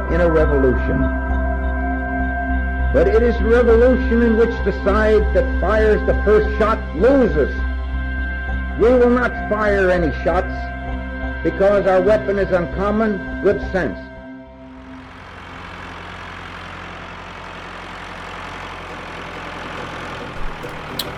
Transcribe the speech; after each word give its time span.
part 0.00 0.12
in 0.12 0.20
a 0.20 0.30
revolution. 0.30 1.00
But 2.92 3.08
it 3.08 3.22
is 3.22 3.40
revolution 3.42 4.22
in 4.22 4.36
which 4.36 4.50
the 4.64 4.72
side 4.84 5.22
that 5.34 5.60
fires 5.60 6.04
the 6.06 6.14
first 6.24 6.48
shot 6.58 6.78
loses. 6.96 7.54
We 8.78 8.88
will 8.88 9.10
not 9.10 9.32
fire 9.48 9.90
any 9.90 10.12
shots 10.24 10.52
because 11.44 11.86
our 11.86 12.00
weapon 12.00 12.38
is 12.38 12.50
uncommon 12.50 13.42
good 13.42 13.60
sense. 13.72 13.98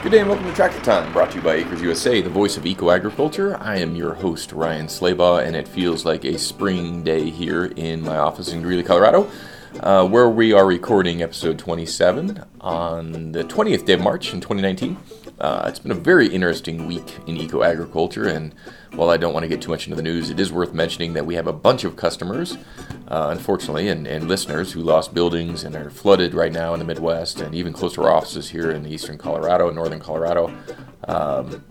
Good 0.02 0.10
day 0.10 0.18
and 0.18 0.28
welcome 0.28 0.48
to 0.48 0.52
Tractor 0.52 0.80
Time, 0.80 1.12
brought 1.12 1.30
to 1.30 1.36
you 1.36 1.42
by 1.44 1.54
Acres 1.54 1.80
USA, 1.80 2.20
the 2.20 2.28
voice 2.28 2.56
of 2.56 2.66
eco 2.66 2.90
agriculture. 2.90 3.56
I 3.60 3.76
am 3.76 3.94
your 3.94 4.14
host, 4.14 4.50
Ryan 4.50 4.88
Slabaugh, 4.88 5.46
and 5.46 5.54
it 5.54 5.68
feels 5.68 6.04
like 6.04 6.24
a 6.24 6.40
spring 6.40 7.04
day 7.04 7.30
here 7.30 7.66
in 7.76 8.02
my 8.02 8.16
office 8.16 8.52
in 8.52 8.62
Greeley, 8.62 8.82
Colorado, 8.82 9.30
uh, 9.78 10.04
where 10.08 10.28
we 10.28 10.52
are 10.52 10.66
recording 10.66 11.22
episode 11.22 11.56
27 11.56 12.42
on 12.60 13.30
the 13.30 13.44
20th 13.44 13.86
day 13.86 13.92
of 13.92 14.00
March 14.00 14.34
in 14.34 14.40
2019. 14.40 14.96
Uh, 15.42 15.64
it's 15.66 15.80
been 15.80 15.90
a 15.90 15.96
very 15.96 16.28
interesting 16.28 16.86
week 16.86 17.18
in 17.26 17.36
eco 17.36 17.64
agriculture, 17.64 18.28
and 18.28 18.54
while 18.94 19.10
I 19.10 19.16
don't 19.16 19.32
want 19.32 19.42
to 19.42 19.48
get 19.48 19.60
too 19.60 19.70
much 19.70 19.88
into 19.88 19.96
the 19.96 20.02
news, 20.02 20.30
it 20.30 20.38
is 20.38 20.52
worth 20.52 20.72
mentioning 20.72 21.14
that 21.14 21.26
we 21.26 21.34
have 21.34 21.48
a 21.48 21.52
bunch 21.52 21.82
of 21.82 21.96
customers, 21.96 22.56
uh, 23.08 23.26
unfortunately, 23.32 23.88
and, 23.88 24.06
and, 24.06 24.28
listeners 24.28 24.72
who 24.72 24.82
lost 24.82 25.12
buildings 25.12 25.64
and 25.64 25.74
are 25.74 25.90
flooded 25.90 26.32
right 26.32 26.52
now 26.52 26.74
in 26.74 26.78
the 26.78 26.84
Midwest 26.84 27.40
and 27.40 27.56
even 27.56 27.72
close 27.72 27.94
to 27.94 28.04
our 28.04 28.12
offices 28.12 28.50
here 28.50 28.70
in 28.70 28.86
eastern 28.86 29.18
Colorado, 29.18 29.66
and 29.66 29.74
northern 29.74 29.98
Colorado. 29.98 30.54
Um, 31.08 31.64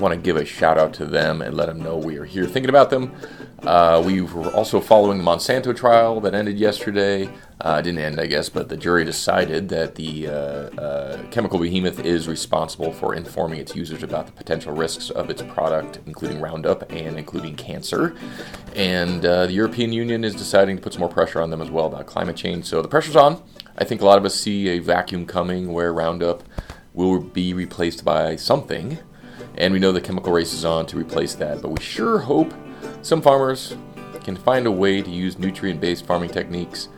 want 0.00 0.14
to 0.14 0.20
give 0.20 0.36
a 0.36 0.44
shout 0.44 0.78
out 0.78 0.92
to 0.94 1.06
them 1.06 1.42
and 1.42 1.56
let 1.56 1.66
them 1.66 1.80
know 1.80 1.96
we 1.96 2.18
are 2.18 2.24
here 2.24 2.46
thinking 2.46 2.68
about 2.68 2.90
them. 2.90 3.14
Uh, 3.62 4.02
we 4.04 4.20
were 4.20 4.50
also 4.50 4.80
following 4.80 5.18
the 5.18 5.24
Monsanto 5.24 5.74
trial 5.74 6.20
that 6.20 6.34
ended 6.34 6.58
yesterday. 6.58 7.28
Uh, 7.60 7.80
didn't 7.80 7.98
end, 8.00 8.20
I 8.20 8.26
guess, 8.26 8.50
but 8.50 8.68
the 8.68 8.76
jury 8.76 9.04
decided 9.04 9.70
that 9.70 9.94
the 9.94 10.28
uh, 10.28 10.30
uh, 10.30 11.22
chemical 11.30 11.58
behemoth 11.58 12.04
is 12.04 12.28
responsible 12.28 12.92
for 12.92 13.14
informing 13.14 13.58
its 13.58 13.74
users 13.74 14.02
about 14.02 14.26
the 14.26 14.32
potential 14.32 14.74
risks 14.74 15.08
of 15.08 15.30
its 15.30 15.40
product, 15.42 15.98
including 16.06 16.38
Roundup 16.40 16.90
and 16.92 17.18
including 17.18 17.56
cancer. 17.56 18.14
And 18.74 19.24
uh, 19.24 19.46
the 19.46 19.52
European 19.54 19.92
Union 19.92 20.22
is 20.22 20.34
deciding 20.34 20.76
to 20.76 20.82
put 20.82 20.92
some 20.92 21.00
more 21.00 21.08
pressure 21.08 21.40
on 21.40 21.48
them 21.48 21.62
as 21.62 21.70
well 21.70 21.86
about 21.86 22.04
climate 22.04 22.36
change. 22.36 22.66
So 22.66 22.82
the 22.82 22.88
pressure's 22.88 23.16
on. 23.16 23.42
I 23.78 23.84
think 23.84 24.02
a 24.02 24.04
lot 24.04 24.18
of 24.18 24.26
us 24.26 24.34
see 24.34 24.68
a 24.68 24.78
vacuum 24.78 25.24
coming 25.26 25.72
where 25.72 25.94
Roundup 25.94 26.42
will 26.92 27.20
be 27.20 27.54
replaced 27.54 28.04
by 28.04 28.36
something. 28.36 28.98
And 29.56 29.72
we 29.72 29.78
know 29.78 29.92
the 29.92 30.00
chemical 30.00 30.32
race 30.32 30.52
is 30.52 30.64
on 30.64 30.86
to 30.86 30.96
replace 30.96 31.34
that, 31.36 31.62
but 31.62 31.70
we 31.70 31.82
sure 31.82 32.18
hope 32.18 32.52
some 33.02 33.22
farmers 33.22 33.76
can 34.22 34.36
find 34.36 34.66
a 34.66 34.72
way 34.72 35.00
to 35.00 35.10
use 35.10 35.38
nutrient 35.38 35.80
based 35.80 36.04
farming 36.04 36.30
techniques 36.30 36.88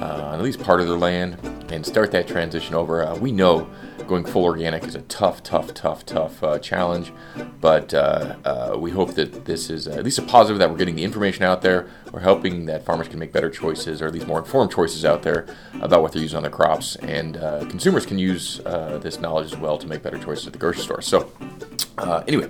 uh, 0.00 0.04
on 0.04 0.34
at 0.34 0.42
least 0.42 0.60
part 0.60 0.80
of 0.80 0.86
their 0.86 0.96
land 0.96 1.38
and 1.70 1.84
start 1.84 2.10
that 2.12 2.28
transition 2.28 2.74
over. 2.74 3.04
Uh, 3.04 3.16
we 3.16 3.32
know 3.32 3.68
going 4.06 4.24
full 4.24 4.44
organic 4.44 4.84
is 4.84 4.94
a 4.94 5.00
tough, 5.02 5.42
tough, 5.42 5.74
tough, 5.74 6.06
tough 6.06 6.42
uh, 6.44 6.58
challenge, 6.60 7.12
but 7.60 7.92
uh, 7.92 8.36
uh, 8.44 8.76
we 8.78 8.90
hope 8.90 9.14
that 9.14 9.44
this 9.44 9.68
is 9.68 9.88
at 9.88 10.04
least 10.04 10.18
a 10.18 10.22
positive 10.22 10.60
that 10.60 10.70
we're 10.70 10.76
getting 10.76 10.94
the 10.94 11.02
information 11.02 11.42
out 11.42 11.60
there. 11.60 11.88
We're 12.12 12.20
helping 12.20 12.66
that 12.66 12.84
farmers 12.84 13.08
can 13.08 13.18
make 13.18 13.32
better 13.32 13.50
choices 13.50 14.00
or 14.00 14.06
at 14.06 14.14
least 14.14 14.28
more 14.28 14.38
informed 14.38 14.70
choices 14.70 15.04
out 15.04 15.22
there 15.22 15.46
about 15.80 16.02
what 16.02 16.12
they're 16.12 16.22
using 16.22 16.36
on 16.36 16.42
their 16.42 16.52
crops, 16.52 16.94
and 16.96 17.36
uh, 17.36 17.64
consumers 17.68 18.06
can 18.06 18.18
use 18.18 18.58
this 18.58 19.18
knowledge 19.18 19.52
as 19.52 19.58
well 19.58 19.76
to 19.76 19.86
make 19.86 20.02
better 20.02 20.18
choices 20.18 20.46
at 20.46 20.52
the 20.52 20.58
grocery 20.58 20.84
store. 20.84 21.02
So, 21.02 21.32
anyway, 21.98 22.48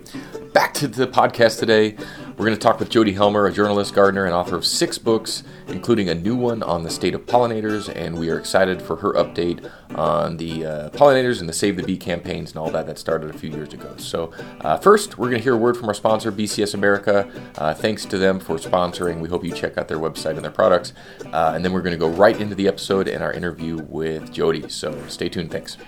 back 0.52 0.74
to 0.74 0.88
the 0.88 1.06
podcast 1.06 1.58
today. 1.58 1.96
We're 2.36 2.44
going 2.44 2.58
to 2.58 2.62
talk 2.62 2.78
with 2.80 2.90
Jodi 2.90 3.12
Helmer, 3.12 3.46
a 3.46 3.52
journalist, 3.52 3.94
gardener, 3.94 4.26
and 4.26 4.34
author 4.34 4.56
of 4.56 4.66
six 4.66 4.98
books, 4.98 5.42
including 5.68 6.10
a 6.10 6.14
new 6.14 6.36
one 6.36 6.62
on 6.62 6.82
the 6.82 6.90
state 6.90 7.14
of 7.14 7.24
pollinators. 7.24 7.90
And 7.94 8.18
we 8.18 8.28
are 8.28 8.38
excited 8.38 8.82
for 8.82 8.96
her 8.96 9.14
update 9.14 9.70
on 9.94 10.36
the 10.36 10.66
uh, 10.66 10.90
pollinators 10.90 11.40
and 11.40 11.48
the 11.48 11.54
Save 11.54 11.76
the 11.76 11.82
Bee 11.82 11.96
campaigns 11.96 12.50
and 12.50 12.58
all 12.58 12.70
that 12.72 12.86
that 12.88 12.98
started 12.98 13.34
a 13.34 13.38
few 13.38 13.48
years 13.48 13.72
ago. 13.72 13.94
So, 13.96 14.32
uh, 14.60 14.76
first, 14.76 15.16
we're 15.16 15.30
going 15.30 15.38
to 15.38 15.44
hear 15.44 15.54
a 15.54 15.58
word 15.58 15.78
from 15.78 15.88
our 15.88 15.94
sponsor, 15.94 16.30
BCS 16.30 16.74
America. 16.74 17.30
Uh, 17.56 17.72
thanks 17.72 18.04
to 18.04 18.18
them 18.18 18.38
for 18.38 18.56
sponsoring. 18.56 19.20
We 19.20 19.30
hope 19.30 19.42
you 19.42 19.52
check 19.52 19.78
out 19.78 19.88
their 19.88 19.98
website 19.98 20.36
and 20.36 20.44
their 20.44 20.50
products. 20.50 20.92
Uh, 21.32 21.52
and 21.54 21.64
then 21.64 21.72
we're 21.72 21.82
going 21.82 21.98
to 21.98 21.98
go 21.98 22.08
right 22.08 22.38
into 22.38 22.54
the 22.54 22.68
episode 22.68 23.08
and 23.08 23.22
our 23.22 23.32
interview 23.32 23.78
with 23.88 24.30
Jodi. 24.30 24.68
So, 24.68 25.06
stay 25.08 25.30
tuned. 25.30 25.50
Thanks. 25.50 25.78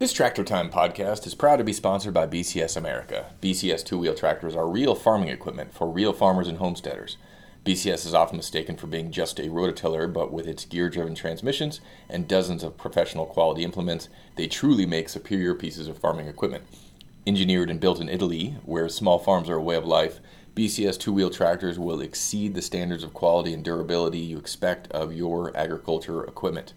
This 0.00 0.12
Tractor 0.12 0.42
Time 0.42 0.70
podcast 0.70 1.24
is 1.24 1.36
proud 1.36 1.58
to 1.58 1.64
be 1.64 1.72
sponsored 1.72 2.12
by 2.12 2.26
BCS 2.26 2.76
America. 2.76 3.30
BCS 3.40 3.84
two 3.84 3.96
wheel 3.96 4.12
tractors 4.12 4.56
are 4.56 4.68
real 4.68 4.96
farming 4.96 5.28
equipment 5.28 5.72
for 5.72 5.88
real 5.88 6.12
farmers 6.12 6.48
and 6.48 6.58
homesteaders. 6.58 7.16
BCS 7.64 8.04
is 8.04 8.12
often 8.12 8.36
mistaken 8.36 8.76
for 8.76 8.88
being 8.88 9.12
just 9.12 9.38
a 9.38 9.44
rototiller, 9.44 10.12
but 10.12 10.32
with 10.32 10.48
its 10.48 10.64
gear 10.64 10.90
driven 10.90 11.14
transmissions 11.14 11.80
and 12.10 12.26
dozens 12.26 12.64
of 12.64 12.76
professional 12.76 13.24
quality 13.24 13.62
implements, 13.62 14.08
they 14.34 14.48
truly 14.48 14.84
make 14.84 15.08
superior 15.08 15.54
pieces 15.54 15.86
of 15.86 15.96
farming 15.96 16.26
equipment. 16.26 16.64
Engineered 17.24 17.70
and 17.70 17.78
built 17.78 18.00
in 18.00 18.08
Italy, 18.08 18.56
where 18.64 18.88
small 18.88 19.20
farms 19.20 19.48
are 19.48 19.58
a 19.58 19.62
way 19.62 19.76
of 19.76 19.86
life, 19.86 20.18
BCS 20.56 20.98
two 20.98 21.12
wheel 21.12 21.30
tractors 21.30 21.78
will 21.78 22.00
exceed 22.00 22.54
the 22.54 22.62
standards 22.62 23.04
of 23.04 23.14
quality 23.14 23.54
and 23.54 23.64
durability 23.64 24.18
you 24.18 24.38
expect 24.38 24.90
of 24.90 25.14
your 25.14 25.56
agriculture 25.56 26.24
equipment 26.24 26.72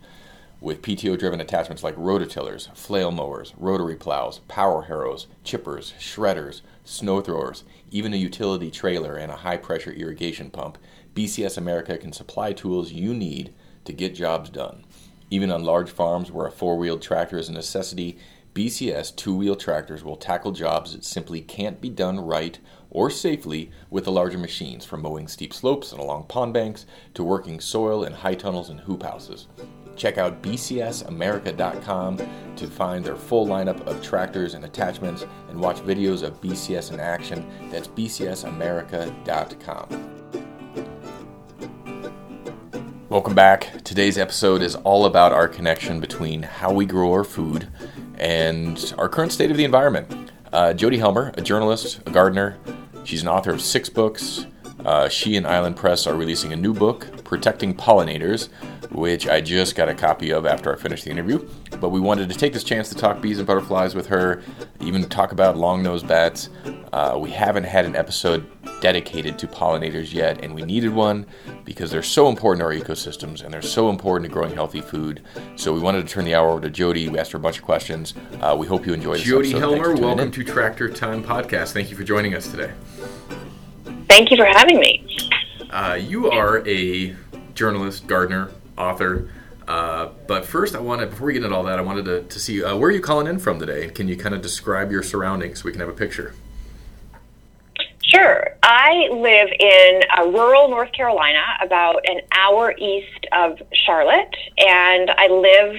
with 0.60 0.82
PTO 0.82 1.18
driven 1.20 1.40
attachments 1.40 1.84
like 1.84 1.96
rototillers, 1.96 2.76
flail 2.76 3.12
mowers, 3.12 3.54
rotary 3.58 3.96
plows, 3.96 4.40
power 4.48 4.84
harrows, 4.84 5.28
chippers, 5.46 5.94
shredders, 6.00 6.62
snow 6.84 7.22
throwers, 7.22 7.64
even 7.92 8.14
a 8.14 8.18
utility 8.18 8.72
trailer 8.72 9.16
and 9.16 9.32
a 9.32 9.38
high 9.38 9.58
pressure 9.58 9.92
irrigation 9.92 10.50
pump, 10.50 10.78
BCS 11.14 11.58
America 11.58 11.98
can 11.98 12.12
supply 12.12 12.54
tools 12.54 12.92
you 12.92 13.14
need 13.14 13.54
to 13.86 13.94
get 13.94 14.16
jobs 14.16 14.50
done. 14.50 14.84
Even 15.30 15.52
on 15.52 15.64
large 15.64 15.90
farms 15.90 16.32
where 16.32 16.48
a 16.48 16.52
four 16.52 16.78
wheeled 16.78 17.02
tractor 17.02 17.38
is 17.38 17.50
a 17.50 17.54
necessity, 17.54 18.18
BCS 18.54 19.16
two 19.16 19.36
wheel 19.36 19.56
tractors 19.56 20.04
will 20.04 20.16
tackle 20.16 20.52
jobs 20.52 20.94
that 20.94 21.06
simply 21.06 21.42
can't 21.42 21.80
be 21.80 21.90
done 21.90 22.20
right 22.20 22.60
or 22.90 23.10
safely 23.10 23.72
with 23.90 24.06
the 24.06 24.12
larger 24.12 24.38
machines, 24.38 24.86
from 24.86 25.02
mowing 25.02 25.28
steep 25.28 25.54
slopes 25.54 25.92
and 25.92 26.00
along 26.00 26.24
pond 26.26 26.54
banks 26.54 26.86
to 27.14 27.24
working 27.24 27.60
soil 27.60 28.04
in 28.04 28.14
high 28.14 28.36
tunnels 28.36 28.70
and 28.70 28.80
hoop 28.82 29.04
houses. 29.04 29.48
Check 29.96 30.18
out 30.18 30.42
bcsamerica.com 30.44 32.18
to 32.56 32.68
find 32.68 33.04
their 33.04 33.16
full 33.16 33.48
lineup 33.48 33.82
of 33.88 34.04
tractors 34.04 34.54
and 34.54 34.64
attachments 34.64 35.26
and 35.50 35.60
watch 35.60 35.78
videos 35.78 36.22
of 36.24 36.40
BCS 36.40 36.94
in 36.94 37.00
action. 37.00 37.50
That's 37.72 37.88
bcsamerica.com. 37.88 40.14
Welcome 43.10 43.36
back. 43.36 43.84
Today's 43.84 44.18
episode 44.18 44.62
is 44.62 44.76
all 44.76 45.06
about 45.06 45.32
our 45.32 45.48
connection 45.48 46.02
between 46.02 46.44
how 46.44 46.74
we 46.74 46.86
grow 46.86 47.14
our 47.14 47.24
food 47.24 47.70
and 48.16 48.94
our 48.98 49.08
current 49.08 49.32
state 49.32 49.50
of 49.50 49.58
the 49.58 49.64
environment. 49.64 50.32
Uh, 50.52 50.74
Jodi 50.74 50.98
Helmer, 50.98 51.34
a 51.38 51.42
journalist, 51.42 52.02
a 52.06 52.12
gardener, 52.12 52.58
she's 53.08 53.22
an 53.22 53.28
author 53.28 53.52
of 53.52 53.62
six 53.62 53.90
books. 53.90 54.46
Uh, 54.86 55.10
she 55.10 55.36
and 55.38 55.48
Island 55.48 55.76
Press 55.76 56.06
are 56.06 56.16
releasing 56.16 56.54
a 56.54 56.56
new 56.56 56.74
book, 56.74 57.24
Protecting 57.24 57.74
Pollinators, 57.74 58.50
which 58.92 59.28
I 59.28 59.42
just 59.42 59.76
got 59.76 59.90
a 59.90 59.96
copy 59.96 60.32
of 60.32 60.46
after 60.46 60.74
I 60.74 60.78
finished 60.78 61.06
the 61.06 61.12
interview. 61.12 61.48
But 61.80 61.90
we 61.90 62.00
wanted 62.00 62.30
to 62.30 62.36
take 62.36 62.54
this 62.54 62.64
chance 62.64 62.90
to 62.90 62.96
talk 62.96 63.20
bees 63.22 63.40
and 63.40 63.48
butterflies 63.48 63.96
with 63.96 64.08
her, 64.08 64.44
even 64.80 65.04
talk 65.06 65.32
about 65.32 65.58
long 65.58 65.82
nosed 65.82 66.08
bats. 66.08 66.50
Uh, 66.94 67.18
we 67.20 67.32
haven't 67.32 67.64
had 67.64 67.86
an 67.86 67.96
episode 67.96 68.46
dedicated 68.80 69.40
to 69.40 69.48
pollinators 69.48 70.14
yet, 70.14 70.44
and 70.44 70.54
we 70.54 70.62
needed 70.62 70.94
one 70.94 71.26
because 71.66 71.90
they're 71.90 72.04
so 72.04 72.30
important 72.30 72.62
to 72.62 72.66
our 72.66 72.74
ecosystems 72.74 73.44
and 73.44 73.54
they're 73.54 73.62
so 73.62 73.90
important 73.90 74.30
to 74.30 74.34
growing 74.34 74.54
healthy 74.54 74.82
food. 74.82 75.24
So 75.56 75.74
we 75.74 75.80
wanted 75.80 76.08
to 76.08 76.14
turn 76.14 76.26
the 76.26 76.36
hour 76.36 76.50
over 76.50 76.62
to 76.62 76.70
Jodi. 76.70 77.10
We 77.10 77.18
asked 77.18 77.32
her 77.32 77.38
a 77.38 77.42
bunch 77.42 77.58
of 77.58 77.64
questions. 77.64 78.14
Uh, 78.42 78.56
we 78.58 78.68
hope 78.68 78.86
you 78.86 78.94
enjoyed 78.94 79.18
this 79.18 79.26
Jodi 79.26 79.50
episode. 79.50 79.78
Helmer, 79.78 79.96
welcome 79.96 80.32
to 80.32 80.44
Tractor 80.44 80.90
Time 80.90 81.24
Podcast. 81.24 81.74
Thank 81.74 81.90
you 81.90 81.98
for 81.98 82.04
joining 82.04 82.36
us 82.36 82.50
today. 82.50 82.72
Thank 84.08 84.32
you 84.32 84.38
for 84.38 84.46
having 84.46 84.80
me. 84.80 85.30
Uh, 85.70 85.98
you 86.00 86.30
are 86.32 86.68
a 86.68 87.16
journalist, 87.54 88.08
gardener, 88.08 88.52
author. 88.78 89.30
Uh, 89.68 90.10
but 90.28 90.46
first, 90.46 90.76
I 90.76 90.80
wanted 90.80 91.10
before 91.10 91.28
we 91.28 91.34
get 91.34 91.44
into 91.44 91.56
all 91.56 91.64
that, 91.64 91.78
I 91.78 91.82
wanted 91.82 92.06
to, 92.06 92.24
to 92.24 92.40
see 92.40 92.64
uh, 92.64 92.76
where 92.78 92.90
are 92.90 92.94
you 92.94 93.02
calling 93.02 93.28
in 93.28 93.38
from 93.38 93.60
today? 93.60 93.90
Can 93.90 94.08
you 94.08 94.16
kind 94.16 94.34
of 94.34 94.42
describe 94.42 94.92
your 94.92 95.04
surroundings 95.04 95.60
so 95.60 95.66
we 95.66 95.72
can 95.72 95.82
have 95.82 95.90
a 95.90 95.94
picture? 95.94 96.34
Sure. 98.02 98.48
I 98.64 99.10
live 99.12 99.50
in 99.60 100.02
uh, 100.18 100.24
rural 100.28 100.70
North 100.70 100.94
Carolina, 100.94 101.44
about 101.62 102.08
an 102.08 102.22
hour 102.32 102.74
east 102.78 103.28
of 103.34 103.62
Charlotte, 103.86 104.34
and 104.58 105.12
I 105.12 105.28
live 105.28 105.76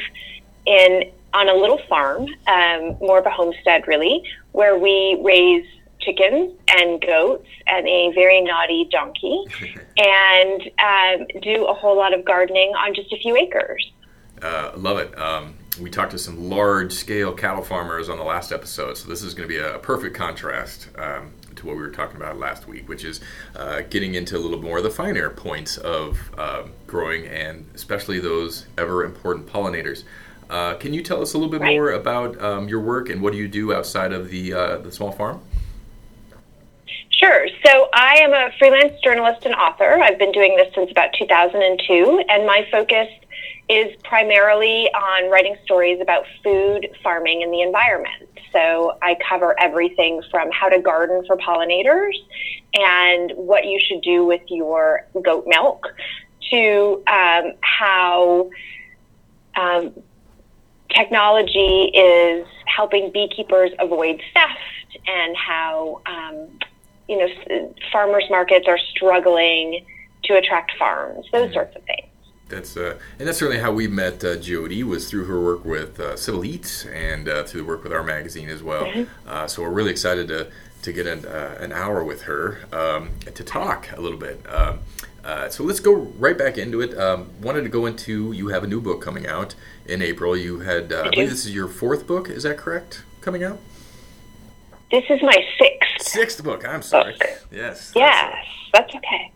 in 0.66 1.10
on 1.32 1.48
a 1.48 1.54
little 1.54 1.80
farm, 1.88 2.26
um, 2.46 2.96
more 3.00 3.19
of 3.19 3.26
a 3.26 3.30
homestead, 3.30 3.86
really, 3.86 4.22
where 4.52 4.78
we 4.78 5.19
raise 5.22 5.66
chickens 6.12 6.52
and 6.69 7.00
goats 7.00 7.46
and 7.66 7.87
a 7.87 8.12
very 8.14 8.40
naughty 8.40 8.88
donkey 8.90 9.44
and 9.99 10.62
um, 10.82 11.26
do 11.43 11.66
a 11.66 11.75
whole 11.75 11.96
lot 11.96 12.14
of 12.14 12.25
gardening 12.25 12.70
on 12.75 12.94
just 12.94 13.12
a 13.12 13.16
few 13.19 13.37
acres. 13.37 13.90
Uh, 14.40 14.72
love 14.76 14.99
it. 14.99 15.16
Um, 15.19 15.55
we 15.81 15.90
talked 15.90 16.12
to 16.12 16.19
some 16.19 16.49
large 16.49 16.93
scale 16.93 17.32
cattle 17.32 17.62
farmers 17.62 18.08
on 18.08 18.19
the 18.19 18.25
last 18.25 18.52
episode, 18.52 18.96
so 18.96 19.08
this 19.08 19.22
is 19.22 19.34
going 19.34 19.49
to 19.49 19.52
be 19.55 19.60
a, 19.60 19.78
perfect 19.78 20.16
contrast. 20.16 20.88
Um, 20.96 21.32
to 21.56 21.66
what 21.66 21.75
we 21.75 21.82
were 21.82 21.90
talking 21.90 22.16
about 22.16 22.38
last 22.38 22.69
week, 22.69 22.88
which 22.88 23.04
is 23.04 23.20
uh, 23.56 23.81
getting 23.90 24.14
into 24.14 24.37
a 24.37 24.38
little 24.38 24.62
more 24.62 24.78
of 24.78 24.84
the 24.84 24.90
finer 24.90 25.28
points 25.28 25.76
of 25.76 26.31
uh, 26.38 26.62
growing 26.87 27.26
and 27.26 27.66
especially 27.75 28.20
those 28.20 28.66
ever 28.78 29.02
important 29.04 29.44
pollinators. 29.49 30.04
Uh, 30.49 30.75
can 30.75 30.94
you 30.94 31.02
tell 31.02 31.20
us 31.20 31.34
a 31.34 31.37
little 31.37 31.50
bit 31.50 31.61
Right. 31.61 31.72
more 31.75 31.90
about 31.90 32.40
um, 32.40 32.69
your 32.69 32.78
work 32.78 33.11
and 33.11 33.20
what 33.20 33.32
do 33.32 33.38
you 33.40 33.49
do 33.49 33.75
outside 33.75 34.12
of 34.12 34.31
the 34.31 34.52
uh, 34.54 34.78
the 34.78 34.93
small 34.93 35.11
farm? 35.11 35.40
Sure. 37.19 37.49
So 37.67 37.88
I 37.93 38.19
am 38.19 38.32
a 38.32 38.50
freelance 38.61 39.00
journalist 39.03 39.44
and 39.44 39.53
author. 39.55 39.99
I've 40.00 40.20
been 40.20 40.31
doing 40.31 40.55
this 40.56 40.73
since 40.73 40.88
about 40.88 41.12
2002, 41.19 42.25
and 42.29 42.47
my 42.47 42.65
focus 42.70 43.09
is 43.69 43.94
primarily 44.05 44.88
on 44.94 45.29
writing 45.29 45.56
stories 45.65 46.00
about 46.00 46.25
food, 46.44 46.88
farming, 47.03 47.43
and 47.43 47.53
the 47.53 47.61
environment. 47.61 48.29
So 48.53 48.97
I 49.03 49.17
cover 49.29 49.59
everything 49.59 50.23
from 50.31 50.49
how 50.53 50.69
to 50.69 50.81
garden 50.81 51.25
for 51.26 51.37
pollinators 51.37 52.15
and 52.75 53.32
what 53.35 53.67
you 53.67 53.81
should 53.85 54.03
do 54.03 54.25
with 54.25 54.43
your 54.47 55.05
goat 55.21 55.44
milk 55.49 55.88
to 56.53 57.03
um, 57.09 57.53
how 57.62 58.49
um, 59.56 59.93
technology 60.88 61.91
is 61.93 62.47
helping 62.67 63.11
beekeepers 63.11 63.73
avoid 63.81 64.23
theft 64.32 64.99
and 65.06 65.37
how 65.37 66.00
um, 66.06 66.49
you 67.08 67.16
know 67.16 67.75
farmers 67.93 68.25
markets 68.31 68.66
are 68.69 68.78
struggling 68.78 69.84
to 70.25 70.37
attract 70.37 70.72
farms 70.78 71.26
those 71.32 71.52
sorts 71.52 71.75
of 71.76 71.82
things 71.84 72.08
That's 72.49 72.76
uh, 72.76 72.99
and 73.19 73.26
that's 73.26 73.38
certainly 73.38 73.60
how 73.60 73.72
we 73.72 73.88
met 73.88 74.25
uh, 74.25 74.37
Jodi 74.37 74.82
was 74.82 75.10
through 75.10 75.25
her 75.25 75.40
work 75.40 75.64
with 75.64 76.00
uh, 76.00 76.16
Civil 76.16 76.44
Eats 76.44 76.87
and 76.87 77.28
uh, 77.28 77.44
through 77.44 77.62
the 77.62 77.66
work 77.66 77.82
with 77.82 77.93
our 77.93 78.02
magazine 78.02 78.49
as 78.49 78.62
well. 78.62 78.87
Uh, 79.26 79.46
so 79.46 79.62
we're 79.62 79.70
really 79.70 79.90
excited 79.90 80.28
to 80.28 80.50
to 80.82 80.93
get 80.93 81.06
an, 81.06 81.26
uh, 81.26 81.58
an 81.60 81.72
hour 81.72 82.05
with 82.05 82.22
her 82.22 82.60
um, 82.72 83.11
to 83.34 83.43
talk 83.44 83.90
a 83.96 84.00
little 84.00 84.19
bit. 84.19 84.40
Um, 84.49 84.78
uh, 85.25 85.49
so 85.49 85.64
let's 85.64 85.81
go 85.81 85.93
right 85.93 86.38
back 86.38 86.56
into 86.56 86.81
it. 86.81 86.96
Um, 86.96 87.31
wanted 87.43 87.62
to 87.62 87.69
go 87.69 87.84
into 87.87 88.32
you 88.32 88.49
have 88.49 88.64
a 88.64 88.66
new 88.66 88.81
book 88.81 89.02
coming 89.02 89.26
out 89.26 89.54
in 89.87 90.00
April. 90.00 90.37
You 90.37 90.61
had 90.61 90.93
uh, 90.93 91.04
I 91.06 91.11
believe 91.11 91.31
this 91.31 91.44
is 91.44 91.54
your 91.54 91.69
fourth 91.69 92.06
book. 92.06 92.31
Is 92.31 92.44
that 92.44 92.56
correct? 92.56 93.02
Coming 93.20 93.44
out 93.44 93.58
this 94.90 95.05
is 95.11 95.23
my 95.23 95.44
sixth 95.58 96.08
sixth 96.08 96.43
book. 96.43 96.67
I'm 96.67 96.82
sorry. 96.82 97.17
Book. 97.19 97.46
Yes. 97.50 97.93
yes 97.94 98.35
that's 98.73 98.94
okay 98.94 99.32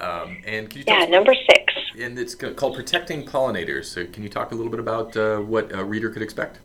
Um, 0.00 0.38
and 0.46 0.70
can 0.70 0.78
you 0.78 0.84
tell 0.84 1.00
yeah 1.00 1.06
number 1.06 1.34
six 1.34 1.74
and 1.98 2.18
it's 2.18 2.34
called 2.34 2.74
Protecting 2.74 3.24
Pollinators. 3.24 3.86
So, 3.86 4.06
can 4.06 4.22
you 4.22 4.28
talk 4.28 4.52
a 4.52 4.54
little 4.54 4.70
bit 4.70 4.80
about 4.80 5.16
uh, 5.16 5.38
what 5.38 5.74
a 5.74 5.84
reader 5.84 6.10
could 6.10 6.22
expect? 6.22 6.58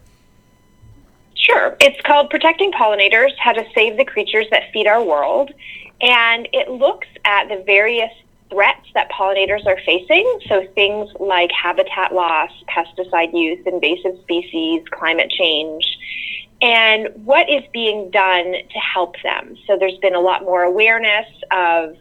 Sure. 1.35 1.75
It's 1.79 1.99
called 2.01 2.29
Protecting 2.29 2.71
Pollinators 2.71 3.31
How 3.37 3.53
to 3.53 3.65
Save 3.73 3.97
the 3.97 4.05
Creatures 4.05 4.45
That 4.51 4.71
Feed 4.71 4.87
Our 4.87 5.03
World. 5.03 5.51
And 6.01 6.47
it 6.53 6.69
looks 6.69 7.07
at 7.25 7.47
the 7.47 7.63
various 7.65 8.11
threats 8.49 8.85
that 8.93 9.09
pollinators 9.11 9.65
are 9.65 9.79
facing. 9.85 10.39
So 10.47 10.67
things 10.75 11.09
like 11.19 11.51
habitat 11.51 12.13
loss, 12.13 12.51
pesticide 12.67 13.33
use, 13.33 13.65
invasive 13.65 14.19
species, 14.21 14.83
climate 14.91 15.31
change, 15.31 15.83
and 16.61 17.09
what 17.25 17.49
is 17.49 17.63
being 17.73 18.11
done 18.11 18.53
to 18.53 18.79
help 18.79 19.15
them. 19.23 19.55
So 19.65 19.77
there's 19.77 19.97
been 19.97 20.15
a 20.15 20.19
lot 20.19 20.43
more 20.43 20.63
awareness 20.63 21.25
of 21.51 21.97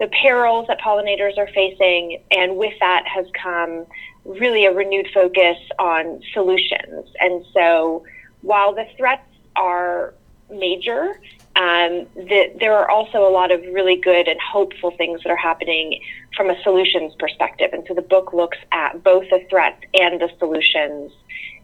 the 0.00 0.08
perils 0.08 0.66
that 0.68 0.80
pollinators 0.80 1.36
are 1.38 1.48
facing, 1.48 2.22
and 2.30 2.56
with 2.56 2.72
that 2.80 3.04
has 3.06 3.26
come 3.40 3.86
really 4.24 4.64
a 4.64 4.72
renewed 4.72 5.08
focus 5.12 5.58
on 5.78 6.22
solutions. 6.32 7.08
And 7.20 7.44
so 7.52 8.04
while 8.42 8.74
the 8.74 8.86
threats 8.96 9.28
are 9.56 10.14
major, 10.50 11.20
um, 11.56 12.06
the, 12.14 12.52
there 12.58 12.74
are 12.74 12.88
also 12.90 13.28
a 13.28 13.30
lot 13.30 13.50
of 13.50 13.60
really 13.72 13.96
good 13.96 14.26
and 14.26 14.40
hopeful 14.40 14.92
things 14.92 15.22
that 15.22 15.30
are 15.30 15.36
happening 15.36 16.00
from 16.36 16.48
a 16.48 16.60
solutions 16.62 17.14
perspective. 17.18 17.70
And 17.72 17.84
so 17.86 17.94
the 17.94 18.02
book 18.02 18.32
looks 18.32 18.58
at 18.72 19.02
both 19.04 19.24
the 19.30 19.44
threats 19.50 19.82
and 19.94 20.20
the 20.20 20.30
solutions. 20.38 21.12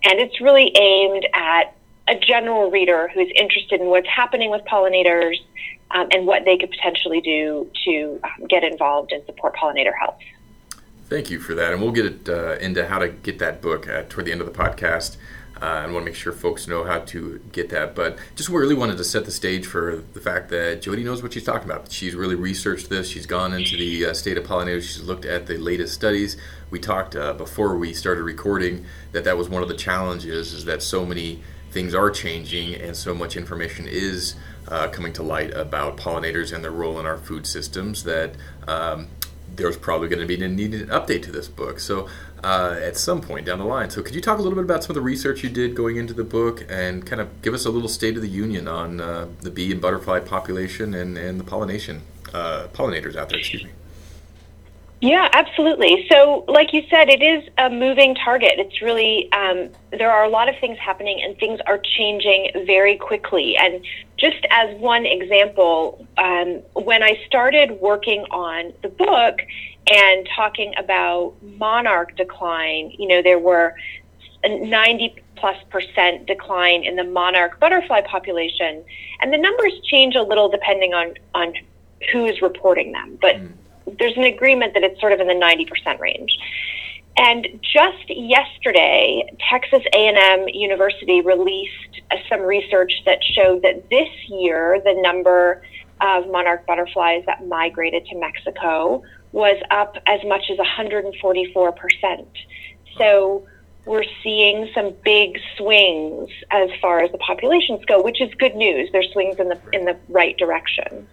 And 0.04 0.20
it's 0.20 0.40
really 0.40 0.76
aimed 0.76 1.26
at 1.32 1.74
a 2.08 2.16
general 2.16 2.70
reader 2.70 3.10
who's 3.14 3.30
interested 3.36 3.80
in 3.80 3.88
what's 3.88 4.08
happening 4.08 4.50
with 4.50 4.62
pollinators 4.64 5.36
um, 5.90 6.08
and 6.12 6.26
what 6.26 6.44
they 6.44 6.56
could 6.56 6.70
potentially 6.70 7.20
do 7.20 7.70
to 7.84 8.20
um, 8.24 8.46
get 8.48 8.64
involved 8.64 9.12
and 9.12 9.24
support 9.26 9.54
pollinator 9.56 9.92
health. 9.98 10.18
Thank 11.08 11.30
you 11.30 11.38
for 11.38 11.54
that, 11.54 11.72
and 11.72 11.80
we'll 11.80 11.92
get 11.92 12.06
it 12.06 12.28
uh, 12.28 12.56
into 12.56 12.86
how 12.86 12.98
to 12.98 13.08
get 13.08 13.38
that 13.38 13.62
book 13.62 13.88
uh, 13.88 14.02
toward 14.08 14.26
the 14.26 14.32
end 14.32 14.40
of 14.40 14.46
the 14.46 14.58
podcast. 14.58 15.16
Uh, 15.62 15.80
and 15.82 15.94
want 15.94 16.04
to 16.04 16.10
make 16.10 16.14
sure 16.14 16.34
folks 16.34 16.68
know 16.68 16.84
how 16.84 16.98
to 16.98 17.40
get 17.50 17.70
that. 17.70 17.94
But 17.94 18.18
just 18.34 18.50
really 18.50 18.74
wanted 18.74 18.98
to 18.98 19.04
set 19.04 19.24
the 19.24 19.30
stage 19.30 19.64
for 19.64 20.04
the 20.12 20.20
fact 20.20 20.50
that 20.50 20.82
Jodi 20.82 21.02
knows 21.02 21.22
what 21.22 21.32
she's 21.32 21.44
talking 21.44 21.64
about. 21.70 21.90
She's 21.90 22.14
really 22.14 22.34
researched 22.34 22.90
this. 22.90 23.08
She's 23.08 23.24
gone 23.24 23.54
into 23.54 23.74
the 23.74 24.04
uh, 24.04 24.12
state 24.12 24.36
of 24.36 24.44
pollinators. 24.44 24.82
She's 24.82 25.02
looked 25.02 25.24
at 25.24 25.46
the 25.46 25.56
latest 25.56 25.94
studies. 25.94 26.36
We 26.68 26.78
talked 26.78 27.16
uh, 27.16 27.32
before 27.32 27.74
we 27.78 27.94
started 27.94 28.24
recording 28.24 28.84
that 29.12 29.24
that 29.24 29.38
was 29.38 29.48
one 29.48 29.62
of 29.62 29.68
the 29.68 29.76
challenges 29.76 30.52
is 30.52 30.66
that 30.66 30.82
so 30.82 31.06
many 31.06 31.42
things 31.70 31.94
are 31.94 32.10
changing 32.10 32.74
and 32.74 32.96
so 32.96 33.14
much 33.14 33.36
information 33.36 33.86
is 33.86 34.34
uh, 34.68 34.88
coming 34.88 35.12
to 35.12 35.22
light 35.22 35.52
about 35.54 35.96
pollinators 35.96 36.52
and 36.52 36.64
their 36.64 36.70
role 36.70 36.98
in 36.98 37.06
our 37.06 37.18
food 37.18 37.46
systems 37.46 38.04
that 38.04 38.34
um, 38.66 39.08
there's 39.54 39.76
probably 39.76 40.08
going 40.08 40.20
to 40.20 40.26
be 40.26 40.42
a 40.42 40.48
needed 40.48 40.88
update 40.88 41.22
to 41.22 41.32
this 41.32 41.48
book. 41.48 41.78
So 41.80 42.08
uh, 42.42 42.78
at 42.80 42.96
some 42.96 43.20
point 43.20 43.46
down 43.46 43.58
the 43.58 43.64
line. 43.64 43.90
So 43.90 44.02
could 44.02 44.14
you 44.14 44.20
talk 44.20 44.38
a 44.38 44.42
little 44.42 44.56
bit 44.56 44.64
about 44.64 44.84
some 44.84 44.90
of 44.90 44.94
the 44.94 45.00
research 45.00 45.42
you 45.42 45.50
did 45.50 45.74
going 45.74 45.96
into 45.96 46.14
the 46.14 46.24
book 46.24 46.64
and 46.68 47.06
kind 47.06 47.20
of 47.20 47.42
give 47.42 47.54
us 47.54 47.64
a 47.64 47.70
little 47.70 47.88
state 47.88 48.16
of 48.16 48.22
the 48.22 48.28
union 48.28 48.68
on 48.68 49.00
uh, 49.00 49.28
the 49.40 49.50
bee 49.50 49.72
and 49.72 49.80
butterfly 49.80 50.20
population 50.20 50.94
and, 50.94 51.16
and 51.16 51.40
the 51.40 51.44
pollination 51.44 52.02
uh, 52.34 52.66
pollinators 52.72 53.16
out 53.16 53.28
there? 53.28 53.38
Excuse 53.38 53.64
me. 53.64 53.70
Yeah, 55.00 55.28
absolutely. 55.32 56.06
So, 56.10 56.44
like 56.48 56.72
you 56.72 56.82
said, 56.88 57.10
it 57.10 57.22
is 57.22 57.48
a 57.58 57.68
moving 57.68 58.14
target. 58.14 58.52
It's 58.56 58.80
really, 58.80 59.30
um, 59.32 59.68
there 59.90 60.10
are 60.10 60.24
a 60.24 60.28
lot 60.28 60.48
of 60.48 60.54
things 60.58 60.78
happening 60.78 61.20
and 61.22 61.36
things 61.36 61.60
are 61.66 61.78
changing 61.78 62.50
very 62.66 62.96
quickly. 62.96 63.56
And 63.58 63.84
just 64.16 64.46
as 64.50 64.74
one 64.78 65.04
example, 65.04 66.06
um, 66.16 66.62
when 66.72 67.02
I 67.02 67.20
started 67.26 67.72
working 67.72 68.22
on 68.30 68.72
the 68.82 68.88
book 68.88 69.40
and 69.92 70.26
talking 70.34 70.72
about 70.78 71.34
monarch 71.42 72.16
decline, 72.16 72.90
you 72.98 73.06
know, 73.06 73.20
there 73.20 73.38
were 73.38 73.74
90 74.48 75.14
plus 75.36 75.56
percent 75.68 76.26
decline 76.26 76.84
in 76.84 76.96
the 76.96 77.04
monarch 77.04 77.60
butterfly 77.60 78.00
population. 78.00 78.82
And 79.20 79.30
the 79.30 79.38
numbers 79.38 79.74
change 79.84 80.14
a 80.14 80.22
little 80.22 80.48
depending 80.48 80.94
on, 80.94 81.14
on 81.34 81.52
who 82.12 82.24
is 82.24 82.40
reporting 82.40 82.92
them. 82.92 83.18
But 83.20 83.36
there's 83.98 84.16
an 84.16 84.24
agreement 84.24 84.74
that 84.74 84.82
it's 84.82 85.00
sort 85.00 85.12
of 85.12 85.20
in 85.20 85.26
the 85.26 85.34
90% 85.34 85.98
range. 85.98 86.38
And 87.18 87.46
just 87.62 88.08
yesterday, 88.08 89.24
Texas 89.50 89.82
A&M 89.94 90.48
University 90.48 91.22
released 91.22 92.02
uh, 92.10 92.16
some 92.28 92.42
research 92.42 92.92
that 93.06 93.20
showed 93.24 93.62
that 93.62 93.88
this 93.88 94.08
year 94.28 94.80
the 94.84 94.94
number 95.00 95.62
of 96.02 96.30
monarch 96.30 96.66
butterflies 96.66 97.22
that 97.24 97.46
migrated 97.46 98.04
to 98.06 98.16
Mexico 98.16 99.02
was 99.32 99.56
up 99.70 99.96
as 100.06 100.20
much 100.26 100.50
as 100.50 100.58
144%. 100.58 102.26
So 102.98 103.46
we're 103.86 104.04
seeing 104.22 104.68
some 104.74 104.94
big 105.04 105.38
swings 105.56 106.28
as 106.50 106.68
far 106.82 107.00
as 107.00 107.10
the 107.12 107.18
populations 107.18 107.84
go, 107.86 108.02
which 108.02 108.20
is 108.20 108.32
good 108.34 108.56
news. 108.56 108.90
There's 108.92 109.10
swings 109.12 109.38
in 109.38 109.48
the 109.48 109.58
in 109.72 109.84
the 109.84 109.96
right 110.08 110.36
direction. 110.36 111.08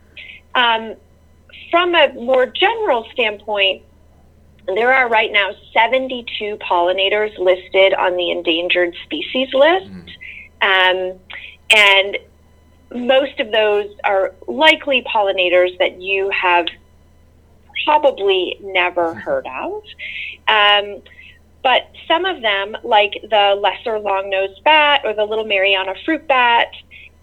Um, 0.55 0.95
from 1.73 1.95
a 1.95 2.13
more 2.13 2.45
general 2.45 3.03
standpoint, 3.13 3.81
there 4.67 4.93
are 4.93 5.09
right 5.09 5.31
now 5.31 5.49
72 5.73 6.57
pollinators 6.57 7.35
listed 7.39 7.95
on 7.95 8.15
the 8.15 8.29
endangered 8.29 8.95
species 9.03 9.51
list. 9.55 9.89
Um, 10.61 11.13
and 11.71 12.17
most 12.93 13.39
of 13.39 13.51
those 13.51 13.89
are 14.03 14.35
likely 14.47 15.01
pollinators 15.01 15.75
that 15.79 15.99
you 15.99 16.29
have 16.29 16.67
probably 17.85 18.55
never 18.61 19.15
heard 19.15 19.47
of. 19.47 19.81
Um, 20.47 21.01
but 21.63 21.89
some 22.07 22.25
of 22.25 22.43
them, 22.43 22.77
like 22.83 23.13
the 23.23 23.59
lesser 23.59 23.97
long-nosed 23.97 24.63
bat 24.63 25.01
or 25.05 25.15
the 25.15 25.25
little 25.25 25.45
Mariana 25.45 25.95
fruit 26.05 26.27
bat, 26.27 26.67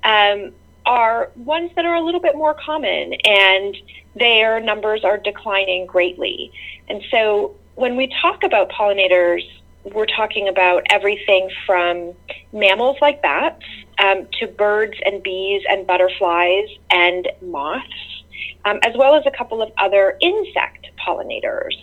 um, 0.02 0.52
are 0.90 1.30
ones 1.36 1.70
that 1.76 1.84
are 1.84 1.94
a 1.94 2.04
little 2.04 2.20
bit 2.20 2.34
more 2.34 2.52
common 2.52 3.14
and 3.24 3.76
their 4.16 4.58
numbers 4.58 5.04
are 5.04 5.18
declining 5.18 5.86
greatly. 5.86 6.50
And 6.88 7.00
so 7.12 7.54
when 7.76 7.96
we 7.96 8.12
talk 8.20 8.42
about 8.42 8.70
pollinators, 8.70 9.48
we're 9.84 10.06
talking 10.06 10.48
about 10.48 10.82
everything 10.90 11.48
from 11.64 12.12
mammals 12.52 12.96
like 13.00 13.22
bats 13.22 13.62
um, 14.02 14.26
to 14.40 14.48
birds 14.48 14.94
and 15.06 15.22
bees 15.22 15.62
and 15.70 15.86
butterflies 15.86 16.68
and 16.90 17.28
moths, 17.40 18.24
um, 18.64 18.80
as 18.82 18.92
well 18.96 19.14
as 19.14 19.22
a 19.26 19.30
couple 19.30 19.62
of 19.62 19.70
other 19.78 20.18
insect 20.20 20.88
pollinators. 21.06 21.76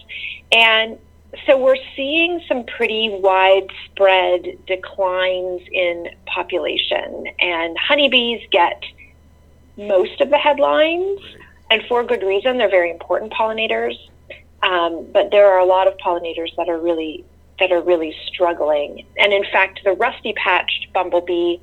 And 0.52 0.98
so 1.46 1.58
we're 1.58 1.78
seeing 1.96 2.42
some 2.46 2.66
pretty 2.66 3.10
widespread 3.22 4.66
declines 4.66 5.62
in 5.72 6.10
population, 6.26 7.26
and 7.40 7.78
honeybees 7.78 8.42
get 8.52 8.84
most 9.78 10.22
of 10.22 10.30
the 10.30 10.38
headlines, 10.38 11.20
and 11.70 11.84
for 11.88 12.04
good 12.04 12.24
reason. 12.24 12.58
They're 12.58 12.70
very 12.70 12.92
important 12.92 13.32
pollinators, 13.34 13.98
um, 14.64 15.08
but 15.12 15.32
there 15.32 15.48
are 15.52 15.60
a 15.60 15.66
lot 15.66 15.88
of 15.88 15.98
pollinators 15.98 16.56
that 16.58 16.70
are 16.70 16.80
really 16.80 17.26
that 17.60 17.72
are 17.72 17.82
really 17.82 18.16
struggling. 18.28 19.06
And 19.18 19.34
in 19.34 19.44
fact, 19.52 19.82
the 19.84 19.94
rusty 19.94 20.34
patched 20.34 20.94
bumblebee 20.94 21.58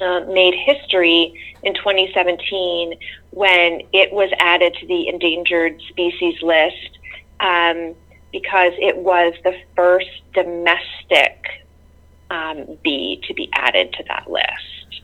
uh, 0.00 0.20
made 0.28 0.54
history 0.54 1.34
in 1.62 1.74
2017 1.74 2.94
when 3.30 3.82
it 3.92 4.12
was 4.12 4.30
added 4.38 4.74
to 4.80 4.86
the 4.86 5.08
endangered 5.08 5.80
species 5.88 6.40
list 6.42 6.98
um, 7.40 7.94
because 8.32 8.72
it 8.78 8.96
was 8.96 9.34
the 9.42 9.54
first 9.74 10.22
domestic 10.32 11.66
um, 12.30 12.78
bee 12.82 13.20
to 13.26 13.34
be 13.34 13.50
added 13.52 13.92
to 13.94 14.04
that 14.04 14.30
list. 14.30 15.02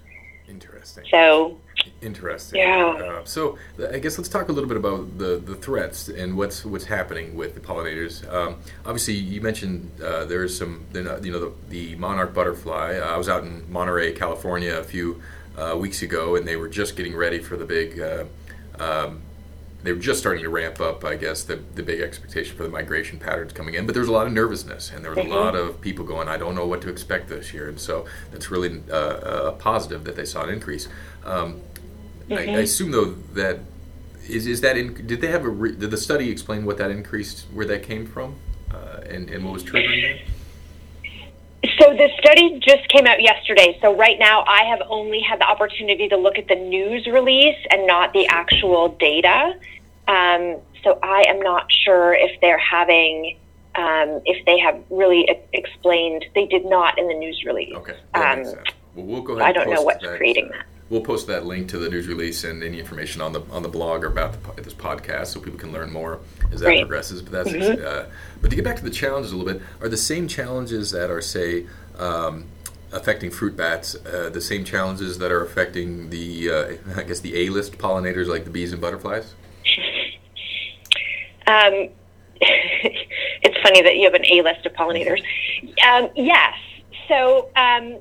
Interesting. 0.49 1.04
So 1.11 1.59
Interesting. 2.02 2.60
Yeah. 2.60 2.86
Uh, 2.86 3.24
so 3.24 3.58
I 3.92 3.98
guess 3.98 4.18
let's 4.18 4.28
talk 4.28 4.48
a 4.48 4.52
little 4.52 4.68
bit 4.68 4.76
about 4.76 5.18
the, 5.18 5.36
the 5.44 5.54
threats 5.54 6.08
and 6.08 6.36
what's 6.36 6.64
what's 6.64 6.84
happening 6.86 7.36
with 7.36 7.54
the 7.54 7.60
pollinators. 7.60 8.26
Um, 8.32 8.56
obviously, 8.84 9.14
you 9.14 9.40
mentioned 9.40 9.90
uh, 10.02 10.24
there's 10.24 10.56
some 10.56 10.84
you 10.92 11.02
know 11.02 11.18
the, 11.20 11.52
the 11.68 11.94
monarch 11.96 12.34
butterfly. 12.34 12.98
Uh, 12.98 13.06
I 13.14 13.16
was 13.16 13.28
out 13.28 13.42
in 13.44 13.70
Monterey, 13.70 14.12
California, 14.12 14.74
a 14.78 14.84
few 14.84 15.20
uh, 15.56 15.76
weeks 15.78 16.02
ago, 16.02 16.36
and 16.36 16.46
they 16.46 16.56
were 16.56 16.68
just 16.68 16.96
getting 16.96 17.16
ready 17.16 17.38
for 17.38 17.56
the 17.56 17.64
big. 17.64 17.98
Uh, 18.00 18.24
um, 18.78 19.22
they 19.82 19.92
were 19.92 20.00
just 20.00 20.18
starting 20.18 20.42
to 20.42 20.48
ramp 20.48 20.80
up, 20.80 21.04
I 21.04 21.14
guess, 21.14 21.44
the, 21.44 21.56
the 21.76 21.82
big 21.82 22.00
expectation 22.00 22.56
for 22.56 22.64
the 22.64 22.68
migration 22.68 23.20
patterns 23.20 23.52
coming 23.52 23.74
in. 23.74 23.86
But 23.86 23.92
there 23.92 24.00
was 24.00 24.08
a 24.08 24.12
lot 24.12 24.26
of 24.26 24.32
nervousness, 24.32 24.90
and 24.92 25.04
there 25.04 25.12
was 25.14 25.24
Mhm. 25.24 25.30
a 25.30 25.34
lot 25.34 25.54
of 25.54 25.80
people 25.80 26.04
going, 26.04 26.26
"I 26.28 26.36
don't 26.36 26.56
know 26.56 26.66
what 26.66 26.80
to 26.82 26.88
expect 26.88 27.28
this 27.28 27.54
year," 27.54 27.68
and 27.68 27.78
so 27.78 28.04
that's 28.32 28.50
really 28.50 28.82
uh, 28.90 29.50
a 29.50 29.52
positive 29.52 30.02
that 30.04 30.16
they 30.16 30.24
saw 30.24 30.42
an 30.42 30.50
increase. 30.50 30.88
Um, 31.24 31.60
I, 32.30 32.35
I 32.35 32.47
Mhm. 32.47 32.62
assume 32.62 32.90
though 32.90 33.14
that 33.35 33.61
is 34.28 34.47
is 34.47 34.61
that 34.61 34.76
in, 34.76 35.06
did 35.06 35.21
they 35.21 35.28
have 35.28 35.45
a 35.45 35.49
re, 35.49 35.73
did 35.73 35.90
the 35.90 35.97
study 35.97 36.30
explain 36.30 36.64
what 36.64 36.78
that 36.78 36.90
increased 36.90 37.47
where 37.52 37.66
that 37.66 37.83
came 37.83 38.06
from 38.06 38.37
uh, 38.73 39.00
and 39.09 39.30
and 39.30 39.45
what 39.45 39.54
was 39.54 39.62
triggering 39.64 40.02
that? 40.02 40.21
So 41.78 41.92
the 41.95 42.09
study 42.18 42.59
just 42.61 42.88
came 42.88 43.06
out 43.06 43.21
yesterday. 43.23 43.78
So 43.80 43.95
right 43.95 44.18
now, 44.18 44.45
I 44.47 44.64
have 44.64 44.83
only 44.88 45.21
had 45.21 45.40
the 45.40 45.49
opportunity 45.49 46.09
to 46.09 46.16
look 46.16 46.38
at 46.38 46.47
the 46.49 46.54
news 46.54 47.06
release 47.06 47.56
and 47.71 47.87
not 47.87 48.12
the 48.12 48.26
actual 48.28 48.88
data. 48.88 49.54
Um, 50.06 50.56
so 50.85 50.99
I 51.02 51.25
am 51.28 51.40
not 51.40 51.71
sure 51.73 52.14
if 52.14 52.40
they're 52.40 52.59
having, 52.59 53.37
um, 53.75 54.21
if 54.25 54.45
they 54.45 54.59
have 54.61 54.80
really 54.90 55.28
explained. 55.52 56.25
They 56.35 56.47
did 56.47 56.64
not 56.66 56.99
in 56.99 57.09
the 57.09 57.14
news 57.14 57.42
release. 57.45 57.75
Okay, 57.75 57.97
Um. 58.14 58.45
Well, 58.95 59.04
we'll 59.06 59.23
go 59.23 59.33
ahead. 59.35 59.49
I 59.49 59.52
don't 59.52 59.71
know 59.71 59.83
what's 59.83 60.02
that, 60.02 60.16
creating 60.16 60.49
uh, 60.49 60.52
that. 60.59 60.66
We'll 60.88 61.00
post 61.00 61.26
that 61.26 61.46
link 61.46 61.68
to 61.70 61.78
the 61.78 61.88
news 61.88 62.06
release 62.06 62.44
and 62.44 62.62
any 62.62 62.78
information 62.78 63.20
on 63.20 63.32
the 63.32 63.40
on 63.50 63.62
the 63.62 63.68
blog 63.68 64.04
or 64.04 64.06
about 64.06 64.36
the, 64.56 64.62
this 64.62 64.72
podcast, 64.74 65.26
so 65.28 65.40
people 65.40 65.58
can 65.58 65.72
learn 65.72 65.92
more 65.92 66.20
as 66.52 66.60
that 66.60 66.66
Great. 66.66 66.80
progresses. 66.82 67.22
But 67.22 67.32
that's 67.32 67.50
Mhm. 67.50 67.84
uh, 67.84 68.04
but 68.40 68.50
to 68.50 68.56
get 68.56 68.64
back 68.64 68.76
to 68.76 68.84
the 68.84 68.90
challenges 68.90 69.32
a 69.32 69.36
little 69.36 69.52
bit, 69.52 69.62
are 69.80 69.88
the 69.88 69.96
same 69.96 70.28
challenges 70.28 70.92
that 70.92 71.10
are 71.10 71.20
say 71.20 71.66
um, 71.98 72.44
affecting 72.92 73.30
fruit 73.32 73.56
bats 73.56 73.96
uh, 74.06 74.30
the 74.32 74.40
same 74.40 74.62
challenges 74.62 75.18
that 75.18 75.32
are 75.32 75.42
affecting 75.42 76.10
the 76.10 76.50
uh, 76.50 76.72
I 76.96 77.02
guess 77.02 77.18
the 77.18 77.36
A 77.46 77.48
list 77.50 77.78
pollinators 77.78 78.28
like 78.28 78.44
the 78.44 78.50
bees 78.50 78.72
and 78.72 78.80
butterflies? 78.80 79.34
Um, 81.48 81.88
it's 82.40 83.56
funny 83.62 83.82
that 83.82 83.96
you 83.96 84.04
have 84.04 84.14
an 84.14 84.24
A 84.26 84.42
list 84.42 84.66
of 84.66 84.72
pollinators. 84.74 85.20
Um, 85.84 86.10
yes. 86.14 86.54
So 87.08 87.50
um, 87.56 87.98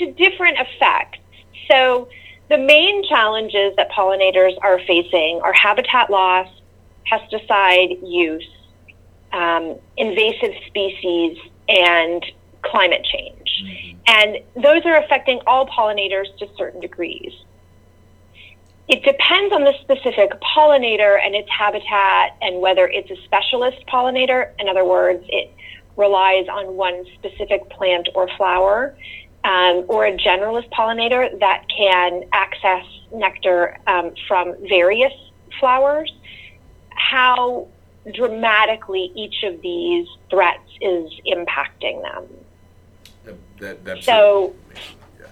to, 0.00 0.12
different 0.12 0.58
effects. 0.58 1.18
So 1.70 2.08
the 2.48 2.58
main 2.58 3.04
challenges 3.08 3.76
that 3.76 3.90
pollinators 3.90 4.58
are 4.62 4.78
facing 4.80 5.40
are 5.42 5.52
habitat 5.52 6.10
loss, 6.10 6.48
pesticide 7.10 8.00
use, 8.02 8.48
um, 9.32 9.76
invasive 9.96 10.54
species, 10.66 11.38
and 11.68 12.24
climate 12.62 13.04
change. 13.04 13.94
And 14.06 14.38
those 14.56 14.84
are 14.84 14.96
affecting 14.96 15.40
all 15.46 15.66
pollinators 15.66 16.36
to 16.38 16.48
certain 16.56 16.80
degrees. 16.80 17.32
It 18.88 19.04
depends 19.04 19.54
on 19.54 19.62
the 19.62 19.74
specific 19.82 20.32
pollinator 20.40 21.24
and 21.24 21.36
its 21.36 21.48
habitat 21.48 22.36
and 22.42 22.60
whether 22.60 22.88
it's 22.88 23.08
a 23.10 23.22
specialist 23.24 23.78
pollinator. 23.86 24.50
In 24.58 24.68
other 24.68 24.84
words, 24.84 25.24
it 25.28 25.54
relies 25.96 26.48
on 26.48 26.74
one 26.74 27.04
specific 27.14 27.70
plant 27.70 28.08
or 28.16 28.28
flower, 28.36 28.96
um, 29.44 29.84
or 29.88 30.06
a 30.06 30.16
generalist 30.16 30.70
pollinator 30.70 31.38
that 31.40 31.64
can 31.74 32.24
access 32.32 32.84
nectar 33.12 33.78
um, 33.86 34.12
from 34.28 34.54
various 34.68 35.12
flowers. 35.58 36.12
How 36.90 37.66
dramatically 38.14 39.12
each 39.14 39.42
of 39.42 39.60
these 39.62 40.06
threats 40.30 40.68
is 40.80 41.10
impacting 41.26 42.02
them. 42.02 42.26
That, 43.58 43.84
that, 43.84 44.02
So- 44.04 44.54
yeah. 45.18 45.26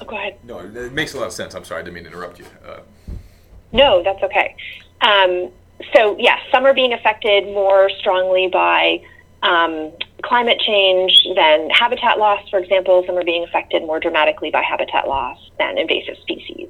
Oh, 0.00 0.04
go 0.04 0.16
ahead. 0.16 0.38
No, 0.44 0.58
it 0.60 0.92
makes 0.92 1.14
a 1.14 1.18
lot 1.18 1.26
of 1.26 1.32
sense. 1.32 1.54
I'm 1.54 1.64
sorry, 1.64 1.80
I 1.80 1.84
didn't 1.84 1.94
mean 1.94 2.04
to 2.04 2.10
interrupt 2.10 2.38
you. 2.38 2.46
Uh, 2.66 2.80
No, 3.72 4.02
that's 4.02 4.22
okay. 4.22 4.56
Um, 5.00 5.50
so, 5.94 6.16
yes, 6.18 6.40
some 6.50 6.66
are 6.66 6.74
being 6.74 6.92
affected 6.92 7.44
more 7.46 7.90
strongly 8.00 8.48
by 8.48 9.02
um, 9.42 9.92
climate 10.22 10.58
change 10.60 11.26
than 11.34 11.70
habitat 11.70 12.18
loss, 12.18 12.48
for 12.48 12.58
example. 12.58 13.02
Some 13.06 13.16
are 13.16 13.24
being 13.24 13.44
affected 13.44 13.82
more 13.82 14.00
dramatically 14.00 14.50
by 14.50 14.62
habitat 14.62 15.08
loss 15.08 15.38
than 15.58 15.78
invasive 15.78 16.16
species. 16.18 16.68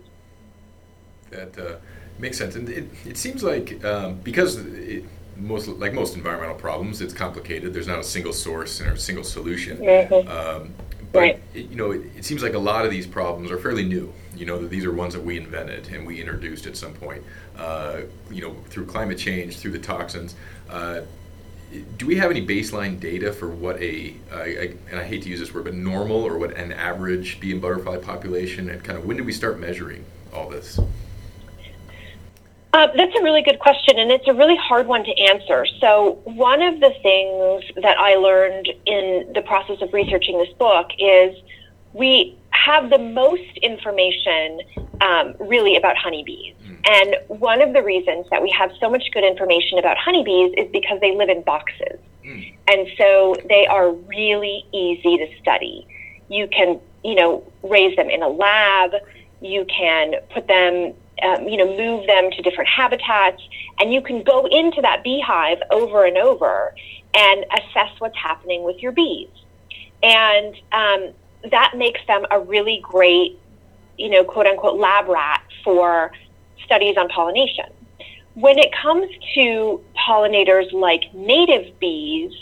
that 1.31 1.59
uh, 1.59 1.77
makes 2.19 2.39
sense, 2.39 2.57
and 2.57 2.69
it, 2.69 2.89
it 3.05 3.17
seems 3.17 3.43
like 3.43 3.83
um, 3.85 4.17
because 4.21 4.57
it, 4.57 5.05
most 5.37 5.69
like 5.69 5.93
most 5.95 6.17
environmental 6.17 6.57
problems, 6.57 7.01
it's 7.01 7.15
complicated. 7.15 7.73
There's 7.73 7.87
not 7.87 7.99
a 8.01 8.05
single 8.05 8.33
source 8.33 8.81
or 8.81 8.93
a 8.93 8.99
single 8.99 9.25
solution. 9.25 9.79
Mhm. 9.79 10.29
Um, 10.29 10.75
but 11.13 11.21
Right. 11.21 11.43
it, 11.55 11.71
you 11.71 11.77
know, 11.77 11.93
it, 11.93 12.03
it 12.17 12.25
seems 12.25 12.43
like 12.43 12.55
a 12.55 12.59
lot 12.59 12.85
of 12.85 12.91
these 12.91 13.07
problems 13.07 13.51
are 13.51 13.59
fairly 13.59 13.85
new. 13.85 14.13
You 14.35 14.47
know, 14.47 14.59
that 14.59 14.69
these 14.71 14.85
are 14.85 14.93
ones 14.93 15.15
that 15.15 15.23
we 15.25 15.37
invented 15.39 15.89
and 15.89 16.07
we 16.07 16.21
introduced 16.21 16.67
at 16.67 16.77
some 16.77 16.93
point. 16.93 17.23
Uh, 17.57 18.03
you 18.31 18.43
know, 18.43 18.55
through 18.69 18.87
climate 18.87 19.19
change, 19.19 19.57
through 19.59 19.73
the 19.73 19.79
toxins. 19.79 20.35
Uh, 20.69 21.03
do 21.97 22.07
we 22.07 22.17
have 22.17 22.31
any 22.31 22.47
baseline 22.47 22.99
data 22.99 23.33
for 23.33 23.49
what 23.49 23.81
a, 23.83 24.15
uh, 24.33 24.37
I, 24.37 24.75
and 24.91 24.99
I 24.99 25.05
hate 25.05 25.23
to 25.23 25.29
use 25.29 25.41
this 25.41 25.53
word, 25.53 25.65
but 25.65 25.75
normal 25.75 26.23
or 26.23 26.39
what 26.39 26.57
an 26.57 26.73
average 26.73 27.41
bee 27.41 27.53
and 27.53 27.61
butterfly 27.61 27.99
population, 27.99 28.71
and 28.71 28.83
kind 28.83 28.99
of 28.99 29.05
when 29.05 29.17
did 29.17 29.27
we 29.27 29.33
start 29.33 29.61
measuring 29.61 30.05
all 30.33 30.49
this? 30.49 30.81
Uh, 32.73 32.87
that's 32.97 33.15
a 33.19 33.23
really 33.23 33.43
good 33.43 33.59
question, 33.59 33.99
and 33.99 34.11
it's 34.11 34.29
a 34.29 34.35
really 34.35 34.57
hard 34.57 34.87
one 34.87 35.03
to 35.03 35.11
answer. 35.19 35.67
So, 35.81 36.21
one 36.25 36.63
of 36.63 36.81
the 36.81 36.91
things 37.03 37.65
that 37.83 37.99
I 37.99 38.15
learned 38.15 38.69
in 38.87 39.33
the 39.35 39.43
process 39.43 39.81
of 39.81 39.93
researching 39.93 40.39
this 40.39 40.53
book 40.59 40.91
is 40.99 41.37
we 41.93 42.37
have 42.69 42.91
the 42.91 42.99
most 42.99 43.53
information 43.63 44.61
um, 45.01 45.35
really 45.41 45.75
about 45.77 45.97
honeybees. 45.97 46.55
And 46.85 47.17
one 47.29 47.61
of 47.63 47.73
the 47.73 47.83
reasons 47.83 48.27
that 48.31 48.43
we 48.43 48.51
have 48.51 48.71
so 48.79 48.89
much 48.89 49.05
good 49.13 49.25
information 49.25 49.79
about 49.79 49.97
honeybees 49.97 50.53
is 50.57 50.71
because 50.71 51.01
they 51.01 51.15
live 51.17 51.29
in 51.29 51.43
boxes. 51.43 51.99
Mm. 52.25 52.55
And 52.73 52.89
so 52.99 53.35
they 53.49 53.67
are 53.67 53.93
really 53.93 54.67
easy 54.73 55.17
to 55.19 55.27
study. 55.41 55.87
You 56.29 56.47
can, 56.49 56.81
you 57.03 57.15
know, 57.15 57.31
raise 57.63 57.97
them 57.97 58.11
in 58.11 58.23
a 58.23 58.29
lab. 58.29 58.93
You 59.41 59.65
can 59.65 60.15
put 60.35 60.47
them, 60.47 60.95
um, 61.23 61.49
you 61.49 61.57
know, 61.57 61.69
move 61.85 62.07
them 62.07 62.31
to 62.31 62.43
different 62.43 62.69
habitats, 62.69 63.43
and 63.81 63.93
you 63.95 64.03
can 64.03 64.23
go 64.23 64.47
into 64.47 64.81
that 64.83 65.03
beehive 65.03 65.61
over 65.71 66.05
and 66.05 66.19
over 66.19 66.75
and 67.15 67.45
assess 67.59 67.93
what's 67.99 68.17
happening 68.17 68.63
with 68.63 68.79
your 68.83 68.93
bees. 68.93 69.31
And 70.03 70.55
um, 70.73 71.03
that 71.51 71.75
makes 71.77 72.01
them 72.07 72.25
a 72.31 72.41
really 72.41 72.81
great, 72.83 73.39
you 73.97 74.09
know, 74.09 74.25
quote 74.25 74.47
unquote 74.47 74.79
lab 74.79 75.09
rat 75.09 75.43
for 75.65 76.13
studies 76.65 76.97
on 76.97 77.09
pollination. 77.09 77.67
When 78.35 78.59
it 78.59 78.73
comes 78.73 79.09
to 79.35 79.81
pollinators 79.97 80.73
like 80.73 81.13
native 81.15 81.79
bees, 81.81 82.33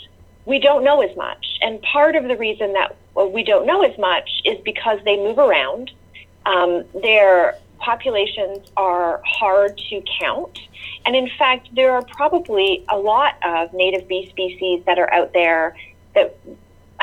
we 0.45 0.59
don't 0.59 0.83
know 0.83 1.01
as 1.01 1.15
much. 1.17 1.57
And 1.61 1.81
part 1.81 2.15
of 2.15 2.25
the 2.25 2.37
reason 2.37 2.73
that 2.73 2.95
we 3.15 3.43
don't 3.43 3.65
know 3.65 3.81
as 3.81 3.97
much 3.97 4.29
is 4.45 4.59
because 4.63 4.99
they 5.03 5.17
move 5.17 5.39
around. 5.39 5.91
Um, 6.45 6.85
their 7.01 7.57
populations 7.79 8.71
are 8.77 9.21
hard 9.25 9.77
to 9.89 10.01
count. 10.19 10.59
And 11.05 11.15
in 11.15 11.29
fact, 11.37 11.69
there 11.75 11.91
are 11.93 12.03
probably 12.03 12.85
a 12.89 12.97
lot 12.97 13.35
of 13.43 13.73
native 13.73 14.07
bee 14.07 14.29
species 14.29 14.83
that 14.85 14.99
are 14.99 15.11
out 15.13 15.33
there 15.33 15.75
that 16.15 16.37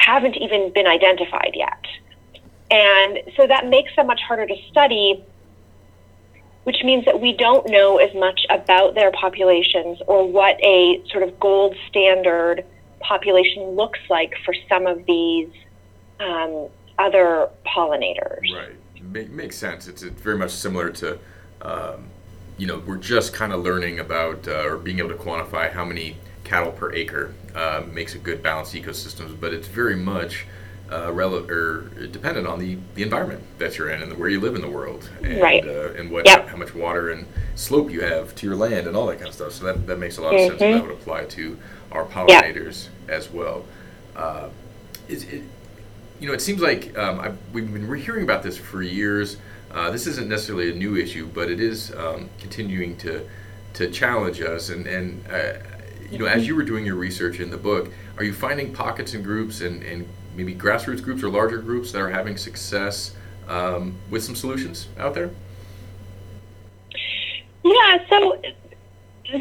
haven't 0.04 0.36
even 0.36 0.72
been 0.72 0.86
identified 0.86 1.52
yet. 1.54 1.84
And 2.70 3.20
so 3.36 3.46
that 3.46 3.68
makes 3.68 3.94
them 3.96 4.06
much 4.06 4.20
harder 4.20 4.46
to 4.46 4.56
study, 4.70 5.24
which 6.64 6.82
means 6.84 7.04
that 7.04 7.20
we 7.20 7.32
don't 7.32 7.68
know 7.68 7.98
as 7.98 8.14
much 8.14 8.40
about 8.50 8.94
their 8.94 9.12
populations 9.12 10.00
or 10.06 10.26
what 10.26 10.62
a 10.62 11.02
sort 11.10 11.22
of 11.22 11.38
gold 11.40 11.76
standard 11.88 12.64
population 13.00 13.62
looks 13.70 14.00
like 14.08 14.34
for 14.44 14.54
some 14.68 14.86
of 14.86 15.04
these 15.06 15.50
um, 16.20 16.68
other 16.98 17.48
pollinators. 17.66 18.40
Right. 18.52 18.76
make, 19.02 19.30
makes 19.30 19.56
sense. 19.56 19.88
It's, 19.88 20.02
it's 20.02 20.20
very 20.20 20.38
much 20.38 20.52
similar 20.52 20.90
to, 20.90 21.18
um, 21.62 22.06
you 22.56 22.66
know, 22.66 22.78
we're 22.86 22.96
just 22.96 23.32
kind 23.32 23.52
of 23.52 23.62
learning 23.62 24.00
about 24.00 24.48
uh, 24.48 24.66
or 24.66 24.76
being 24.76 24.98
able 24.98 25.10
to 25.10 25.16
quantify 25.16 25.70
how 25.70 25.84
many 25.84 26.16
cattle 26.44 26.72
per 26.72 26.92
acre 26.92 27.34
uh, 27.54 27.82
makes 27.90 28.14
a 28.14 28.18
good 28.18 28.42
balanced 28.42 28.74
ecosystems, 28.74 29.38
but 29.40 29.52
it's 29.52 29.66
very 29.66 29.96
much 29.96 30.46
uh, 30.90 31.08
rele- 31.08 31.48
or 31.50 32.06
dependent 32.08 32.46
on 32.46 32.58
the, 32.58 32.76
the 32.94 33.02
environment 33.02 33.42
that 33.58 33.78
you're 33.78 33.90
in 33.90 34.02
and 34.02 34.18
where 34.18 34.28
you 34.28 34.38
live 34.38 34.54
in 34.54 34.60
the 34.60 34.70
world, 34.70 35.08
and 35.22 35.40
right. 35.40 35.66
uh, 35.66 35.92
and 35.94 36.10
what 36.10 36.26
yep. 36.26 36.46
how 36.48 36.56
much 36.56 36.74
water 36.74 37.10
and 37.10 37.26
slope 37.54 37.90
you 37.90 38.02
have 38.02 38.34
to 38.34 38.46
your 38.46 38.54
land 38.54 38.86
and 38.86 38.96
all 38.96 39.06
that 39.06 39.16
kind 39.16 39.28
of 39.28 39.34
stuff. 39.34 39.52
So 39.52 39.64
that, 39.64 39.86
that 39.86 39.98
makes 39.98 40.18
a 40.18 40.22
lot 40.22 40.34
of 40.34 40.40
mm-hmm. 40.40 40.50
sense, 40.50 40.62
and 40.62 40.74
that 40.74 40.82
would 40.82 40.92
apply 40.92 41.24
to 41.24 41.58
our 41.90 42.04
pollinators 42.04 42.88
yep. 43.08 43.18
as 43.18 43.30
well. 43.30 43.64
Uh, 44.14 44.48
is 45.08 45.24
it, 45.24 45.42
you 46.20 46.28
know, 46.28 46.34
it 46.34 46.40
seems 46.40 46.60
like 46.60 46.96
um, 46.96 47.18
I've, 47.18 47.38
we've 47.52 47.72
been 47.72 47.92
hearing 47.96 48.22
about 48.22 48.42
this 48.42 48.56
for 48.56 48.82
years. 48.82 49.38
Uh, 49.70 49.90
this 49.90 50.06
isn't 50.06 50.28
necessarily 50.28 50.70
a 50.70 50.74
new 50.74 50.96
issue, 50.96 51.26
but 51.26 51.50
it 51.50 51.60
is 51.60 51.92
um, 51.94 52.28
continuing 52.38 52.96
to 52.98 53.26
to 53.72 53.90
challenge 53.90 54.40
us. 54.40 54.68
And, 54.68 54.86
and 54.86 55.26
uh, 55.26 55.54
you 56.14 56.20
know, 56.20 56.26
as 56.26 56.46
you 56.46 56.54
were 56.54 56.62
doing 56.62 56.86
your 56.86 56.94
research 56.94 57.40
in 57.40 57.50
the 57.50 57.56
book, 57.56 57.90
are 58.16 58.24
you 58.24 58.32
finding 58.32 58.72
pockets 58.72 59.14
and 59.14 59.24
groups 59.24 59.60
and, 59.60 59.82
and 59.82 60.06
maybe 60.36 60.54
grassroots 60.54 61.02
groups 61.02 61.22
or 61.22 61.28
larger 61.28 61.58
groups 61.58 61.90
that 61.92 62.00
are 62.00 62.10
having 62.10 62.36
success 62.36 63.14
um, 63.48 63.94
with 64.10 64.22
some 64.22 64.36
solutions 64.36 64.86
out 64.98 65.14
there? 65.14 65.30
Yeah, 67.64 67.98
so 68.08 68.40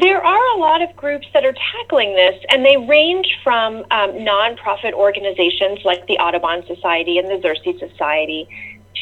there 0.00 0.24
are 0.24 0.56
a 0.56 0.58
lot 0.58 0.82
of 0.82 0.96
groups 0.96 1.26
that 1.32 1.44
are 1.44 1.54
tackling 1.72 2.14
this, 2.14 2.42
and 2.48 2.64
they 2.64 2.76
range 2.76 3.38
from 3.44 3.84
um, 3.90 4.12
nonprofit 4.12 4.94
organizations 4.94 5.78
like 5.84 6.06
the 6.08 6.18
Audubon 6.18 6.66
Society 6.66 7.18
and 7.18 7.28
the 7.28 7.46
Xerces 7.46 7.78
Society 7.78 8.48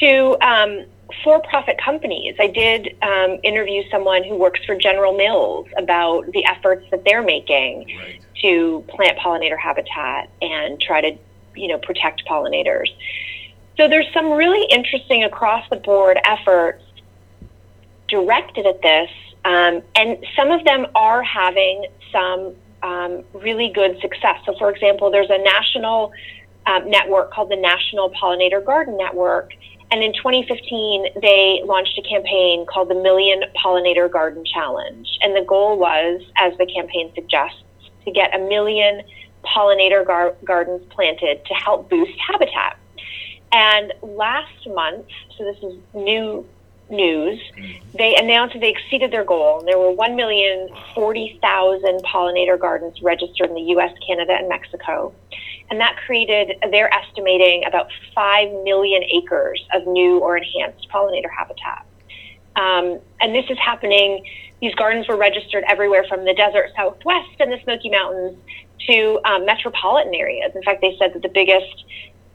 to 0.01 0.37
um, 0.43 0.85
for 1.23 1.41
profit 1.41 1.79
companies. 1.83 2.35
I 2.39 2.47
did 2.47 2.97
um, 3.03 3.39
interview 3.43 3.83
someone 3.91 4.25
who 4.25 4.37
works 4.37 4.61
for 4.65 4.75
General 4.75 5.17
Mills 5.17 5.69
about 5.77 6.31
the 6.33 6.45
efforts 6.45 6.87
that 6.91 7.05
they're 7.05 7.23
making 7.23 7.87
right. 7.99 8.21
to 8.43 8.85
plant 8.89 9.19
pollinator 9.19 9.59
habitat 9.59 10.31
and 10.41 10.81
try 10.81 11.01
to 11.01 11.19
you 11.55 11.69
know 11.69 11.79
protect 11.79 12.25
pollinators. 12.27 12.89
So 13.77 13.89
there's 13.89 14.07
some 14.13 14.33
really 14.33 14.67
interesting 14.71 15.25
across 15.25 15.69
the 15.71 15.77
board 15.77 16.19
efforts 16.25 16.83
directed 18.09 18.67
at 18.67 18.83
this, 18.83 19.11
um, 19.45 19.83
and 19.97 20.25
some 20.37 20.51
of 20.51 20.65
them 20.65 20.87
are 20.95 21.23
having 21.23 21.87
some 22.13 22.55
um, 22.83 23.25
really 23.33 23.71
good 23.71 23.99
success. 24.01 24.41
So, 24.45 24.55
for 24.59 24.71
example, 24.71 25.11
there's 25.11 25.31
a 25.31 25.39
national 25.39 26.13
um, 26.67 26.91
network 26.91 27.33
called 27.33 27.51
the 27.51 27.57
National 27.57 28.11
Pollinator 28.11 28.65
Garden 28.65 28.97
Network. 28.97 29.53
And 29.93 30.03
in 30.03 30.15
2015, 30.15 31.21
they 31.21 31.61
launched 31.67 31.99
a 31.99 32.03
campaign 32.09 32.65
called 32.65 32.89
the 32.89 32.95
Million 32.95 33.43
Pollinator 33.63 34.11
Garden 34.11 34.43
Challenge. 34.43 35.07
And 35.21 35.37
the 35.37 35.43
goal 35.43 35.79
was, 35.79 36.23
as 36.37 36.57
the 36.57 36.65
campaign 36.65 37.13
suggests, 37.15 37.63
to 38.07 38.11
get 38.11 38.35
a 38.35 38.39
million 38.39 39.03
pollinator 39.45 40.05
gar- 40.05 40.35
gardens 40.45 40.83
planted 40.89 41.45
to 41.45 41.53
help 41.53 41.91
boost 41.91 42.19
habitat. 42.27 42.79
And 43.53 43.93
last 44.01 44.67
month, 44.67 45.09
so 45.37 45.45
this 45.45 45.59
is 45.63 45.75
new 45.93 46.47
news, 46.93 47.41
mm-hmm. 47.57 47.97
they 47.97 48.15
announced 48.17 48.55
that 48.55 48.61
they 48.61 48.71
exceeded 48.71 49.11
their 49.11 49.25
goal. 49.25 49.63
There 49.65 49.79
were 49.79 49.93
1,040,000 49.93 52.03
pollinator 52.03 52.59
gardens 52.59 53.01
registered 53.03 53.49
in 53.49 53.55
the 53.55 53.75
US, 53.77 53.93
Canada, 54.07 54.35
and 54.35 54.49
Mexico. 54.49 55.13
And 55.71 55.81
that 55.81 55.97
created, 56.07 56.57
they're 56.71 56.93
estimating, 56.93 57.65
about 57.65 57.89
5 58.15 58.53
million 58.63 59.03
acres 59.05 59.65
of 59.73 59.87
new 59.87 60.19
or 60.19 60.37
enhanced 60.37 60.89
pollinator 60.91 61.31
habitat. 61.37 61.87
Um, 62.55 63.01
and 63.21 63.35
this 63.35 63.47
is 63.49 63.59
happening, 63.59 64.25
these 64.61 64.75
gardens 64.75 65.09
were 65.09 65.17
registered 65.17 65.65
everywhere 65.67 66.05
from 66.09 66.25
the 66.25 66.35
desert 66.35 66.71
southwest 66.77 67.41
and 67.41 67.51
the 67.51 67.59
Smoky 67.65 67.89
Mountains 67.89 68.37
to 68.87 69.21
um, 69.25 69.45
metropolitan 69.45 70.15
areas. 70.15 70.53
In 70.55 70.63
fact, 70.63 70.81
they 70.81 70.97
said 70.99 71.15
that 71.15 71.23
the 71.23 71.29
biggest 71.29 71.85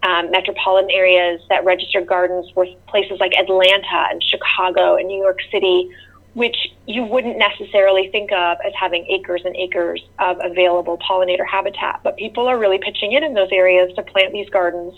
um, 0.03 0.31
metropolitan 0.31 0.89
areas 0.91 1.41
that 1.49 1.65
registered 1.65 2.05
gardens 2.07 2.53
were 2.55 2.67
places 2.87 3.19
like 3.19 3.33
Atlanta 3.33 4.07
and 4.11 4.23
Chicago 4.23 4.95
and 4.95 5.07
New 5.07 5.21
York 5.21 5.39
City, 5.51 5.89
which 6.33 6.55
you 6.85 7.03
wouldn't 7.03 7.37
necessarily 7.37 8.09
think 8.11 8.31
of 8.31 8.57
as 8.65 8.73
having 8.79 9.05
acres 9.07 9.41
and 9.43 9.55
acres 9.55 10.01
of 10.19 10.37
available 10.43 10.97
pollinator 10.99 11.47
habitat. 11.47 12.01
But 12.03 12.15
people 12.17 12.47
are 12.47 12.59
really 12.59 12.77
pitching 12.77 13.13
in 13.13 13.23
in 13.23 13.33
those 13.33 13.49
areas 13.51 13.93
to 13.95 14.03
plant 14.03 14.33
these 14.33 14.49
gardens 14.49 14.93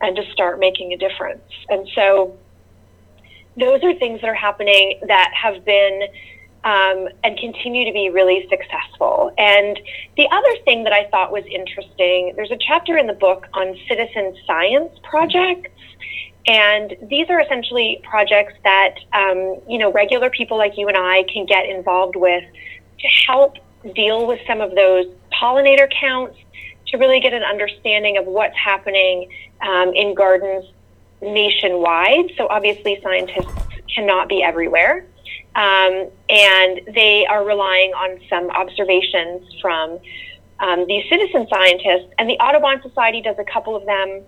and 0.00 0.14
to 0.16 0.22
start 0.32 0.60
making 0.60 0.92
a 0.92 0.96
difference. 0.96 1.42
And 1.68 1.88
so 1.94 2.36
those 3.56 3.82
are 3.82 3.94
things 3.94 4.20
that 4.20 4.28
are 4.28 4.34
happening 4.34 5.00
that 5.06 5.32
have 5.34 5.64
been 5.64 6.02
um, 6.64 7.08
and 7.22 7.38
continue 7.38 7.84
to 7.84 7.92
be 7.92 8.08
really 8.08 8.46
successful. 8.48 9.32
And 9.36 9.78
the 10.16 10.26
other 10.32 10.56
thing 10.64 10.84
that 10.84 10.92
I 10.92 11.04
thought 11.10 11.30
was 11.30 11.44
interesting 11.46 12.32
there's 12.36 12.50
a 12.50 12.58
chapter 12.58 12.96
in 12.96 13.06
the 13.06 13.12
book 13.12 13.46
on 13.52 13.78
citizen 13.86 14.36
science 14.46 14.92
projects. 15.02 15.70
And 16.46 16.96
these 17.08 17.30
are 17.30 17.40
essentially 17.40 18.00
projects 18.02 18.54
that, 18.64 18.96
um, 19.12 19.60
you 19.68 19.78
know, 19.78 19.92
regular 19.92 20.28
people 20.28 20.58
like 20.58 20.76
you 20.76 20.88
and 20.88 20.96
I 20.96 21.24
can 21.24 21.46
get 21.46 21.66
involved 21.68 22.16
with 22.16 22.44
to 23.00 23.08
help 23.26 23.56
deal 23.94 24.26
with 24.26 24.40
some 24.46 24.60
of 24.60 24.74
those 24.74 25.06
pollinator 25.32 25.90
counts, 26.00 26.38
to 26.88 26.98
really 26.98 27.20
get 27.20 27.32
an 27.32 27.42
understanding 27.42 28.18
of 28.18 28.26
what's 28.26 28.56
happening 28.56 29.30
um, 29.62 29.92
in 29.94 30.14
gardens 30.14 30.66
nationwide. 31.22 32.32
So 32.36 32.46
obviously, 32.48 33.00
scientists 33.02 33.50
cannot 33.94 34.28
be 34.28 34.42
everywhere. 34.42 35.06
Um, 35.56 36.10
and 36.28 36.80
they 36.94 37.26
are 37.26 37.44
relying 37.44 37.92
on 37.92 38.20
some 38.28 38.50
observations 38.50 39.42
from 39.60 40.00
um, 40.60 40.86
these 40.86 41.04
citizen 41.08 41.46
scientists. 41.48 42.12
And 42.18 42.28
the 42.28 42.38
Audubon 42.38 42.82
Society 42.82 43.20
does 43.20 43.36
a 43.38 43.44
couple 43.44 43.76
of 43.76 43.84
them, 43.86 44.22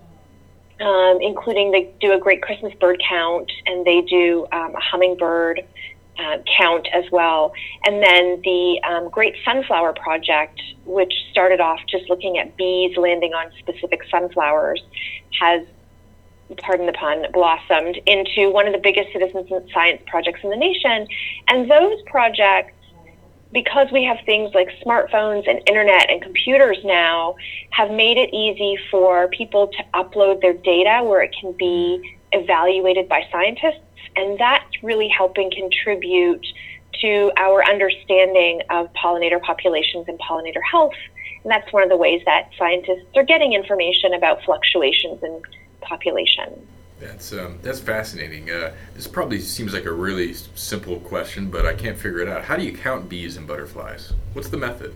um, 0.79 1.19
including 1.21 1.71
they 1.71 1.93
do 1.99 2.13
a 2.13 2.19
great 2.19 2.41
Christmas 2.41 2.73
bird 2.79 3.01
count 3.07 3.51
and 3.65 3.85
they 3.85 4.01
do 4.01 4.45
um, 4.51 4.75
a 4.75 4.79
hummingbird 4.79 5.61
uh, 6.19 6.37
count 6.57 6.87
as 6.93 7.03
well. 7.11 7.53
And 7.85 8.01
then 8.01 8.41
the 8.43 8.81
um, 8.87 9.09
Great 9.09 9.35
Sunflower 9.45 9.93
Project, 9.93 10.59
which 10.85 11.13
started 11.31 11.59
off 11.59 11.79
just 11.87 12.09
looking 12.09 12.37
at 12.37 12.57
bees 12.57 12.97
landing 12.97 13.33
on 13.33 13.51
specific 13.59 14.01
sunflowers, 14.09 14.81
has 15.39 15.65
pardon 16.55 16.85
the 16.85 16.93
pun, 16.93 17.25
blossomed 17.33 17.99
into 18.05 18.49
one 18.51 18.67
of 18.67 18.73
the 18.73 18.79
biggest 18.79 19.11
citizen 19.11 19.45
science 19.73 20.01
projects 20.07 20.39
in 20.43 20.49
the 20.49 20.55
nation. 20.55 21.07
And 21.47 21.69
those 21.69 22.01
projects, 22.05 22.73
because 23.51 23.87
we 23.91 24.03
have 24.03 24.17
things 24.25 24.53
like 24.53 24.69
smartphones 24.85 25.49
and 25.49 25.61
internet 25.67 26.09
and 26.09 26.21
computers 26.21 26.77
now, 26.83 27.35
have 27.71 27.91
made 27.91 28.17
it 28.17 28.33
easy 28.33 28.77
for 28.89 29.27
people 29.29 29.67
to 29.67 29.83
upload 29.93 30.41
their 30.41 30.53
data 30.53 31.03
where 31.03 31.21
it 31.21 31.35
can 31.39 31.51
be 31.53 32.17
evaluated 32.31 33.07
by 33.07 33.25
scientists. 33.31 33.81
And 34.15 34.39
that's 34.39 34.83
really 34.83 35.07
helping 35.07 35.51
contribute 35.51 36.45
to 37.01 37.31
our 37.37 37.63
understanding 37.63 38.61
of 38.69 38.91
pollinator 38.93 39.41
populations 39.41 40.07
and 40.07 40.19
pollinator 40.19 40.61
health. 40.69 40.95
And 41.43 41.51
that's 41.51 41.71
one 41.71 41.83
of 41.83 41.89
the 41.89 41.97
ways 41.97 42.21
that 42.25 42.49
scientists 42.57 43.15
are 43.15 43.23
getting 43.23 43.53
information 43.53 44.13
about 44.13 44.43
fluctuations 44.43 45.21
in 45.21 45.41
population. 45.81 46.67
That's 46.99 47.31
um, 47.31 47.59
that's 47.61 47.79
fascinating. 47.79 48.49
Uh, 48.49 48.73
this 48.95 49.07
probably 49.07 49.39
seems 49.39 49.73
like 49.73 49.85
a 49.85 49.91
really 49.91 50.33
simple 50.33 50.99
question, 51.01 51.49
but 51.49 51.65
I 51.65 51.73
can't 51.73 51.97
figure 51.97 52.19
it 52.19 52.27
out. 52.27 52.43
How 52.43 52.55
do 52.55 52.63
you 52.63 52.73
count 52.73 53.07
bees 53.07 53.37
and 53.37 53.47
butterflies? 53.47 54.13
What's 54.33 54.49
the 54.49 54.57
method? 54.57 54.95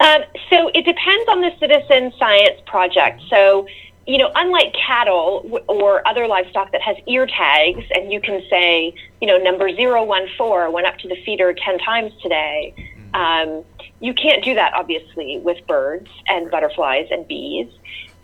Um, 0.00 0.22
so 0.48 0.68
it 0.74 0.84
depends 0.84 1.28
on 1.28 1.40
the 1.40 1.52
citizen 1.60 2.12
science 2.18 2.60
project. 2.66 3.22
So 3.28 3.66
you 4.06 4.18
know, 4.18 4.30
unlike 4.34 4.74
cattle 4.74 5.62
or 5.68 6.06
other 6.08 6.26
livestock 6.26 6.72
that 6.72 6.82
has 6.82 6.96
ear 7.06 7.26
tags, 7.26 7.84
and 7.94 8.12
you 8.12 8.20
can 8.20 8.42
say, 8.50 8.92
you 9.20 9.26
know, 9.28 9.38
number 9.38 9.68
014 9.72 10.72
went 10.72 10.86
up 10.86 10.98
to 10.98 11.08
the 11.08 11.16
feeder 11.24 11.52
10 11.52 11.78
times 11.78 12.12
today, 12.20 12.74
mm-hmm. 12.76 13.14
um, 13.14 13.64
you 14.00 14.14
can't 14.14 14.42
do 14.42 14.54
that, 14.54 14.72
obviously, 14.74 15.38
with 15.38 15.64
birds 15.66 16.08
and 16.26 16.50
butterflies 16.50 17.06
and 17.10 17.28
bees. 17.28 17.68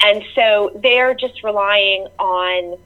And 0.01 0.23
so 0.35 0.71
they're 0.83 1.15
just 1.15 1.43
relying 1.43 2.07
on 2.19 2.79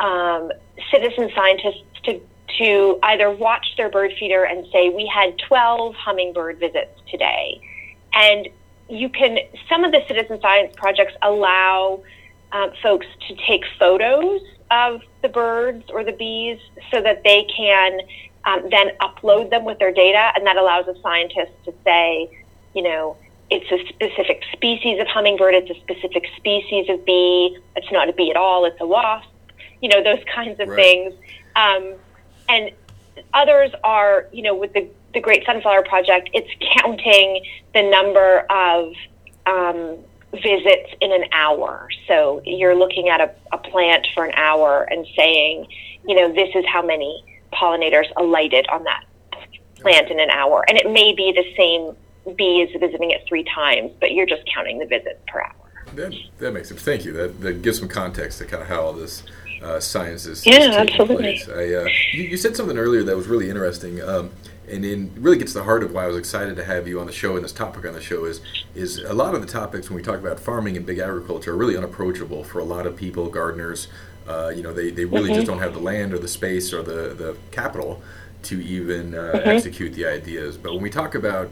um, 0.00 0.52
citizen 0.90 1.30
scientists 1.34 1.82
to, 2.04 2.20
to 2.58 2.98
either 3.02 3.30
watch 3.30 3.66
their 3.76 3.88
bird 3.88 4.12
feeder 4.18 4.44
and 4.44 4.66
say, 4.72 4.90
we 4.90 5.06
had 5.06 5.38
12 5.38 5.94
hummingbird 5.94 6.58
visits 6.58 7.00
today. 7.10 7.60
And 8.14 8.48
you 8.88 9.08
can, 9.08 9.38
some 9.68 9.84
of 9.84 9.92
the 9.92 10.02
citizen 10.06 10.40
science 10.40 10.74
projects 10.76 11.14
allow 11.22 12.02
um, 12.52 12.72
folks 12.82 13.06
to 13.28 13.36
take 13.46 13.64
photos 13.78 14.40
of 14.70 15.02
the 15.22 15.28
birds 15.28 15.84
or 15.90 16.04
the 16.04 16.12
bees 16.12 16.58
so 16.90 17.00
that 17.02 17.22
they 17.24 17.44
can 17.44 18.00
um, 18.44 18.68
then 18.70 18.90
upload 19.00 19.50
them 19.50 19.64
with 19.64 19.78
their 19.78 19.92
data. 19.92 20.32
And 20.34 20.46
that 20.46 20.56
allows 20.56 20.86
a 20.88 20.98
scientist 21.00 21.52
to 21.64 21.74
say, 21.84 22.30
you 22.74 22.82
know, 22.82 23.16
it's 23.50 23.70
a 23.72 23.78
specific 23.88 24.42
species 24.52 25.00
of 25.00 25.06
hummingbird, 25.06 25.54
it's 25.54 25.70
a 25.70 25.80
specific 25.80 26.24
species 26.36 26.88
of 26.90 27.04
bee, 27.04 27.56
it's 27.76 27.90
not 27.90 28.08
a 28.08 28.12
bee 28.12 28.30
at 28.30 28.36
all, 28.36 28.64
it's 28.64 28.80
a 28.80 28.86
wasp. 28.86 29.28
you 29.80 29.88
know, 29.88 30.02
those 30.02 30.22
kinds 30.34 30.58
of 30.60 30.68
Right. 30.68 30.76
things. 30.82 31.14
Um, 31.56 31.94
and 32.48 32.70
others 33.34 33.70
are, 33.84 34.26
you 34.32 34.42
know, 34.42 34.54
with 34.54 34.72
the, 34.72 34.88
the 35.14 35.20
Great 35.20 35.44
Sunflower 35.46 35.84
Project, 35.84 36.30
it's 36.32 36.50
counting 36.80 37.42
the 37.74 37.82
number 37.82 38.40
of 38.50 38.92
um, 39.46 39.98
visits 40.32 40.90
in 41.00 41.12
an 41.12 41.24
hour. 41.32 41.88
So 42.06 42.42
you're 42.44 42.74
looking 42.74 43.08
at 43.08 43.20
a, 43.20 43.30
a 43.52 43.58
plant 43.58 44.06
for 44.14 44.24
an 44.24 44.32
hour 44.34 44.86
and 44.90 45.06
saying, 45.16 45.66
you 46.06 46.14
know, 46.14 46.32
this 46.32 46.50
is 46.54 46.64
how 46.70 46.82
many 46.82 47.24
pollinators 47.52 48.06
alighted 48.16 48.66
on 48.68 48.84
that 48.84 49.04
plant 49.76 50.10
in 50.10 50.20
an 50.20 50.30
hour. 50.30 50.64
And 50.68 50.76
it 50.76 50.90
may 50.90 51.14
be 51.14 51.32
the 51.32 51.44
same 51.56 51.96
bee 52.36 52.62
is 52.62 52.80
visiting 52.80 53.10
it 53.10 53.24
three 53.28 53.44
times, 53.44 53.92
but 54.00 54.12
you're 54.12 54.26
just 54.26 54.42
counting 54.52 54.78
the 54.78 54.86
visits 54.86 55.20
per 55.28 55.40
hour. 55.40 55.54
That, 55.94 56.14
that 56.38 56.52
makes 56.52 56.68
sense. 56.68 56.82
Thank 56.82 57.04
you. 57.04 57.12
That, 57.12 57.40
that 57.40 57.62
gives 57.62 57.78
some 57.78 57.88
context 57.88 58.38
to 58.38 58.44
kind 58.44 58.62
of 58.62 58.68
how 58.68 58.82
all 58.82 58.92
this 58.92 59.22
uh, 59.62 59.80
science 59.80 60.26
is, 60.26 60.44
Yeah, 60.46 60.58
is 60.58 60.76
taking 60.76 61.00
absolutely. 61.00 61.16
place. 61.16 61.48
I, 61.48 61.74
uh, 61.74 61.88
you, 62.12 62.24
you 62.24 62.36
said 62.36 62.56
something 62.56 62.78
earlier 62.78 63.02
that 63.04 63.16
was 63.16 63.26
really 63.26 63.48
interesting, 63.48 64.02
um, 64.02 64.30
and 64.68 64.84
it 64.84 65.10
really 65.16 65.38
gets 65.38 65.52
to 65.52 65.58
the 65.58 65.64
heart 65.64 65.82
of 65.82 65.92
why 65.92 66.04
I 66.04 66.06
was 66.08 66.16
excited 66.16 66.56
to 66.56 66.64
have 66.64 66.86
you 66.86 67.00
on 67.00 67.06
the 67.06 67.12
show. 67.12 67.36
And 67.36 67.44
this 67.44 67.52
topic 67.52 67.86
on 67.86 67.94
the 67.94 68.02
show 68.02 68.26
is 68.26 68.40
is 68.74 68.98
a 68.98 69.14
lot 69.14 69.34
of 69.34 69.40
the 69.40 69.46
topics 69.46 69.88
when 69.88 69.96
we 69.96 70.02
talk 70.02 70.18
about 70.18 70.38
farming 70.38 70.76
and 70.76 70.84
big 70.84 70.98
agriculture 70.98 71.52
are 71.52 71.56
really 71.56 71.76
unapproachable 71.76 72.44
for 72.44 72.58
a 72.58 72.64
lot 72.64 72.86
of 72.86 72.94
people, 72.94 73.28
gardeners. 73.30 73.88
Uh, 74.28 74.52
you 74.54 74.62
know, 74.62 74.74
they, 74.74 74.90
they 74.90 75.06
really 75.06 75.32
just 75.32 75.46
don't 75.46 75.58
have 75.58 75.72
the 75.72 75.80
land 75.80 76.12
or 76.12 76.18
the 76.18 76.28
space 76.28 76.74
or 76.74 76.82
the, 76.82 77.14
the 77.14 77.34
capital 77.50 78.02
to 78.42 78.62
even 78.62 79.14
uh, 79.14 79.40
execute 79.44 79.94
the 79.94 80.04
ideas. 80.04 80.58
But 80.58 80.74
when 80.74 80.82
we 80.82 80.90
talk 80.90 81.14
about 81.14 81.48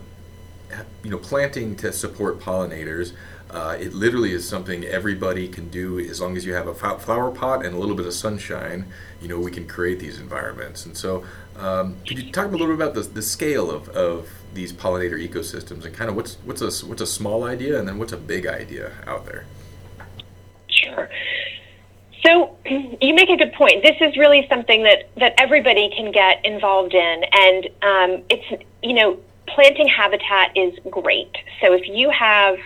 you 1.02 1.11
know, 1.11 1.18
planting 1.18 1.76
to 1.76 1.92
support 1.92 2.40
pollinators, 2.40 3.12
uh, 3.50 3.76
it 3.79 3.94
literally 3.94 4.33
is 4.33 4.48
something 4.48 4.85
everybody 4.85 5.46
can 5.46 5.68
do 5.68 6.00
as 6.00 6.20
long 6.20 6.37
as 6.37 6.44
you 6.44 6.52
have 6.52 6.66
a 6.66 6.74
flower 6.74 7.31
pot 7.31 7.64
and 7.64 7.74
a 7.74 7.79
little 7.79 7.94
bit 7.94 8.07
of 8.07 8.12
sunshine. 8.12 8.87
You 9.20 9.29
know, 9.29 9.38
we 9.38 9.50
can 9.50 9.68
create 9.68 10.00
these 10.00 10.18
environments. 10.18 10.85
And 10.85 10.96
so, 10.96 11.24
um, 11.57 11.96
could 12.07 12.18
you 12.18 12.33
talk 12.33 12.48
a 12.48 12.50
little 12.50 12.66
bit 12.66 12.74
about 12.74 12.94
the, 12.94 13.02
the 13.02 13.22
scale 13.22 13.70
of, 13.70 13.88
of 13.90 14.29
these 14.52 14.72
pollinator 14.72 15.16
ecosystems 15.24 15.85
and 15.85 15.94
kind 15.94 16.11
of 16.11 16.16
what's 16.16 16.35
what's 16.44 16.61
a 16.61 16.87
what's 16.87 17.02
a 17.02 17.07
small 17.07 17.44
idea 17.44 17.79
and 17.79 17.87
then 17.87 17.98
what's 17.98 18.12
a 18.12 18.16
big 18.16 18.46
idea 18.46 18.92
out 19.07 19.24
there? 19.26 19.44
Sure. 20.68 21.09
So 22.24 22.57
you 22.66 23.14
make 23.14 23.31
a 23.31 23.37
good 23.37 23.52
point. 23.52 23.83
This 23.83 23.96
is 24.00 24.16
really 24.16 24.46
something 24.48 24.83
that, 24.83 25.09
that 25.16 25.35
everybody 25.38 25.90
can 25.96 26.11
get 26.11 26.44
involved 26.44 26.94
in, 26.94 27.24
and 27.33 27.66
um, 27.83 28.22
it's 28.29 28.64
you 28.83 28.94
know 28.94 29.18
planting 29.46 29.88
habitat 29.88 30.56
is 30.56 30.78
great. 30.90 31.35
So 31.61 31.72
if 31.72 31.88
you 31.88 32.11
have 32.11 32.59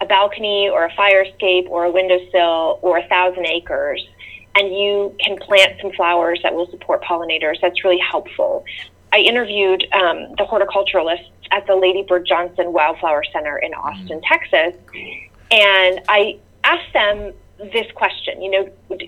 a 0.00 0.06
balcony 0.06 0.68
or 0.68 0.84
a 0.84 0.92
fire 0.94 1.22
escape 1.22 1.66
or 1.68 1.84
a 1.84 1.90
windowsill 1.90 2.78
or 2.82 2.98
a 2.98 3.06
thousand 3.08 3.46
acres, 3.46 4.06
and 4.54 4.74
you 4.74 5.14
can 5.20 5.36
plant 5.38 5.80
some 5.80 5.92
flowers 5.92 6.40
that 6.42 6.54
will 6.54 6.70
support 6.70 7.02
pollinators, 7.02 7.60
that's 7.60 7.84
really 7.84 7.98
helpful. 7.98 8.64
I 9.12 9.18
interviewed 9.18 9.86
um, 9.92 10.34
the 10.36 10.44
horticulturalists 10.44 11.30
at 11.50 11.66
the 11.66 11.76
Lady 11.76 12.02
Bird 12.02 12.26
Johnson 12.26 12.72
Wildflower 12.72 13.24
Center 13.32 13.56
in 13.58 13.72
Austin, 13.72 14.20
Texas, 14.22 14.74
and 15.50 16.00
I 16.08 16.38
asked 16.64 16.92
them 16.92 17.32
this 17.58 17.90
question. 17.92 18.42
You 18.42 18.50
know, 18.50 18.98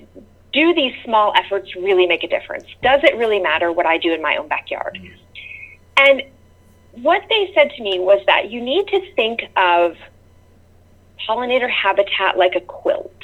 do 0.52 0.74
these 0.74 0.94
small 1.04 1.32
efforts 1.36 1.74
really 1.76 2.06
make 2.06 2.24
a 2.24 2.28
difference? 2.28 2.64
Does 2.82 3.00
it 3.04 3.16
really 3.16 3.38
matter 3.38 3.70
what 3.72 3.86
I 3.86 3.98
do 3.98 4.12
in 4.12 4.22
my 4.22 4.36
own 4.36 4.48
backyard? 4.48 4.98
And 5.96 6.22
what 6.92 7.22
they 7.28 7.52
said 7.54 7.70
to 7.76 7.82
me 7.82 7.98
was 7.98 8.20
that 8.26 8.50
you 8.50 8.60
need 8.60 8.86
to 8.88 9.14
think 9.14 9.42
of 9.56 9.96
pollinator 11.28 11.70
habitat 11.70 12.36
like 12.36 12.54
a 12.56 12.60
quilt. 12.60 13.14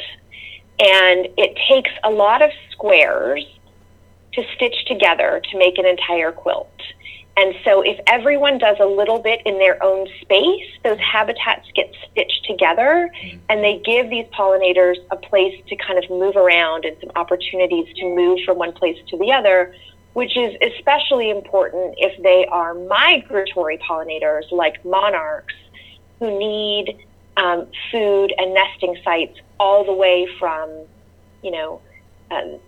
And 0.78 1.28
it 1.38 1.58
takes 1.68 1.90
a 2.04 2.10
lot 2.10 2.42
of 2.42 2.50
squares 2.70 3.44
to 4.34 4.42
stitch 4.54 4.84
together 4.86 5.40
to 5.50 5.58
make 5.58 5.78
an 5.78 5.86
entire 5.86 6.30
quilt. 6.32 6.70
And 7.38 7.54
so 7.64 7.82
if 7.82 8.00
everyone 8.06 8.56
does 8.56 8.76
a 8.80 8.86
little 8.86 9.18
bit 9.18 9.42
in 9.44 9.58
their 9.58 9.82
own 9.82 10.06
space, 10.22 10.66
those 10.82 10.98
habitats 10.98 11.68
get 11.74 11.92
stitched 12.10 12.46
together 12.46 13.10
mm-hmm. 13.14 13.38
and 13.50 13.62
they 13.62 13.78
give 13.84 14.08
these 14.08 14.24
pollinators 14.26 14.96
a 15.10 15.16
place 15.16 15.54
to 15.68 15.76
kind 15.76 16.02
of 16.02 16.08
move 16.08 16.36
around 16.36 16.86
and 16.86 16.96
some 17.00 17.10
opportunities 17.14 17.92
to 17.96 18.04
move 18.14 18.38
from 18.46 18.56
one 18.56 18.72
place 18.72 18.96
to 19.08 19.18
the 19.18 19.32
other, 19.32 19.74
which 20.16 20.34
is 20.34 20.56
especially 20.62 21.28
important 21.28 21.94
if 21.98 22.22
they 22.22 22.46
are 22.46 22.72
migratory 22.72 23.76
pollinators 23.86 24.50
like 24.50 24.82
monarchs 24.82 25.52
who 26.18 26.38
need 26.38 27.04
um, 27.36 27.66
food 27.92 28.32
and 28.38 28.54
nesting 28.54 28.96
sites 29.04 29.38
all 29.60 29.84
the 29.84 29.92
way 29.92 30.26
from, 30.38 30.70
you 31.42 31.50
know, 31.50 31.82
um, 32.30 32.58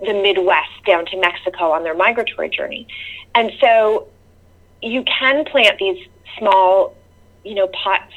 the 0.00 0.14
Midwest 0.14 0.68
down 0.84 1.06
to 1.06 1.16
Mexico 1.20 1.70
on 1.70 1.84
their 1.84 1.94
migratory 1.94 2.48
journey. 2.48 2.88
And 3.36 3.52
so 3.60 4.08
you 4.82 5.04
can 5.04 5.44
plant 5.44 5.78
these 5.78 6.08
small, 6.36 6.92
you 7.44 7.54
know, 7.54 7.68
pots, 7.68 8.12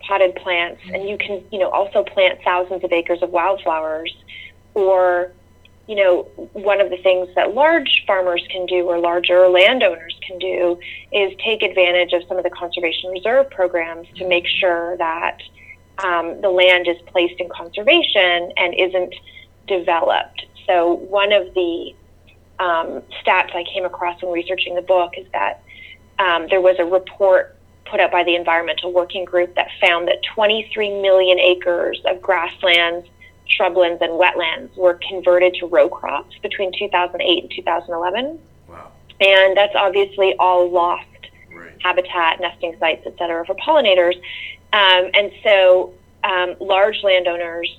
potted 0.00 0.34
plants, 0.34 0.82
and 0.92 1.08
you 1.08 1.16
can, 1.16 1.42
you 1.50 1.58
know, 1.58 1.70
also 1.70 2.04
plant 2.04 2.40
thousands 2.44 2.84
of 2.84 2.92
acres 2.92 3.22
of 3.22 3.30
wildflowers. 3.30 4.14
Or, 4.74 5.32
you 5.86 5.96
know, 5.96 6.22
one 6.52 6.80
of 6.80 6.90
the 6.90 6.96
things 6.98 7.28
that 7.34 7.54
large 7.54 8.04
farmers 8.06 8.42
can 8.50 8.66
do 8.66 8.84
or 8.84 8.98
larger 8.98 9.48
landowners 9.48 10.18
can 10.26 10.38
do 10.38 10.78
is 11.12 11.32
take 11.44 11.62
advantage 11.62 12.12
of 12.12 12.22
some 12.26 12.38
of 12.38 12.44
the 12.44 12.50
conservation 12.50 13.10
reserve 13.10 13.50
programs 13.50 14.08
to 14.16 14.26
make 14.26 14.46
sure 14.46 14.96
that 14.96 15.42
um, 16.02 16.40
the 16.40 16.48
land 16.48 16.88
is 16.88 16.96
placed 17.06 17.38
in 17.38 17.48
conservation 17.50 18.52
and 18.56 18.74
isn't 18.74 19.14
developed. 19.66 20.46
So 20.66 20.94
one 20.94 21.32
of 21.32 21.52
the 21.54 21.94
um, 22.58 23.02
stats 23.22 23.54
I 23.54 23.64
came 23.72 23.84
across 23.84 24.22
when 24.22 24.32
researching 24.32 24.74
the 24.74 24.82
book 24.82 25.12
is 25.16 25.26
that 25.32 25.62
um, 26.18 26.46
there 26.48 26.60
was 26.60 26.76
a 26.78 26.84
report 26.84 27.56
put 27.84 28.00
out 28.00 28.10
by 28.10 28.24
the 28.24 28.34
Environmental 28.34 28.92
Working 28.92 29.24
Group 29.24 29.54
that 29.56 29.68
found 29.80 30.08
that 30.08 30.22
23 30.34 31.02
million 31.02 31.38
acres 31.38 32.00
of 32.06 32.22
grasslands, 32.22 33.06
shrublands, 33.48 34.00
and 34.00 34.12
wetlands 34.12 34.76
were 34.76 34.98
converted 35.08 35.54
to 35.54 35.66
row 35.66 35.88
crops 35.88 36.36
between 36.42 36.72
2008 36.78 37.42
and 37.42 37.52
2011. 37.54 38.38
Wow. 38.68 38.90
And 39.20 39.56
that's 39.56 39.74
obviously 39.74 40.34
all 40.38 40.70
lost 40.70 41.06
Right. 41.54 41.70
habitat, 41.80 42.40
nesting 42.40 42.76
sites, 42.80 43.02
et 43.06 43.16
cetera, 43.16 43.46
for 43.46 43.54
pollinators. 43.54 44.16
Um, 44.72 45.10
and 45.14 45.30
so 45.44 45.92
um, 46.24 46.56
large 46.58 47.02
landowners 47.04 47.72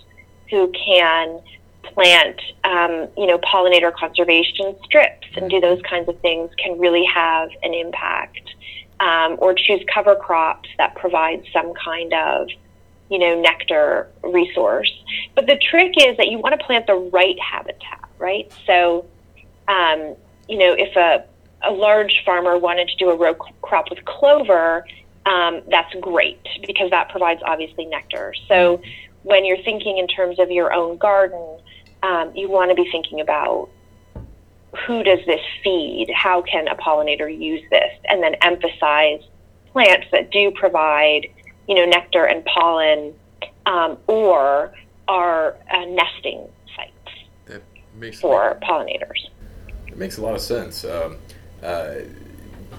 who 0.49 0.71
can 0.71 1.41
plant, 1.83 2.39
um, 2.63 3.07
you 3.17 3.27
know, 3.27 3.37
pollinator 3.39 3.93
conservation 3.93 4.75
strips 4.85 5.27
and 5.35 5.49
do 5.49 5.59
those 5.59 5.81
kinds 5.81 6.07
of 6.07 6.19
things 6.21 6.51
can 6.57 6.79
really 6.79 7.03
have 7.05 7.49
an 7.63 7.73
impact. 7.73 8.55
Um, 9.01 9.35
or 9.39 9.53
choose 9.53 9.83
cover 9.93 10.15
crops 10.15 10.69
that 10.77 10.95
provide 10.95 11.43
some 11.51 11.73
kind 11.73 12.13
of, 12.13 12.47
you 13.09 13.19
know, 13.19 13.39
nectar 13.39 14.09
resource. 14.23 14.91
But 15.35 15.47
the 15.47 15.57
trick 15.57 15.93
is 15.97 16.17
that 16.17 16.27
you 16.27 16.39
want 16.39 16.59
to 16.59 16.65
plant 16.65 16.87
the 16.87 16.95
right 16.95 17.39
habitat, 17.39 18.09
right? 18.17 18.51
So, 18.65 19.05
um, 19.67 20.15
you 20.47 20.57
know, 20.57 20.73
if 20.73 20.95
a 20.95 21.25
a 21.63 21.71
large 21.71 22.23
farmer 22.23 22.57
wanted 22.57 22.87
to 22.89 22.95
do 22.97 23.09
a 23.09 23.15
row 23.15 23.33
crop 23.33 23.89
with 23.89 24.03
clover, 24.05 24.85
um, 25.25 25.61
that's 25.69 25.93
great 25.99 26.45
because 26.67 26.91
that 26.91 27.09
provides 27.09 27.41
obviously 27.43 27.85
nectar. 27.85 28.33
So 28.47 28.81
when 29.23 29.45
you're 29.45 29.61
thinking 29.63 29.97
in 29.97 30.07
terms 30.07 30.39
of 30.39 30.51
your 30.51 30.71
own 30.71 30.97
garden, 30.97 31.57
um, 32.03 32.31
you 32.35 32.49
want 32.49 32.69
to 32.69 32.75
be 32.75 32.89
thinking 32.91 33.21
about 33.21 33.69
who 34.85 35.03
does 35.03 35.19
this 35.25 35.41
feed? 35.63 36.11
How 36.13 36.41
can 36.41 36.67
a 36.67 36.75
pollinator 36.75 37.29
use 37.35 37.63
this? 37.71 37.91
And 38.05 38.21
then 38.21 38.35
emphasize 38.35 39.21
plants 39.71 40.07
that 40.11 40.31
do 40.31 40.51
provide, 40.51 41.27
you 41.67 41.75
know, 41.75 41.85
nectar 41.85 42.25
and 42.25 42.43
pollen 42.45 43.13
um, 43.65 43.97
or 44.07 44.73
are 45.07 45.55
uh, 45.71 45.85
nesting 45.85 46.47
sites 46.75 46.91
That 47.45 47.61
makes 47.95 48.19
for 48.19 48.57
pollinators. 48.61 49.29
It 49.87 49.97
makes 49.97 50.17
a 50.17 50.21
lot 50.21 50.35
of 50.35 50.41
sense. 50.41 50.83
Um, 50.83 51.17
uh, 51.63 51.95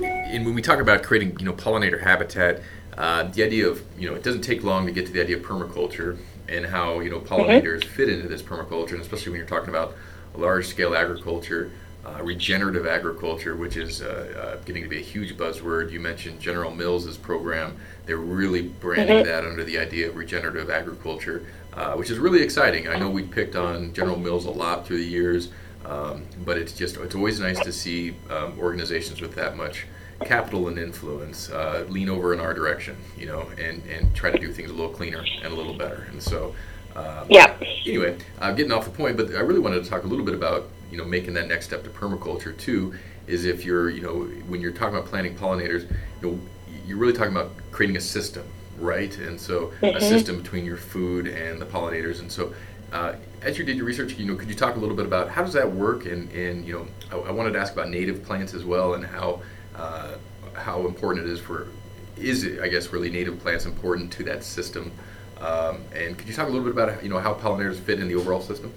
and 0.01 0.44
when 0.44 0.55
we 0.55 0.62
talk 0.62 0.81
about 0.81 1.03
creating, 1.03 1.38
you 1.38 1.46
know, 1.46 1.53
pollinator 1.53 2.03
habitat, 2.03 2.61
uh, 2.99 3.25
the 3.25 3.42
idea 3.42 3.68
of, 3.68 3.83
you 3.99 4.09
know, 4.09 4.14
it 4.14 4.22
doesn't 4.22 4.42
take 4.42 4.62
long 4.62 4.87
to 4.87 4.92
get 4.92 5.07
to 5.07 5.12
the 5.12 5.20
idea 5.20 5.37
of 5.37 5.42
permaculture 5.42 6.18
and 6.49 6.66
how, 6.66 7.01
you 7.01 7.11
know, 7.11 7.20
pollinators 7.20 7.85
fit 7.85 8.09
into 8.09 8.29
this 8.29 8.42
permaculture, 8.42 8.92
and 8.92 9.01
especially 9.01 9.31
when 9.33 9.38
you're 9.38 9.49
talking 9.49 9.70
about 9.70 9.94
large-scale 10.35 10.94
agriculture, 10.94 11.70
uh, 12.07 12.23
regenerative 12.23 12.87
agriculture, 12.87 13.57
which 13.57 13.77
is 13.77 14.01
uh, 14.01 14.07
uh, 14.07 14.64
getting 14.64 14.83
to 14.83 14.88
be 14.88 14.99
a 14.99 15.03
huge 15.03 15.37
buzzword. 15.37 15.90
You 15.90 16.01
mentioned 16.01 16.40
General 16.40 16.71
Mills' 16.71 17.16
program; 17.16 17.77
they're 18.07 18.16
really 18.16 18.62
branding 18.62 19.25
that 19.25 19.45
under 19.45 19.64
the 19.64 19.77
idea 19.79 20.09
of 20.09 20.16
regenerative 20.16 20.71
agriculture, 20.71 21.45
uh, 21.75 21.95
which 21.95 22.11
is 22.11 22.19
really 22.19 22.42
exciting. 22.42 22.88
I 22.88 22.97
know 22.99 23.11
we 23.11 23.23
picked 23.25 23.57
on 23.57 23.92
General 23.92 24.19
Mills 24.19 24.47
a 24.47 24.51
lot 24.51 24.87
through 24.87 24.99
the 24.99 25.11
years. 25.21 25.51
Um, 25.85 26.25
but 26.45 26.59
it's 26.59 26.73
just 26.73 26.97
it's 26.97 27.14
always 27.14 27.38
nice 27.38 27.61
to 27.61 27.71
see 27.73 28.16
um, 28.29 28.59
organizations 28.59 29.21
with 29.21 29.37
that 29.37 29.57
much 29.57 29.87
capital 30.25 30.66
and 30.66 30.79
influence 30.81 31.49
uh, 31.51 31.85
lean 31.88 32.09
over 32.09 32.35
in 32.35 32.40
our 32.40 32.53
direction, 32.53 32.97
you 33.16 33.27
know, 33.27 33.42
and, 33.57 33.83
and 33.87 34.12
try 34.12 34.31
to 34.33 34.38
do 34.38 34.53
things 34.53 34.69
a 34.71 34.73
little 34.75 34.90
cleaner 34.90 35.25
and 35.45 35.53
a 35.53 35.55
little 35.55 35.75
better. 35.75 36.09
And 36.11 36.21
so 36.21 36.55
Um, 36.97 37.27
yeah. 37.29 37.55
Anyway, 37.87 38.16
uh, 38.40 38.53
getting 38.53 38.73
off 38.73 38.85
the 38.85 38.90
point, 38.90 39.16
but 39.16 39.29
I 39.35 39.40
really 39.40 39.61
wanted 39.61 39.85
to 39.85 39.90
talk 39.90 40.05
a 40.05 40.07
little 40.07 40.25
bit 40.25 40.35
about 40.35 40.71
you 40.90 40.99
know 40.99 41.05
making 41.05 41.35
that 41.35 41.49
next 41.49 41.66
step 41.66 41.85
to 41.85 41.90
permaculture 41.90 42.57
too. 42.57 42.94
Is 43.27 43.44
if 43.44 43.64
you're 43.64 43.90
you 43.90 44.03
know 44.03 44.25
when 44.49 44.61
you're 44.61 44.72
talking 44.72 44.96
about 44.96 45.09
planting 45.09 45.37
pollinators, 45.37 45.90
you 46.22 46.31
know 46.31 46.40
you're 46.87 46.99
really 46.99 47.12
talking 47.12 47.33
about 47.33 47.53
creating 47.72 47.96
a 47.96 48.01
system, 48.01 48.44
right? 48.79 49.16
And 49.18 49.40
so 49.40 49.72
mm-hmm. 49.81 49.96
a 49.96 50.01
system 50.01 50.42
between 50.42 50.64
your 50.64 50.77
food 50.77 51.27
and 51.27 51.61
the 51.61 51.66
pollinators. 51.66 52.20
And 52.20 52.31
so 52.31 52.55
uh, 52.92 53.14
as 53.42 53.59
you 53.59 53.64
did 53.64 53.77
your 53.77 53.87
research, 53.87 54.14
you 54.14 54.27
know, 54.27 54.37
could 54.37 54.49
you 54.49 54.55
talk 54.55 54.77
a 54.77 54.79
little 54.79 54.96
bit 54.96 55.07
about 55.07 55.29
how 55.29 55.42
does 55.42 55.53
that 55.55 55.70
work? 55.70 56.07
And, 56.07 56.31
and 56.33 56.66
you 56.66 56.72
know, 56.72 56.87
I, 57.11 57.29
I 57.29 57.31
wanted 57.33 57.53
to 57.53 57.59
ask 57.59 57.72
about 57.72 57.88
native 57.88 58.25
plants 58.25 58.55
as 58.55 58.64
well 58.64 58.94
and 58.94 59.05
how 59.05 59.42
uh, 59.75 60.14
how 60.55 60.87
important 60.87 61.27
it 61.27 61.31
is 61.31 61.38
for 61.38 61.68
is 62.16 62.44
it 62.44 62.61
I 62.61 62.68
guess 62.68 62.92
really 62.92 63.11
native 63.11 63.38
plants 63.40 63.66
important 63.66 64.12
to 64.12 64.25
that 64.25 64.44
system? 64.44 64.92
Um, 65.40 65.81
and 65.94 66.16
could 66.16 66.29
you 66.29 66.35
talk 66.35 66.49
a 66.49 66.51
little 66.51 66.64
bit 66.64 66.72
about 66.72 67.03
you 67.03 67.11
know 67.11 67.18
how 67.18 67.35
pollinators 67.35 67.77
fit 67.77 68.01
in 68.01 68.09
the 68.09 68.14
overall 68.14 68.40
system? 68.40 68.72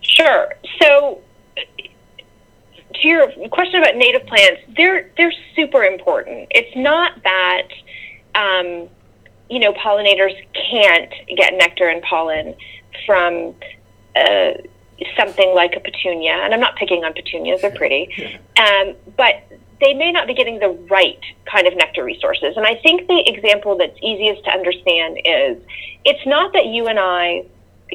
Sure. 0.00 0.54
So 0.80 1.22
to 3.00 3.08
your 3.08 3.28
question 3.50 3.80
about 3.80 3.96
native 3.96 4.26
plants, 4.26 4.62
they're 4.76 5.10
they're 5.16 5.32
super 5.54 5.84
important. 5.84 6.48
It's 6.50 6.74
not 6.76 7.12
that 7.22 7.68
um, 8.34 8.88
you 9.50 9.58
know 9.58 9.72
pollinators 9.72 10.34
can't 10.70 11.12
get 11.36 11.54
nectar 11.54 11.88
and 11.88 12.02
pollen 12.02 12.54
from 13.06 13.54
uh, 14.16 14.52
something 15.16 15.54
like 15.54 15.74
a 15.76 15.80
petunia, 15.80 16.32
and 16.32 16.52
I'm 16.54 16.60
not 16.60 16.76
picking 16.76 17.04
on 17.04 17.12
petunias; 17.12 17.62
they're 17.62 17.70
pretty, 17.70 18.40
um, 18.56 18.94
but 19.16 19.44
they 19.80 19.94
may 19.94 20.10
not 20.10 20.26
be 20.26 20.34
getting 20.34 20.58
the 20.58 20.70
right 20.90 21.20
kind 21.44 21.66
of 21.66 21.76
nectar 21.76 22.02
resources. 22.02 22.56
And 22.56 22.66
I 22.66 22.74
think 22.82 23.06
the 23.06 23.22
example 23.26 23.76
that's 23.76 23.96
easiest 24.02 24.44
to 24.44 24.50
understand 24.50 25.18
is 25.24 25.62
it's 26.04 26.26
not 26.26 26.52
that 26.54 26.66
you 26.66 26.88
and 26.88 26.98
I 26.98 27.44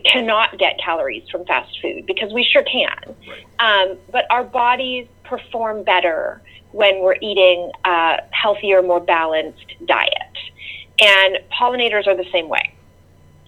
cannot 0.02 0.58
get 0.58 0.80
calories 0.84 1.28
from 1.30 1.46
fast 1.46 1.80
food 1.82 2.06
because 2.06 2.34
we 2.34 2.44
sure 2.44 2.64
can. 2.64 3.16
Um, 3.60 3.98
but 4.12 4.26
our 4.30 4.44
bodies 4.44 5.08
perform 5.24 5.84
better 5.84 6.42
when 6.72 7.02
we're 7.02 7.18
eating 7.22 7.72
a 7.86 8.18
healthier, 8.32 8.82
more 8.82 9.00
balanced 9.00 9.74
diet. 9.86 10.12
And 11.00 11.40
pollinators 11.52 12.08
are 12.08 12.16
the 12.16 12.30
same 12.32 12.50
way. 12.50 12.74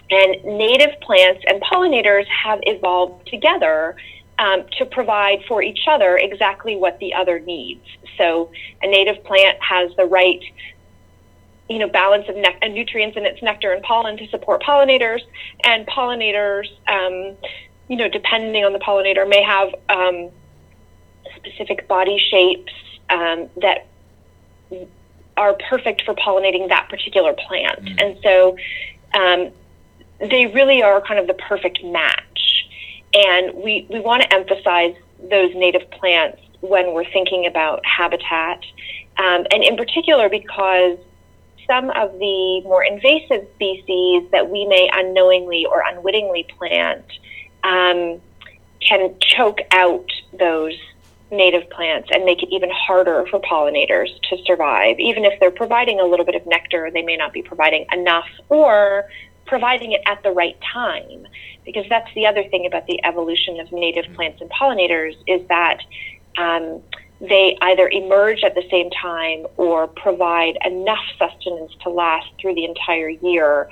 And 0.09 0.43
native 0.43 0.99
plants 1.01 1.43
and 1.47 1.61
pollinators 1.61 2.27
have 2.27 2.59
evolved 2.63 3.27
together 3.27 3.95
um, 4.37 4.65
to 4.77 4.85
provide 4.85 5.39
for 5.47 5.63
each 5.63 5.87
other 5.89 6.17
exactly 6.17 6.75
what 6.75 6.99
the 6.99 7.13
other 7.13 7.39
needs. 7.39 7.85
So 8.17 8.51
a 8.81 8.87
native 8.87 9.23
plant 9.23 9.57
has 9.61 9.91
the 9.95 10.05
right 10.05 10.43
you 11.69 11.79
know, 11.79 11.87
balance 11.87 12.27
of 12.29 12.35
ne- 12.35 12.69
nutrients 12.69 13.17
in 13.17 13.25
its 13.25 13.41
nectar 13.41 13.71
and 13.71 13.81
pollen 13.83 14.17
to 14.17 14.27
support 14.29 14.61
pollinators. 14.61 15.21
And 15.63 15.87
pollinators, 15.87 16.67
um, 16.87 17.35
you 17.87 17.97
know, 17.97 18.07
depending 18.07 18.63
on 18.63 18.73
the 18.73 18.79
pollinator, 18.79 19.27
may 19.27 19.43
have 19.43 19.73
um, 19.89 20.29
specific 21.35 21.87
body 21.87 22.17
shapes 22.17 22.73
um, 23.09 23.49
that 23.61 23.87
are 25.37 25.53
perfect 25.69 26.03
for 26.03 26.13
pollinating 26.13 26.69
that 26.69 26.87
particular 26.89 27.33
plant. 27.33 27.83
Mm. 27.83 28.03
And 28.03 28.17
so 28.23 28.57
um, 29.13 30.29
they 30.29 30.47
really 30.47 30.81
are 30.81 31.01
kind 31.01 31.19
of 31.19 31.27
the 31.27 31.33
perfect 31.33 31.83
match. 31.83 32.67
And 33.13 33.55
we, 33.55 33.87
we 33.89 33.99
want 33.99 34.23
to 34.23 34.33
emphasize 34.33 34.95
those 35.29 35.53
native 35.55 35.89
plants 35.91 36.39
when 36.61 36.93
we're 36.93 37.09
thinking 37.11 37.45
about 37.45 37.85
habitat. 37.85 38.59
Um, 39.17 39.45
and 39.51 39.63
in 39.63 39.77
particular, 39.77 40.29
because 40.29 40.97
some 41.67 41.89
of 41.91 42.13
the 42.19 42.61
more 42.63 42.83
invasive 42.83 43.47
species 43.55 44.29
that 44.31 44.49
we 44.49 44.65
may 44.65 44.89
unknowingly 44.93 45.65
or 45.65 45.83
unwittingly 45.85 46.45
plant 46.57 47.05
um, 47.63 48.21
can 48.79 49.15
choke 49.19 49.59
out 49.71 50.09
those 50.37 50.77
native 51.31 51.69
plants 51.69 52.09
and 52.13 52.23
make 52.23 52.43
it 52.43 52.49
even 52.51 52.69
harder 52.71 53.25
for 53.29 53.39
pollinators 53.39 54.09
to 54.29 54.37
survive. 54.45 54.99
Even 54.99 55.25
if 55.25 55.39
they're 55.39 55.51
providing 55.51 55.99
a 55.99 56.05
little 56.05 56.25
bit 56.25 56.35
of 56.35 56.45
nectar, 56.45 56.89
they 56.93 57.01
may 57.01 57.17
not 57.17 57.33
be 57.33 57.41
providing 57.41 57.85
enough 57.91 58.27
or 58.49 59.05
providing 59.45 59.91
it 59.91 60.01
at 60.05 60.21
the 60.23 60.31
right 60.31 60.57
time. 60.73 61.27
Because 61.65 61.85
that's 61.89 62.11
the 62.13 62.27
other 62.27 62.43
thing 62.43 62.65
about 62.65 62.85
the 62.85 63.03
evolution 63.03 63.59
of 63.59 63.71
native 63.71 64.05
plants 64.13 64.39
and 64.41 64.49
pollinators 64.51 65.15
is 65.27 65.47
that 65.47 65.79
um, 66.37 66.81
they 67.21 67.57
either 67.61 67.87
emerge 67.89 68.43
at 68.43 68.55
the 68.55 68.63
same 68.69 68.89
time 68.91 69.45
or 69.57 69.87
provide 69.87 70.57
enough 70.65 71.03
sustenance 71.17 71.71
to 71.83 71.89
last 71.89 72.27
through 72.39 72.55
the 72.55 72.65
entire 72.65 73.09
year, 73.09 73.69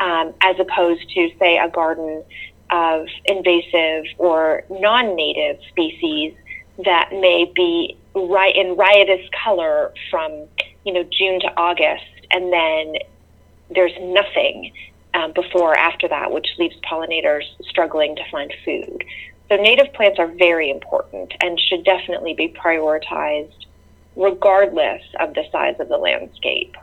um, 0.00 0.34
as 0.42 0.56
opposed 0.58 1.08
to, 1.10 1.30
say, 1.38 1.58
a 1.58 1.68
garden 1.68 2.22
of 2.70 3.06
invasive 3.26 4.04
or 4.18 4.64
non 4.70 5.14
native 5.14 5.58
species 5.68 6.34
that 6.84 7.10
may 7.12 7.50
be 7.54 7.96
in 8.14 8.76
riotous 8.76 9.28
color 9.44 9.92
from 10.10 10.46
you 10.84 10.92
know 10.92 11.04
June 11.04 11.40
to 11.40 11.52
August, 11.56 12.04
and 12.30 12.52
then 12.52 12.94
there's 13.70 13.92
nothing 14.00 14.72
um, 15.14 15.32
before 15.32 15.72
or 15.72 15.78
after 15.78 16.08
that, 16.08 16.32
which 16.32 16.48
leaves 16.58 16.74
pollinators 16.90 17.44
struggling 17.68 18.16
to 18.16 18.22
find 18.30 18.52
food. 18.64 19.04
So 19.48 19.56
native 19.56 19.92
plants 19.92 20.18
are 20.18 20.28
very 20.28 20.70
important 20.70 21.32
and 21.42 21.60
should 21.60 21.84
definitely 21.84 22.34
be 22.34 22.48
prioritized 22.48 23.66
regardless 24.16 25.02
of 25.20 25.34
the 25.34 25.44
size 25.50 25.76
of 25.78 25.88
the 25.88 25.96
landscape. 25.96 26.76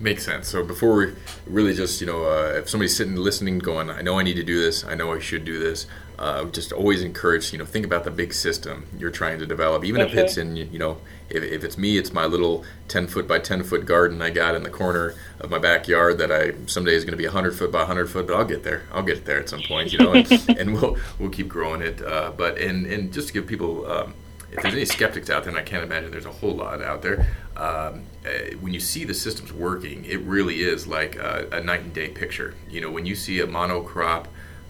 Makes 0.00 0.24
sense. 0.24 0.48
So 0.48 0.64
before 0.64 0.96
we 0.96 1.14
really 1.46 1.74
just, 1.74 2.00
you 2.00 2.06
know, 2.06 2.24
uh, 2.24 2.54
if 2.56 2.68
somebody's 2.68 2.96
sitting 2.96 3.16
listening 3.16 3.58
going, 3.58 3.90
I 3.90 4.00
know 4.00 4.18
I 4.18 4.22
need 4.22 4.36
to 4.36 4.44
do 4.44 4.62
this, 4.62 4.84
I 4.84 4.94
know 4.94 5.12
I 5.12 5.18
should 5.18 5.44
do 5.44 5.58
this, 5.58 5.86
uh, 6.18 6.44
just 6.46 6.72
always 6.72 7.02
encourage, 7.02 7.52
you 7.52 7.58
know, 7.58 7.64
think 7.64 7.86
about 7.86 8.04
the 8.04 8.10
big 8.10 8.34
system 8.34 8.86
you're 8.98 9.10
trying 9.10 9.38
to 9.38 9.46
develop, 9.46 9.84
even 9.84 10.00
mm-hmm. 10.00 10.18
if 10.18 10.24
it's 10.24 10.36
in, 10.36 10.56
you 10.56 10.78
know, 10.78 10.98
if, 11.30 11.42
if 11.42 11.62
it's 11.62 11.78
me, 11.78 11.96
it's 11.96 12.12
my 12.12 12.24
little 12.24 12.64
10 12.88 13.06
foot 13.06 13.28
by 13.28 13.38
10 13.38 13.62
foot 13.62 13.86
garden 13.86 14.20
I 14.20 14.30
got 14.30 14.54
in 14.54 14.62
the 14.62 14.70
corner 14.70 15.14
of 15.40 15.50
my 15.50 15.58
backyard 15.58 16.18
that 16.18 16.32
I 16.32 16.52
someday 16.66 16.94
is 16.94 17.04
going 17.04 17.12
to 17.12 17.18
be 17.18 17.26
100 17.26 17.56
foot 17.56 17.70
by 17.70 17.80
100 17.80 18.10
foot, 18.10 18.26
but 18.26 18.34
I'll 18.34 18.44
get 18.44 18.64
there. 18.64 18.82
I'll 18.92 19.02
get 19.02 19.24
there 19.24 19.38
at 19.38 19.48
some 19.48 19.62
point, 19.62 19.92
you 19.92 19.98
know, 19.98 20.12
and, 20.12 20.30
and 20.58 20.74
we'll 20.74 20.96
we'll 21.18 21.30
keep 21.30 21.48
growing 21.48 21.82
it. 21.82 22.02
Uh, 22.02 22.32
but 22.36 22.58
and 22.58 22.86
and 22.86 23.12
just 23.12 23.28
to 23.28 23.34
give 23.34 23.46
people, 23.46 23.90
um, 23.90 24.14
if 24.50 24.62
there's 24.62 24.74
any 24.74 24.86
skeptics 24.86 25.30
out 25.30 25.44
there, 25.44 25.50
and 25.50 25.58
I 25.58 25.62
can't 25.62 25.84
imagine 25.84 26.10
there's 26.10 26.26
a 26.26 26.32
whole 26.32 26.54
lot 26.54 26.82
out 26.82 27.02
there, 27.02 27.28
um, 27.56 28.02
uh, 28.26 28.56
when 28.60 28.74
you 28.74 28.80
see 28.80 29.04
the 29.04 29.14
systems 29.14 29.52
working, 29.52 30.04
it 30.04 30.20
really 30.22 30.62
is 30.62 30.86
like 30.86 31.16
a, 31.16 31.48
a, 31.52 31.60
night 31.60 31.80
and 31.82 31.92
day 31.92 32.08
picture. 32.08 32.54
You 32.70 32.80
know, 32.80 32.90
when 32.90 33.04
you 33.04 33.14
see 33.14 33.40
a 33.40 33.46
monocrop 33.46 34.26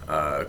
uh, 0.07 0.45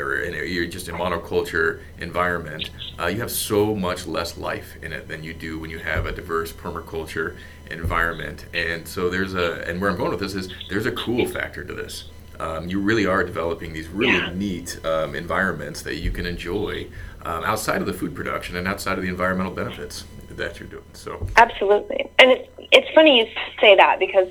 or 0.00 0.20
in 0.22 0.34
a, 0.34 0.44
you're 0.44 0.66
just 0.66 0.88
in 0.88 0.94
a 0.94 0.98
monoculture 0.98 1.80
environment, 2.00 2.70
uh, 2.98 3.06
you 3.06 3.20
have 3.20 3.30
so 3.30 3.74
much 3.74 4.06
less 4.06 4.36
life 4.36 4.76
in 4.82 4.92
it 4.92 5.06
than 5.08 5.22
you 5.22 5.34
do 5.34 5.58
when 5.58 5.70
you 5.70 5.78
have 5.78 6.06
a 6.06 6.12
diverse 6.12 6.52
permaculture 6.52 7.36
environment. 7.70 8.46
And 8.54 8.86
so 8.86 9.10
there's 9.10 9.34
a, 9.34 9.66
and 9.68 9.80
where 9.80 9.90
I'm 9.90 9.96
going 9.96 10.10
with 10.10 10.20
this 10.20 10.34
is 10.34 10.52
there's 10.68 10.86
a 10.86 10.92
cool 10.92 11.26
factor 11.26 11.64
to 11.64 11.74
this. 11.74 12.04
Um, 12.40 12.68
you 12.68 12.80
really 12.80 13.04
are 13.04 13.22
developing 13.22 13.74
these 13.74 13.88
really 13.88 14.16
yeah. 14.16 14.32
neat 14.32 14.80
um, 14.84 15.14
environments 15.14 15.82
that 15.82 15.96
you 15.96 16.10
can 16.10 16.24
enjoy 16.24 16.86
um, 17.22 17.44
outside 17.44 17.82
of 17.82 17.86
the 17.86 17.92
food 17.92 18.14
production 18.14 18.56
and 18.56 18.66
outside 18.66 18.96
of 18.96 19.02
the 19.02 19.10
environmental 19.10 19.52
benefits 19.52 20.04
that 20.30 20.58
you're 20.58 20.68
doing. 20.68 20.84
So 20.94 21.26
absolutely, 21.36 22.08
and 22.18 22.30
it's 22.30 22.48
it's 22.72 22.88
funny 22.94 23.18
you 23.18 23.26
say 23.60 23.76
that 23.76 23.98
because 23.98 24.28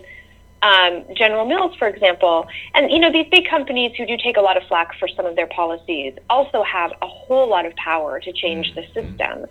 um, 0.61 1.05
General 1.15 1.45
Mills, 1.45 1.75
for 1.77 1.87
example, 1.87 2.47
and 2.73 2.91
you 2.91 2.99
know 2.99 3.11
these 3.11 3.27
big 3.31 3.47
companies 3.47 3.95
who 3.95 4.05
do 4.05 4.17
take 4.17 4.37
a 4.37 4.41
lot 4.41 4.57
of 4.57 4.63
flack 4.63 4.97
for 4.99 5.07
some 5.07 5.25
of 5.25 5.35
their 5.35 5.47
policies 5.47 6.13
also 6.29 6.63
have 6.63 6.91
a 7.01 7.07
whole 7.07 7.47
lot 7.47 7.65
of 7.65 7.75
power 7.75 8.19
to 8.19 8.31
change 8.33 8.75
the 8.75 8.81
mm-hmm. 8.81 8.93
system. 8.93 9.45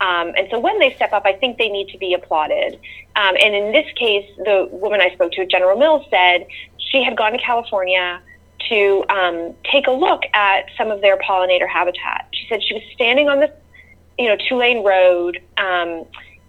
Um, 0.00 0.32
and 0.36 0.48
so 0.50 0.58
when 0.60 0.78
they 0.78 0.94
step 0.94 1.12
up, 1.12 1.22
I 1.26 1.32
think 1.32 1.58
they 1.58 1.68
need 1.68 1.88
to 1.88 1.98
be 1.98 2.14
applauded. 2.14 2.74
Um, 3.16 3.36
and 3.42 3.54
in 3.54 3.72
this 3.72 3.86
case, 3.96 4.28
the 4.38 4.68
woman 4.70 5.00
I 5.00 5.12
spoke 5.14 5.32
to 5.32 5.42
at 5.42 5.50
General 5.50 5.76
Mills 5.76 6.06
said 6.10 6.46
she 6.78 7.02
had 7.02 7.16
gone 7.16 7.32
to 7.32 7.38
California 7.38 8.20
to 8.68 9.04
um, 9.08 9.54
take 9.70 9.86
a 9.86 9.92
look 9.92 10.22
at 10.34 10.66
some 10.76 10.90
of 10.90 11.00
their 11.00 11.16
pollinator 11.18 11.68
habitat. 11.68 12.28
She 12.32 12.46
said 12.48 12.62
she 12.62 12.74
was 12.74 12.82
standing 12.94 13.28
on 13.28 13.40
this, 13.40 13.50
you 14.18 14.28
know, 14.28 14.36
two 14.48 14.56
lane 14.56 14.84
road. 14.84 15.40
Um, 15.56 16.04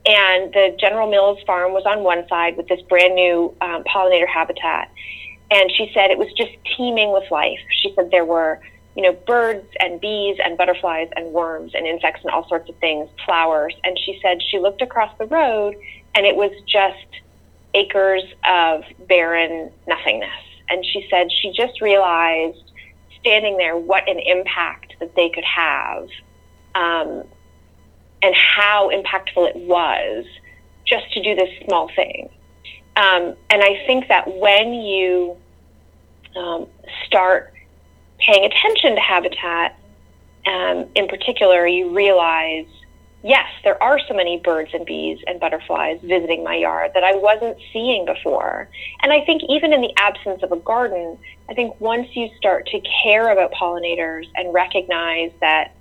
and 0.10 0.52
the 0.54 0.76
General 0.80 1.08
Mills 1.08 1.38
farm 1.46 1.72
was 1.72 1.86
on 1.86 2.04
one 2.04 2.28
side 2.28 2.58
with 2.58 2.68
this 2.68 2.82
brand 2.90 3.14
new 3.14 3.54
um, 3.62 3.84
pollinator 3.84 4.28
habitat. 4.28 4.92
And 5.52 5.72
she 5.72 5.92
said 5.94 6.10
it 6.10 6.18
was 6.18 6.34
just 6.36 6.52
teeming 6.76 7.12
with 7.12 7.30
life. 7.30 7.60
She 7.82 7.94
said 7.96 8.10
there 8.10 8.26
were, 8.26 8.60
you 8.96 9.04
know, 9.04 9.14
birds 9.14 9.68
and 9.80 10.02
bees 10.02 10.38
and 10.44 10.58
butterflies 10.58 11.10
and 11.16 11.28
worms 11.32 11.74
and 11.76 11.86
insects 11.86 12.22
and 12.24 12.32
all 12.32 12.48
sorts 12.48 12.68
of 12.70 12.76
things, 12.78 13.08
flowers. 13.24 13.76
And 13.84 14.00
she 14.00 14.20
said 14.20 14.42
she 14.42 14.58
looked 14.58 14.82
across 14.82 15.16
the 15.20 15.28
road 15.28 15.76
and 16.16 16.26
it 16.26 16.36
was 16.36 16.52
just 16.66 17.22
acres 17.76 18.24
of 18.48 18.84
barren 19.08 19.72
nothingness. 19.88 20.30
And 20.70 20.84
she 20.84 21.08
said 21.12 21.32
she 21.32 21.52
just 21.52 21.82
realized 21.82 22.72
standing 23.20 23.58
there 23.58 23.78
what 23.78 24.10
an 24.10 24.18
impact 24.18 24.96
that 25.00 25.16
they 25.16 25.30
could 25.30 25.44
have 25.44 26.08
um, 26.74 27.26
and 28.22 28.36
how 28.36 28.90
impactful 28.92 29.50
it 29.50 29.56
was 29.56 30.26
just 30.86 31.12
to 31.14 31.24
do 31.24 31.36
this 31.36 31.50
small 31.66 31.90
thing. 31.96 32.30
Um, 32.96 33.36
and 33.50 33.64
I 33.64 33.84
think 33.86 34.08
that 34.10 34.38
when 34.38 34.74
you 34.74 35.38
um, 36.36 36.68
start 37.06 37.54
paying 38.18 38.44
attention 38.44 38.96
to 38.96 39.02
habitat, 39.02 39.80
um, 40.46 40.88
in 40.96 41.08
particular, 41.08 41.66
you 41.68 41.96
realize 41.96 42.66
yes, 43.24 43.48
there 43.64 43.82
are 43.82 44.00
so 44.08 44.14
many 44.14 44.40
birds 44.40 44.72
and 44.74 44.86
bees 44.86 45.20
and 45.28 45.40
butterflies 45.40 46.00
visiting 46.02 46.44
my 46.44 46.56
yard 46.56 46.92
that 46.94 47.04
I 47.04 47.16
wasn't 47.16 47.58
seeing 47.74 48.06
before. 48.06 48.70
And 49.02 49.12
I 49.12 49.26
think 49.26 49.42
even 49.50 49.74
in 49.74 49.82
the 49.82 49.94
absence 49.98 50.42
of 50.44 50.52
a 50.52 50.58
garden, 50.58 51.18
I 51.50 51.54
think 51.54 51.80
once 51.82 52.08
you 52.16 52.30
start 52.38 52.68
to 52.68 52.82
care 53.04 53.32
about 53.32 53.52
pollinators 53.52 54.28
and 54.36 54.54
recognize 54.54 55.32
that, 55.42 55.76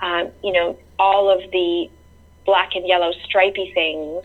um, 0.00 0.30
you 0.42 0.52
know, 0.52 0.76
all 1.00 1.30
of 1.30 1.50
the 1.50 1.90
black 2.44 2.76
and 2.76 2.86
yellow 2.86 3.10
stripy 3.24 3.72
things 3.72 4.24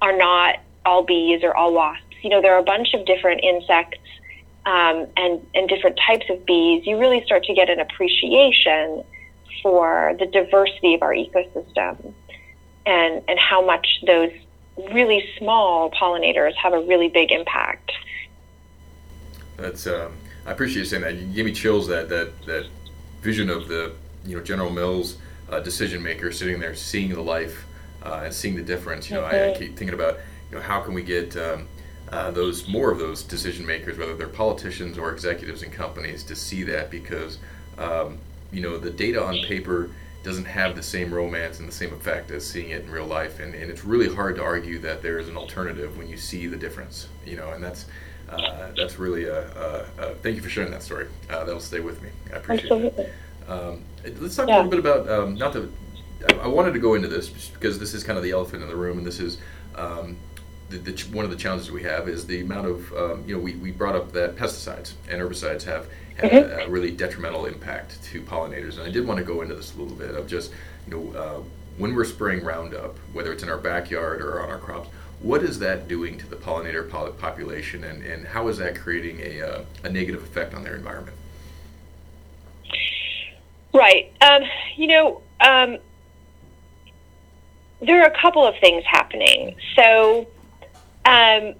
are 0.00 0.16
not 0.16 0.60
all 0.86 1.02
bees 1.02 1.42
or 1.42 1.54
all 1.54 1.74
wasps. 1.74 2.04
You 2.22 2.30
know, 2.30 2.40
there 2.40 2.54
are 2.54 2.60
a 2.60 2.64
bunch 2.64 2.94
of 2.94 3.04
different 3.04 3.42
insects 3.42 3.98
um, 4.64 5.06
and, 5.16 5.44
and 5.54 5.68
different 5.68 5.98
types 6.06 6.26
of 6.30 6.46
bees. 6.46 6.86
You 6.86 6.98
really 6.98 7.24
start 7.24 7.42
to 7.44 7.54
get 7.54 7.68
an 7.68 7.80
appreciation 7.80 9.02
for 9.62 10.14
the 10.18 10.26
diversity 10.26 10.94
of 10.94 11.02
our 11.02 11.12
ecosystem 11.12 12.14
and, 12.86 13.22
and 13.26 13.38
how 13.38 13.64
much 13.64 13.86
those 14.06 14.30
really 14.92 15.28
small 15.38 15.90
pollinators 15.90 16.54
have 16.54 16.72
a 16.72 16.80
really 16.80 17.08
big 17.08 17.32
impact. 17.32 17.90
That's 19.56 19.86
um, 19.86 20.12
I 20.46 20.52
appreciate 20.52 20.80
you 20.80 20.84
saying 20.86 21.02
that. 21.02 21.14
You 21.14 21.26
gave 21.26 21.44
me 21.44 21.52
chills 21.52 21.86
that 21.88 22.08
that 22.08 22.32
that 22.46 22.66
vision 23.20 23.50
of 23.50 23.68
the 23.68 23.92
you 24.24 24.36
know 24.36 24.42
General 24.42 24.70
Mills 24.70 25.18
uh, 25.52 25.60
decision 25.60 26.02
maker 26.02 26.32
sitting 26.32 26.58
there 26.58 26.74
seeing 26.74 27.10
the 27.10 27.20
life 27.20 27.66
uh, 28.02 28.22
and 28.24 28.34
seeing 28.34 28.56
the 28.56 28.62
difference. 28.62 29.10
You 29.10 29.16
know. 29.16 29.24
I, 29.24 29.50
I, 29.50 29.56
keep 29.56 29.76
thinking 29.76 29.94
about 29.94 30.18
you 30.50 30.56
know 30.56 30.62
how 30.62 30.80
can 30.80 30.94
we 30.94 31.02
get 31.02 31.36
um, 31.36 31.68
uh, 32.10 32.30
those 32.30 32.66
more 32.66 32.90
of 32.90 32.98
those 32.98 33.22
decision 33.22 33.64
makers, 33.66 33.98
whether 33.98 34.16
they're 34.16 34.28
politicians 34.28 34.98
or 34.98 35.12
executives 35.12 35.62
in 35.62 35.70
companies, 35.70 36.24
to 36.24 36.34
see 36.34 36.62
that 36.64 36.90
because 36.90 37.38
um, 37.78 38.18
you 38.50 38.62
know 38.62 38.78
the 38.78 38.90
data 38.90 39.22
on 39.22 39.38
paper 39.44 39.90
doesn't 40.22 40.44
have 40.44 40.76
the 40.76 40.82
same 40.82 41.12
romance 41.12 41.58
and 41.58 41.68
the 41.68 41.72
same 41.72 41.92
effect 41.92 42.30
as 42.30 42.46
seeing 42.46 42.70
it 42.70 42.84
in 42.84 42.90
real 42.90 43.06
life 43.06 43.40
and, 43.40 43.54
and 43.54 43.68
it's 43.68 43.84
really 43.84 44.12
hard 44.14 44.36
to 44.36 44.42
argue 44.42 44.78
that 44.78 45.02
there 45.02 45.18
is 45.18 45.28
an 45.28 45.36
alternative 45.36 45.98
when 45.98 46.08
you 46.08 46.16
see 46.16 46.46
the 46.46 46.56
difference 46.56 47.08
you 47.26 47.36
know 47.36 47.50
and 47.50 47.64
that's 47.64 47.86
uh, 48.30 48.70
that's 48.76 49.00
really 49.00 49.24
a, 49.24 49.50
a, 49.50 49.86
a, 49.98 50.14
thank 50.22 50.36
you 50.36 50.42
for 50.42 50.48
sharing 50.48 50.70
that 50.70 50.80
story 50.80 51.08
uh, 51.28 51.42
that'll 51.42 51.58
stay 51.58 51.80
with 51.80 52.00
me 52.02 52.08
i 52.32 52.36
appreciate 52.36 52.70
Absolutely. 52.70 53.04
it 53.04 53.12
um, 53.48 53.84
let's 54.18 54.36
talk 54.36 54.48
yeah. 54.48 54.56
a 54.56 54.62
little 54.62 54.70
bit 54.70 54.80
about 54.80 55.08
um, 55.08 55.34
not 55.34 55.52
to 55.52 55.72
i 56.40 56.46
wanted 56.46 56.72
to 56.72 56.78
go 56.78 56.94
into 56.94 57.08
this 57.08 57.28
because 57.50 57.78
this 57.78 57.94
is 57.94 58.04
kind 58.04 58.16
of 58.16 58.24
the 58.24 58.30
elephant 58.30 58.62
in 58.62 58.68
the 58.68 58.76
room 58.76 58.98
and 58.98 59.06
this 59.06 59.20
is 59.20 59.38
um, 59.74 60.16
the, 60.70 60.78
the, 60.78 61.02
one 61.14 61.24
of 61.24 61.30
the 61.30 61.36
challenges 61.36 61.70
we 61.70 61.82
have 61.82 62.08
is 62.08 62.26
the 62.26 62.40
amount 62.40 62.66
of 62.66 62.92
um, 62.94 63.24
you 63.26 63.36
know 63.36 63.42
we, 63.42 63.54
we 63.56 63.70
brought 63.70 63.94
up 63.94 64.12
that 64.12 64.36
pesticides 64.36 64.92
and 65.08 65.20
herbicides 65.20 65.62
have 65.62 65.88
have 66.16 66.30
mm-hmm. 66.30 66.60
a, 66.60 66.64
a, 66.64 66.68
really 66.68 66.90
detrimental 66.90 67.46
impact 67.46 68.02
to 68.04 68.22
pollinators 68.22 68.78
and 68.78 68.82
I 68.82 68.90
did 68.90 69.06
want 69.06 69.18
to 69.18 69.24
go 69.24 69.42
into 69.42 69.54
this 69.54 69.74
a 69.74 69.78
little 69.78 69.96
bit 69.96 70.14
of 70.14 70.26
just 70.26 70.52
you 70.86 70.94
know 70.94 71.18
uh, 71.18 71.42
when 71.78 71.94
we're 71.94 72.04
spraying 72.04 72.44
Roundup 72.44 72.96
whether 73.12 73.32
it's 73.32 73.42
in 73.42 73.48
our 73.48 73.58
backyard 73.58 74.22
or 74.22 74.42
on 74.42 74.50
our 74.50 74.58
crops 74.58 74.88
what 75.20 75.42
is 75.42 75.58
that 75.60 75.86
doing 75.86 76.18
to 76.18 76.26
the 76.26 76.36
pollinator 76.36 76.88
population 77.18 77.84
and, 77.84 78.02
and 78.02 78.26
how 78.26 78.48
is 78.48 78.58
that 78.58 78.74
creating 78.74 79.20
a, 79.20 79.40
uh, 79.40 79.64
a 79.84 79.88
negative 79.88 80.22
effect 80.22 80.52
on 80.52 80.64
their 80.64 80.74
environment 80.74 81.16
right 83.72 84.12
um, 84.20 84.42
you 84.76 84.86
know 84.86 85.22
um, 85.40 85.78
there 87.80 88.02
are 88.02 88.06
a 88.06 88.20
couple 88.20 88.46
of 88.46 88.54
things 88.60 88.84
happening 88.86 89.56
so 89.76 90.26
um, 91.04 91.54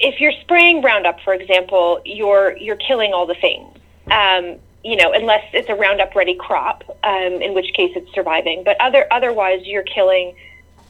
if 0.00 0.20
you're 0.20 0.32
spraying 0.42 0.82
Roundup, 0.82 1.20
for 1.20 1.34
example, 1.34 2.00
you're 2.04 2.56
you're 2.56 2.76
killing 2.76 3.12
all 3.12 3.26
the 3.26 3.34
things. 3.34 3.76
Um, 4.10 4.56
you 4.84 4.96
know, 4.96 5.12
unless 5.12 5.44
it's 5.52 5.68
a 5.68 5.74
Roundup 5.74 6.14
ready 6.14 6.34
crop, 6.34 6.84
um, 7.02 7.42
in 7.42 7.54
which 7.54 7.72
case 7.74 7.92
it's 7.96 8.12
surviving. 8.14 8.62
But 8.64 8.80
other 8.80 9.06
otherwise, 9.10 9.62
you're 9.64 9.82
killing, 9.82 10.34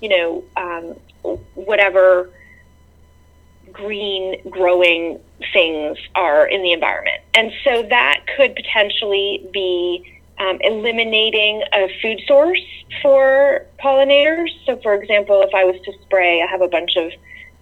you 0.00 0.08
know, 0.08 0.44
um, 0.56 1.38
whatever 1.54 2.30
green 3.72 4.40
growing 4.50 5.20
things 5.52 5.98
are 6.14 6.46
in 6.46 6.62
the 6.62 6.72
environment, 6.72 7.22
and 7.34 7.52
so 7.64 7.82
that 7.84 8.24
could 8.36 8.54
potentially 8.54 9.48
be 9.52 10.17
um, 10.38 10.58
eliminating 10.60 11.62
a 11.72 11.88
food 12.00 12.20
source 12.26 12.62
for 13.02 13.66
pollinators. 13.82 14.50
So, 14.66 14.76
for 14.82 14.94
example, 14.94 15.42
if 15.42 15.54
I 15.54 15.64
was 15.64 15.76
to 15.84 15.92
spray, 16.02 16.42
I 16.42 16.46
have 16.46 16.62
a 16.62 16.68
bunch 16.68 16.96
of 16.96 17.12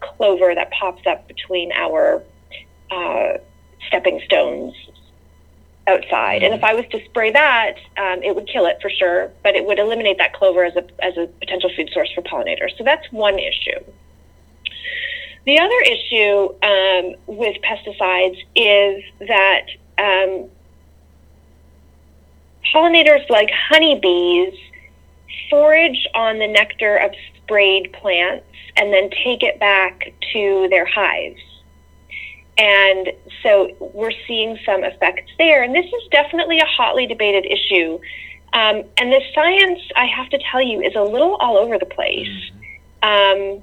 clover 0.00 0.54
that 0.54 0.70
pops 0.70 1.06
up 1.06 1.26
between 1.26 1.72
our 1.72 2.22
uh, 2.90 3.38
stepping 3.86 4.20
stones 4.24 4.74
outside. 5.86 6.42
And 6.42 6.52
if 6.52 6.64
I 6.64 6.74
was 6.74 6.84
to 6.90 7.04
spray 7.04 7.30
that, 7.32 7.76
um, 7.96 8.22
it 8.22 8.34
would 8.34 8.48
kill 8.48 8.66
it 8.66 8.78
for 8.82 8.90
sure, 8.90 9.30
but 9.42 9.54
it 9.54 9.64
would 9.64 9.78
eliminate 9.78 10.18
that 10.18 10.32
clover 10.32 10.64
as 10.64 10.76
a, 10.76 10.84
as 11.04 11.16
a 11.16 11.26
potential 11.38 11.70
food 11.76 11.90
source 11.92 12.10
for 12.12 12.22
pollinators. 12.22 12.76
So 12.76 12.84
that's 12.84 13.06
one 13.12 13.38
issue. 13.38 13.80
The 15.44 15.60
other 15.60 15.80
issue 15.82 16.48
um, 16.64 17.14
with 17.26 17.56
pesticides 17.62 18.38
is 18.56 19.04
that 19.28 19.66
um, 19.96 20.48
pollinators 22.72 23.28
like 23.30 23.50
honeybees 23.50 24.54
forage 25.50 26.06
on 26.14 26.38
the 26.38 26.46
nectar 26.46 26.96
of 26.96 27.12
sprayed 27.36 27.92
plants 27.92 28.46
and 28.76 28.92
then 28.92 29.10
take 29.10 29.42
it 29.42 29.58
back 29.58 30.12
to 30.32 30.66
their 30.70 30.84
hives. 30.84 31.40
And 32.58 33.12
so 33.42 33.70
we're 33.94 34.12
seeing 34.26 34.58
some 34.64 34.82
effects 34.82 35.30
there. 35.38 35.62
And 35.62 35.74
this 35.74 35.86
is 35.86 36.08
definitely 36.10 36.58
a 36.58 36.66
hotly 36.66 37.06
debated 37.06 37.46
issue. 37.46 37.98
Um, 38.52 38.84
and 38.96 39.12
the 39.12 39.20
science, 39.34 39.80
I 39.94 40.06
have 40.06 40.30
to 40.30 40.38
tell 40.50 40.62
you, 40.62 40.80
is 40.80 40.94
a 40.94 41.02
little 41.02 41.36
all 41.36 41.58
over 41.58 41.78
the 41.78 41.86
place. 41.86 42.50
Um, 43.02 43.60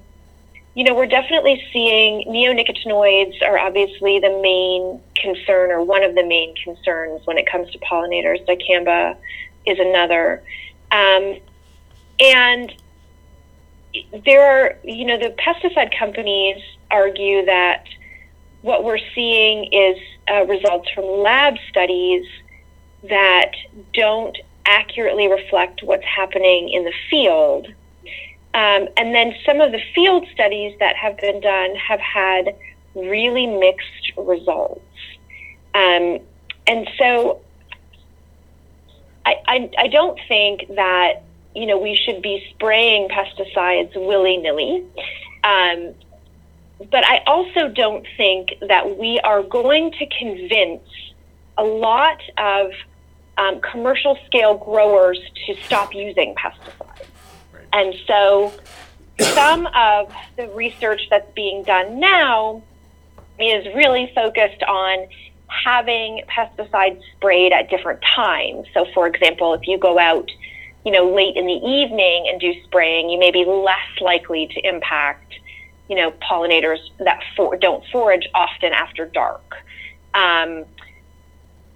you 0.76 0.84
know, 0.84 0.96
we're 0.96 1.06
definitely 1.06 1.64
seeing 1.72 2.28
neonicotinoids 2.28 3.42
are 3.44 3.60
obviously 3.60 4.20
the 4.20 4.40
main 4.42 5.00
concern 5.16 5.72
or 5.72 5.84
one 5.84 6.04
of 6.04 6.16
the 6.16 6.24
main 6.24 6.56
concerns 6.56 7.26
when 7.26 7.38
it 7.38 7.46
comes 7.50 7.70
to 7.72 7.80
pollinators. 7.80 8.44
Dicamba 8.48 9.16
is 9.68 9.78
another. 9.80 10.42
Um, 10.92 11.38
and 12.20 12.74
there 14.26 14.44
are, 14.44 14.78
you 14.84 15.06
know, 15.06 15.18
the 15.18 15.36
pesticide 15.38 15.98
companies 15.98 16.58
argue 16.90 17.46
that 17.46 17.86
what 18.62 18.84
we're 18.84 19.00
seeing 19.14 19.72
is 19.72 19.98
uh, 20.32 20.46
results 20.46 20.90
from 20.92 21.06
lab 21.06 21.56
studies 21.70 22.26
that 23.10 23.52
don't 23.94 24.38
accurately 24.66 25.28
reflect 25.28 25.84
what's 25.84 26.06
happening 26.06 26.70
in 26.70 26.84
the 26.86 26.94
field. 27.10 27.68
Um, 28.54 28.88
and 28.98 29.16
then 29.16 29.34
some 29.46 29.62
of 29.62 29.72
the 29.72 29.82
field 29.96 30.28
studies 30.34 30.78
that 30.80 30.96
have 30.96 31.18
been 31.18 31.42
done 31.42 31.76
have 31.76 32.00
had 32.00 32.56
really 32.96 33.48
mixed 33.48 34.12
results. 34.18 34.82
Um, 35.74 36.20
and 36.68 36.88
so 37.00 37.42
I, 39.26 39.36
I, 39.48 39.70
I 39.80 39.88
don't 39.88 40.20
think 40.28 40.68
that 40.76 41.24
you 41.56 41.66
know, 41.66 41.78
we 41.78 41.96
should 41.96 42.22
be 42.22 42.46
spraying 42.50 43.10
pesticides 43.10 43.96
willy 43.96 44.38
nilly. 44.38 44.84
Um, 45.44 45.94
but 46.92 47.06
I 47.06 47.22
also 47.28 47.70
don't 47.70 48.06
think 48.18 48.56
that 48.68 48.98
we 48.98 49.20
are 49.20 49.44
going 49.44 49.92
to 49.92 50.06
convince 50.18 50.84
a 51.58 51.64
lot 51.64 52.20
of 52.38 52.72
um, 53.38 53.62
commercial 53.62 54.18
scale 54.26 54.58
growers 54.58 55.20
to 55.46 55.56
stop 55.64 55.94
using 55.94 56.36
pesticides. 56.36 56.93
And 57.74 57.96
so 58.08 58.54
some 59.20 59.68
of 59.68 60.14
the 60.38 60.48
research 60.50 61.02
that's 61.10 61.32
being 61.34 61.64
done 61.64 62.00
now 62.00 62.62
is 63.40 63.66
really 63.76 64.12
focused 64.16 64.64
on 64.64 65.08
having 65.48 66.24
pesticides 66.28 67.02
sprayed 67.16 67.52
at 67.52 67.70
different 67.70 68.02
times. 68.16 68.68
So, 68.74 68.86
for 68.94 69.08
example, 69.08 69.54
if 69.54 69.68
you 69.68 69.78
go 69.78 70.00
out 70.00 70.30
you 70.86 70.92
know, 70.92 71.14
late 71.14 71.36
in 71.36 71.46
the 71.46 71.54
evening 71.54 72.28
and 72.30 72.40
do 72.40 72.54
spraying, 72.66 73.10
you 73.10 73.18
may 73.18 73.32
be 73.32 73.46
less 73.46 74.02
likely 74.02 74.48
to 74.48 74.68
impact, 74.68 75.34
you 75.90 75.96
know, 75.96 76.12
pollinators 76.12 76.80
that 77.00 77.22
for, 77.36 77.56
don't 77.56 77.84
forage 77.92 78.28
often 78.34 78.74
after 78.74 79.06
dark. 79.06 79.56
Um, 80.14 80.66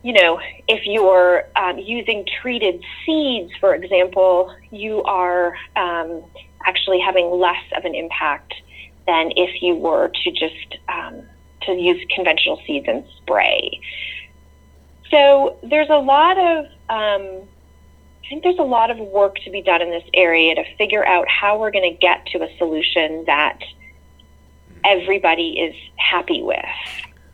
you 0.07 0.13
know, 0.13 0.39
if 0.69 0.85
you're 0.85 1.43
um, 1.57 1.79
using 1.79 2.25
treated 2.41 2.81
seeds, 3.05 3.51
for 3.59 3.75
example, 3.75 4.55
you 4.71 5.03
are 5.03 5.53
um, 5.75 6.23
actually 6.65 7.01
having 7.01 7.29
less 7.29 7.61
of 7.75 7.83
an 7.83 7.93
impact 7.93 8.53
than 9.05 9.33
if 9.35 9.61
you 9.61 9.75
were 9.75 10.09
to 10.23 10.31
just 10.31 10.77
um, 10.87 11.23
to 11.63 11.73
use 11.73 12.01
conventional 12.15 12.57
seeds 12.65 12.85
and 12.87 13.03
spray. 13.17 13.81
So 15.11 15.57
there's 15.61 15.89
a 15.89 15.99
lot 15.99 16.37
of 16.37 16.65
um, 16.87 17.41
I 18.23 18.29
think 18.29 18.43
there's 18.43 18.59
a 18.59 18.63
lot 18.63 18.89
of 18.89 18.99
work 18.99 19.35
to 19.43 19.49
be 19.49 19.61
done 19.61 19.81
in 19.81 19.89
this 19.89 20.07
area 20.13 20.55
to 20.55 20.63
figure 20.77 21.05
out 21.05 21.27
how 21.27 21.59
we're 21.59 21.71
going 21.71 21.91
to 21.91 21.97
get 21.99 22.25
to 22.27 22.43
a 22.43 22.57
solution 22.57 23.25
that 23.25 23.59
everybody 24.85 25.59
is 25.59 25.75
happy 25.97 26.41
with. 26.43 26.63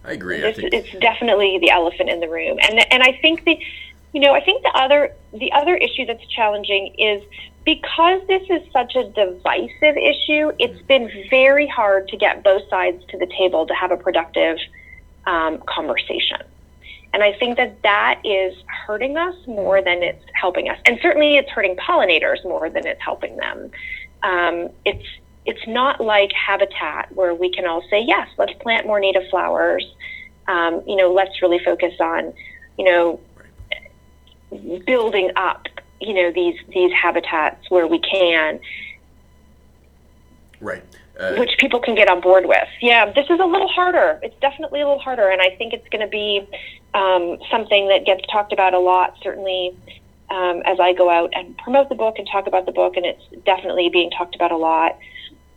I 0.05 0.13
agree. 0.13 0.41
This, 0.41 0.57
I 0.57 0.61
think 0.61 0.73
it's 0.73 0.91
definitely 0.99 1.59
the 1.59 1.69
elephant 1.69 2.09
in 2.09 2.19
the 2.19 2.29
room, 2.29 2.57
and 2.61 2.79
and 2.91 3.03
I 3.03 3.17
think 3.21 3.45
the, 3.45 3.57
you 4.13 4.19
know, 4.19 4.33
I 4.33 4.41
think 4.41 4.63
the 4.63 4.71
other 4.75 5.13
the 5.33 5.51
other 5.53 5.75
issue 5.75 6.05
that's 6.05 6.25
challenging 6.27 6.93
is 6.97 7.23
because 7.65 8.21
this 8.27 8.43
is 8.49 8.61
such 8.73 8.95
a 8.95 9.09
divisive 9.09 9.97
issue. 9.97 10.51
It's 10.59 10.81
been 10.87 11.09
very 11.29 11.67
hard 11.67 12.09
to 12.09 12.17
get 12.17 12.43
both 12.43 12.67
sides 12.69 13.03
to 13.09 13.17
the 13.17 13.27
table 13.27 13.65
to 13.65 13.73
have 13.73 13.91
a 13.91 13.97
productive 13.97 14.57
um, 15.25 15.63
conversation. 15.65 16.41
And 17.13 17.23
I 17.23 17.33
think 17.33 17.57
that 17.57 17.81
that 17.83 18.21
is 18.23 18.55
hurting 18.65 19.17
us 19.17 19.35
more 19.47 19.81
than 19.81 20.01
it's 20.01 20.25
helping 20.33 20.67
us. 20.69 20.79
And 20.85 20.99
certainly 21.01 21.37
it's 21.37 21.49
hurting 21.49 21.75
pollinators 21.75 22.43
more 22.43 22.69
than 22.69 22.87
it's 22.87 23.01
helping 23.01 23.37
them. 23.37 23.71
Um, 24.23 24.69
it's 24.83 25.05
it's 25.45 25.65
not 25.67 25.99
like 25.99 26.31
habitat 26.31 27.11
where 27.13 27.33
we 27.33 27.51
can 27.51 27.65
all 27.65 27.83
say 27.89 28.01
yes 28.01 28.27
let's 28.37 28.53
plant 28.61 28.85
more 28.85 28.99
native 28.99 29.23
flowers. 29.29 29.85
Um, 30.47 30.81
you 30.87 30.95
know 30.95 31.11
let's 31.13 31.41
really 31.41 31.59
focus 31.63 31.93
on 31.99 32.33
you 32.77 32.85
know 32.85 33.19
building 34.85 35.31
up 35.35 35.67
you 36.01 36.13
know 36.13 36.31
these 36.31 36.55
these 36.73 36.91
habitats 36.91 37.69
where 37.69 37.87
we 37.87 37.99
can. 37.99 38.59
Right. 40.59 40.83
Uh, 41.19 41.35
which 41.35 41.51
people 41.59 41.79
can 41.79 41.93
get 41.93 42.09
on 42.09 42.21
board 42.21 42.45
with. 42.45 42.67
Yeah 42.81 43.11
this 43.11 43.25
is 43.29 43.39
a 43.39 43.45
little 43.45 43.67
harder. 43.67 44.19
It's 44.23 44.35
definitely 44.39 44.81
a 44.81 44.87
little 44.87 45.01
harder 45.01 45.29
and 45.29 45.41
i 45.41 45.55
think 45.57 45.73
it's 45.73 45.87
going 45.89 46.01
to 46.01 46.07
be 46.07 46.47
um, 46.93 47.37
something 47.49 47.87
that 47.87 48.05
gets 48.05 48.21
talked 48.31 48.53
about 48.53 48.73
a 48.73 48.79
lot 48.79 49.15
certainly 49.21 49.75
um, 50.29 50.61
as 50.65 50.79
i 50.79 50.93
go 50.93 51.09
out 51.09 51.31
and 51.33 51.57
promote 51.57 51.89
the 51.89 51.95
book 51.95 52.15
and 52.17 52.27
talk 52.31 52.47
about 52.47 52.65
the 52.65 52.71
book 52.71 52.95
and 52.97 53.05
it's 53.05 53.23
definitely 53.45 53.89
being 53.89 54.09
talked 54.11 54.35
about 54.35 54.51
a 54.51 54.57
lot 54.57 54.97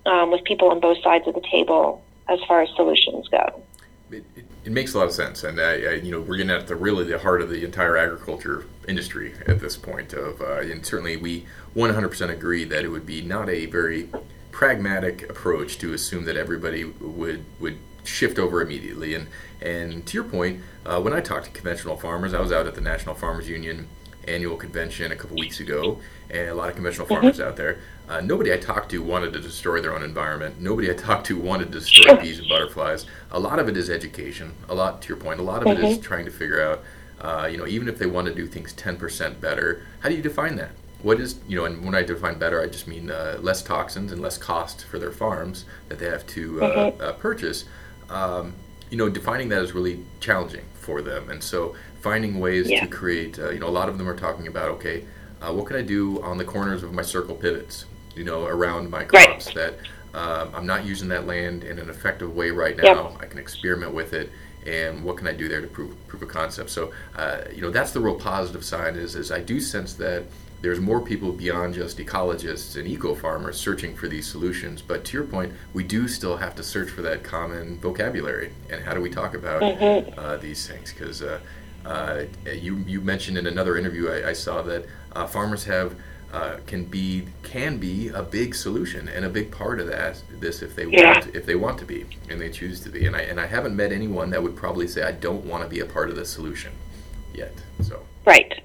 um, 0.06 0.30
with 0.30 0.44
people 0.44 0.70
on 0.70 0.80
both 0.80 1.02
sides 1.02 1.26
of 1.26 1.34
the 1.34 1.44
table 1.50 2.02
as 2.28 2.38
far 2.48 2.62
as 2.62 2.68
solutions 2.76 3.28
go. 3.28 3.62
It, 4.10 4.24
it, 4.36 4.44
it 4.64 4.72
makes 4.72 4.94
a 4.94 4.98
lot 4.98 5.06
of 5.06 5.12
sense, 5.12 5.44
and 5.44 5.60
I, 5.60 5.72
I, 5.72 5.92
you 5.94 6.10
know 6.10 6.20
we're 6.20 6.36
getting 6.36 6.50
at 6.50 6.66
the 6.66 6.76
really 6.76 7.04
the 7.04 7.18
heart 7.18 7.42
of 7.42 7.50
the 7.50 7.64
entire 7.64 7.96
agriculture 7.96 8.66
industry 8.86 9.34
at 9.46 9.60
this 9.60 9.76
point. 9.76 10.12
Of 10.12 10.40
uh, 10.40 10.60
and 10.60 10.86
certainly 10.86 11.16
we 11.16 11.46
100% 11.74 12.30
agree 12.30 12.64
that 12.64 12.84
it 12.84 12.88
would 12.88 13.06
be 13.06 13.22
not 13.22 13.48
a 13.48 13.66
very 13.66 14.08
pragmatic 14.52 15.28
approach 15.28 15.78
to 15.78 15.92
assume 15.92 16.24
that 16.24 16.36
everybody 16.36 16.84
would 16.84 17.44
would 17.60 17.78
shift 18.04 18.38
over 18.38 18.62
immediately. 18.62 19.14
And 19.14 19.26
and 19.60 20.06
to 20.06 20.14
your 20.14 20.24
point, 20.24 20.62
uh, 20.84 21.00
when 21.00 21.12
I 21.12 21.20
talked 21.20 21.46
to 21.46 21.50
conventional 21.50 21.96
farmers, 21.96 22.32
I 22.32 22.40
was 22.40 22.52
out 22.52 22.66
at 22.66 22.74
the 22.74 22.80
National 22.80 23.14
Farmers 23.14 23.48
Union 23.48 23.88
annual 24.28 24.56
convention 24.56 25.12
a 25.12 25.16
couple 25.16 25.36
weeks 25.36 25.60
ago, 25.60 25.98
and 26.30 26.48
a 26.48 26.54
lot 26.54 26.68
of 26.68 26.74
conventional 26.74 27.06
farmers 27.06 27.38
mm-hmm. 27.38 27.48
out 27.48 27.56
there. 27.56 27.78
Uh, 28.08 28.20
nobody 28.20 28.52
I 28.52 28.56
talked 28.56 28.90
to 28.90 29.02
wanted 29.02 29.32
to 29.32 29.40
destroy 29.40 29.80
their 29.80 29.94
own 29.94 30.02
environment. 30.02 30.60
Nobody 30.60 30.90
I 30.90 30.94
talked 30.94 31.26
to 31.26 31.38
wanted 31.38 31.72
to 31.72 31.80
destroy 31.80 32.16
bees 32.16 32.38
and 32.38 32.48
butterflies. 32.48 33.06
A 33.32 33.40
lot 33.40 33.58
of 33.58 33.68
it 33.68 33.76
is 33.76 33.90
education. 33.90 34.52
A 34.68 34.74
lot, 34.74 35.02
to 35.02 35.08
your 35.08 35.16
point, 35.16 35.40
a 35.40 35.42
lot 35.42 35.66
of 35.66 35.76
it 35.76 35.82
is 35.82 35.94
mm-hmm. 35.94 36.02
trying 36.02 36.24
to 36.24 36.30
figure 36.30 36.62
out, 36.62 36.82
uh, 37.20 37.46
you 37.46 37.58
know, 37.58 37.66
even 37.66 37.88
if 37.88 37.98
they 37.98 38.06
want 38.06 38.28
to 38.28 38.34
do 38.34 38.46
things 38.46 38.72
10% 38.74 39.40
better, 39.40 39.84
how 40.00 40.08
do 40.08 40.14
you 40.14 40.22
define 40.22 40.56
that? 40.56 40.70
What 41.02 41.20
is, 41.20 41.40
you 41.48 41.56
know, 41.56 41.64
and 41.64 41.84
when 41.84 41.94
I 41.94 42.02
define 42.02 42.38
better, 42.38 42.62
I 42.62 42.66
just 42.66 42.86
mean 42.86 43.10
uh, 43.10 43.38
less 43.40 43.62
toxins 43.62 44.12
and 44.12 44.22
less 44.22 44.38
cost 44.38 44.84
for 44.84 44.98
their 44.98 45.12
farms 45.12 45.64
that 45.88 45.98
they 45.98 46.06
have 46.06 46.26
to 46.28 46.62
uh, 46.62 46.70
mm-hmm. 46.70 47.02
Uh, 47.02 47.12
purchase. 47.12 47.64
Um, 48.08 48.54
you 48.90 48.96
know, 48.96 49.08
defining 49.08 49.48
that 49.48 49.62
is 49.62 49.72
really 49.72 50.04
challenging 50.20 50.64
for 50.74 51.02
them. 51.02 51.28
And 51.28 51.42
so 51.42 51.74
finding 52.06 52.38
ways 52.38 52.70
yeah. 52.70 52.82
to 52.82 52.86
create, 52.86 53.36
uh, 53.36 53.50
you 53.50 53.58
know, 53.58 53.66
a 53.66 53.76
lot 53.80 53.88
of 53.88 53.98
them 53.98 54.08
are 54.08 54.14
talking 54.14 54.46
about, 54.46 54.68
okay, 54.68 55.04
uh, 55.42 55.52
what 55.52 55.66
can 55.66 55.74
I 55.74 55.82
do 55.82 56.22
on 56.22 56.38
the 56.38 56.44
corners 56.44 56.84
of 56.84 56.92
my 56.92 57.02
circle 57.02 57.34
pivots, 57.34 57.86
you 58.14 58.22
know, 58.22 58.44
around 58.44 58.88
my 58.90 59.02
crops 59.02 59.46
right. 59.46 59.54
that 59.56 59.74
uh, 60.14 60.46
I'm 60.54 60.66
not 60.66 60.84
using 60.84 61.08
that 61.08 61.26
land 61.26 61.64
in 61.64 61.80
an 61.80 61.90
effective 61.90 62.36
way 62.36 62.50
right 62.50 62.76
now. 62.76 63.10
Yep. 63.10 63.22
I 63.22 63.26
can 63.26 63.40
experiment 63.40 63.92
with 63.92 64.12
it, 64.12 64.30
and 64.64 65.02
what 65.02 65.16
can 65.16 65.26
I 65.26 65.32
do 65.32 65.48
there 65.48 65.60
to 65.60 65.66
prove 65.66 65.92
prove 66.06 66.22
a 66.22 66.26
concept? 66.26 66.70
So, 66.70 66.92
uh, 67.16 67.38
you 67.52 67.60
know, 67.60 67.72
that's 67.72 67.90
the 67.90 68.00
real 68.00 68.14
positive 68.14 68.64
side. 68.64 68.96
Is 68.96 69.16
is 69.16 69.32
I 69.32 69.40
do 69.40 69.58
sense 69.58 69.94
that 69.94 70.22
there's 70.62 70.80
more 70.80 71.00
people 71.00 71.32
beyond 71.32 71.74
just 71.74 71.98
ecologists 71.98 72.76
and 72.78 72.86
eco 72.86 73.14
farmers 73.14 73.56
searching 73.58 73.96
for 73.96 74.08
these 74.08 74.26
solutions. 74.34 74.80
But 74.80 75.04
to 75.06 75.12
your 75.18 75.26
point, 75.26 75.52
we 75.74 75.82
do 75.82 76.06
still 76.08 76.36
have 76.36 76.54
to 76.54 76.62
search 76.62 76.88
for 76.88 77.02
that 77.02 77.24
common 77.24 77.78
vocabulary. 77.78 78.52
And 78.70 78.78
how 78.84 78.94
do 78.94 79.00
we 79.00 79.10
talk 79.10 79.34
about 79.34 79.60
mm-hmm. 79.60 80.18
uh, 80.18 80.36
these 80.36 80.66
things? 80.66 80.92
Because 80.92 81.20
uh, 81.20 81.40
you 82.44 82.76
you 82.86 83.00
mentioned 83.00 83.38
in 83.38 83.46
another 83.46 83.76
interview 83.76 84.08
I, 84.08 84.30
I 84.30 84.32
saw 84.32 84.62
that 84.62 84.86
uh, 85.12 85.26
farmers 85.26 85.64
have 85.64 85.94
uh, 86.32 86.56
can 86.66 86.84
be 86.84 87.26
can 87.42 87.78
be 87.78 88.08
a 88.08 88.22
big 88.22 88.54
solution 88.54 89.08
and 89.08 89.24
a 89.24 89.28
big 89.28 89.50
part 89.50 89.80
of 89.80 89.86
that 89.86 90.20
this 90.40 90.62
if 90.62 90.74
they 90.74 90.86
yeah. 90.86 91.12
want 91.12 91.34
if 91.34 91.46
they 91.46 91.54
want 91.54 91.78
to 91.78 91.84
be 91.84 92.04
and 92.28 92.40
they 92.40 92.50
choose 92.50 92.80
to 92.80 92.88
be. 92.88 93.06
And 93.06 93.14
I 93.14 93.20
and 93.20 93.40
I 93.40 93.46
haven't 93.46 93.76
met 93.76 93.92
anyone 93.92 94.30
that 94.30 94.42
would 94.42 94.56
probably 94.56 94.88
say 94.88 95.02
I 95.02 95.12
don't 95.12 95.44
want 95.44 95.62
to 95.62 95.68
be 95.68 95.80
a 95.80 95.86
part 95.86 96.10
of 96.10 96.16
the 96.16 96.24
solution 96.24 96.72
yet 97.32 97.54
so. 97.80 98.02
Right. 98.24 98.62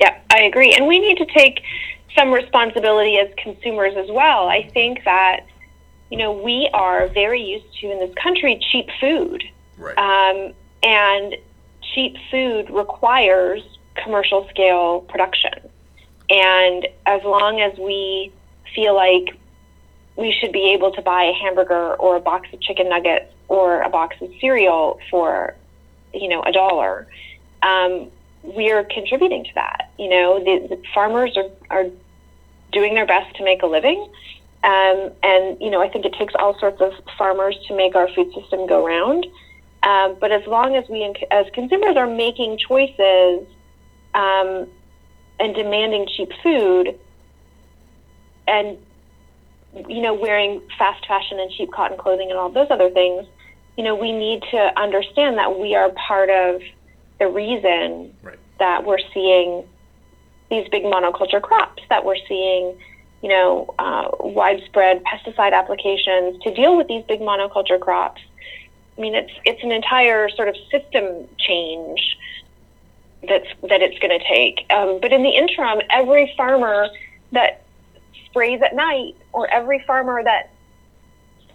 Yeah 0.00 0.18
I 0.30 0.42
agree. 0.42 0.74
And 0.74 0.86
we 0.86 0.98
need 0.98 1.18
to 1.18 1.26
take 1.26 1.62
some 2.16 2.32
responsibility 2.32 3.18
as 3.18 3.28
consumers 3.36 3.94
as 3.96 4.10
well. 4.10 4.48
I 4.48 4.68
think 4.74 5.04
that 5.04 5.46
you 6.10 6.18
know 6.18 6.32
we 6.32 6.70
are 6.72 7.08
very 7.08 7.42
used 7.42 7.78
to 7.80 7.90
in 7.90 7.98
this 7.98 8.14
country 8.14 8.60
cheap 8.70 8.88
food. 9.00 9.44
Right. 9.76 9.98
Um, 9.98 10.54
and 10.82 11.36
cheap 11.94 12.16
food 12.30 12.70
requires 12.70 13.62
commercial 14.02 14.48
scale 14.50 15.00
production. 15.00 15.52
And 16.30 16.86
as 17.06 17.22
long 17.24 17.60
as 17.60 17.76
we 17.78 18.32
feel 18.74 18.94
like 18.94 19.36
we 20.16 20.32
should 20.32 20.52
be 20.52 20.72
able 20.72 20.92
to 20.92 21.02
buy 21.02 21.24
a 21.24 21.32
hamburger 21.32 21.94
or 21.94 22.16
a 22.16 22.20
box 22.20 22.48
of 22.52 22.60
chicken 22.60 22.88
nuggets 22.88 23.32
or 23.48 23.82
a 23.82 23.88
box 23.88 24.16
of 24.20 24.30
cereal 24.40 24.98
for, 25.10 25.54
you 26.12 26.28
know, 26.28 26.42
a 26.42 26.52
dollar, 26.52 27.06
um, 27.62 28.10
we're 28.42 28.84
contributing 28.84 29.44
to 29.44 29.50
that. 29.54 29.90
You 29.98 30.08
know, 30.08 30.38
the, 30.38 30.76
the 30.76 30.82
farmers 30.94 31.36
are, 31.36 31.50
are 31.70 31.86
doing 32.72 32.94
their 32.94 33.06
best 33.06 33.34
to 33.36 33.44
make 33.44 33.62
a 33.62 33.66
living. 33.66 34.10
Um, 34.64 35.10
and, 35.22 35.60
you 35.60 35.70
know, 35.70 35.80
I 35.80 35.88
think 35.88 36.04
it 36.04 36.14
takes 36.14 36.34
all 36.38 36.58
sorts 36.58 36.80
of 36.80 36.92
farmers 37.16 37.56
to 37.68 37.76
make 37.76 37.94
our 37.94 38.08
food 38.12 38.32
system 38.34 38.66
go 38.66 38.84
round. 38.84 39.26
Um, 39.82 40.16
but 40.20 40.32
as 40.32 40.46
long 40.46 40.74
as 40.76 40.88
we, 40.88 41.04
as 41.30 41.46
consumers, 41.54 41.96
are 41.96 42.06
making 42.06 42.58
choices 42.58 43.46
um, 44.14 44.66
and 45.38 45.54
demanding 45.54 46.06
cheap 46.16 46.30
food, 46.42 46.98
and 48.46 48.78
you 49.88 50.00
know, 50.00 50.14
wearing 50.14 50.62
fast 50.78 51.06
fashion 51.06 51.38
and 51.38 51.50
cheap 51.52 51.70
cotton 51.70 51.98
clothing 51.98 52.30
and 52.30 52.38
all 52.38 52.50
those 52.50 52.68
other 52.70 52.90
things, 52.90 53.26
you 53.76 53.84
know, 53.84 53.94
we 53.94 54.12
need 54.12 54.42
to 54.50 54.80
understand 54.80 55.38
that 55.38 55.58
we 55.58 55.74
are 55.74 55.90
part 55.90 56.30
of 56.30 56.60
the 57.20 57.28
reason 57.28 58.12
right. 58.22 58.38
that 58.58 58.84
we're 58.84 58.98
seeing 59.14 59.64
these 60.50 60.66
big 60.70 60.82
monoculture 60.82 61.40
crops, 61.40 61.82
that 61.88 62.04
we're 62.04 62.16
seeing, 62.26 62.76
you 63.22 63.28
know, 63.28 63.74
uh, 63.78 64.08
widespread 64.20 65.02
pesticide 65.04 65.52
applications 65.52 66.42
to 66.42 66.52
deal 66.54 66.76
with 66.76 66.88
these 66.88 67.04
big 67.06 67.20
monoculture 67.20 67.78
crops 67.78 68.20
I 68.98 69.00
mean, 69.00 69.14
it's 69.14 69.32
it's 69.44 69.62
an 69.62 69.70
entire 69.70 70.28
sort 70.28 70.48
of 70.48 70.56
system 70.70 71.28
change 71.38 72.18
that's 73.26 73.46
that 73.62 73.80
it's 73.80 73.98
going 74.00 74.18
to 74.18 74.24
take. 74.26 74.66
Um, 74.70 74.98
but 75.00 75.12
in 75.12 75.22
the 75.22 75.30
interim, 75.30 75.80
every 75.90 76.34
farmer 76.36 76.88
that 77.32 77.62
sprays 78.26 78.60
at 78.62 78.74
night, 78.74 79.14
or 79.32 79.48
every 79.48 79.82
farmer 79.86 80.22
that 80.22 80.50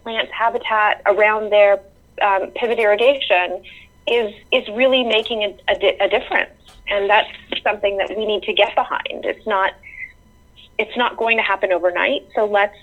plants 0.04 0.32
habitat 0.32 1.02
around 1.06 1.52
their 1.52 1.80
um, 2.22 2.52
pivot 2.56 2.80
irrigation, 2.80 3.64
is 4.08 4.34
is 4.52 4.68
really 4.70 5.04
making 5.04 5.44
a, 5.44 5.58
a, 5.70 6.06
a 6.06 6.10
difference, 6.10 6.52
and 6.88 7.10
that's 7.10 7.30
something 7.62 7.98
that 7.98 8.18
we 8.18 8.26
need 8.26 8.44
to 8.44 8.54
get 8.54 8.74
behind. 8.74 9.26
It's 9.26 9.46
not 9.46 9.74
it's 10.80 10.96
not 10.96 11.18
going 11.18 11.38
to 11.38 11.44
happen 11.44 11.74
overnight. 11.74 12.26
So 12.36 12.46
let's 12.46 12.78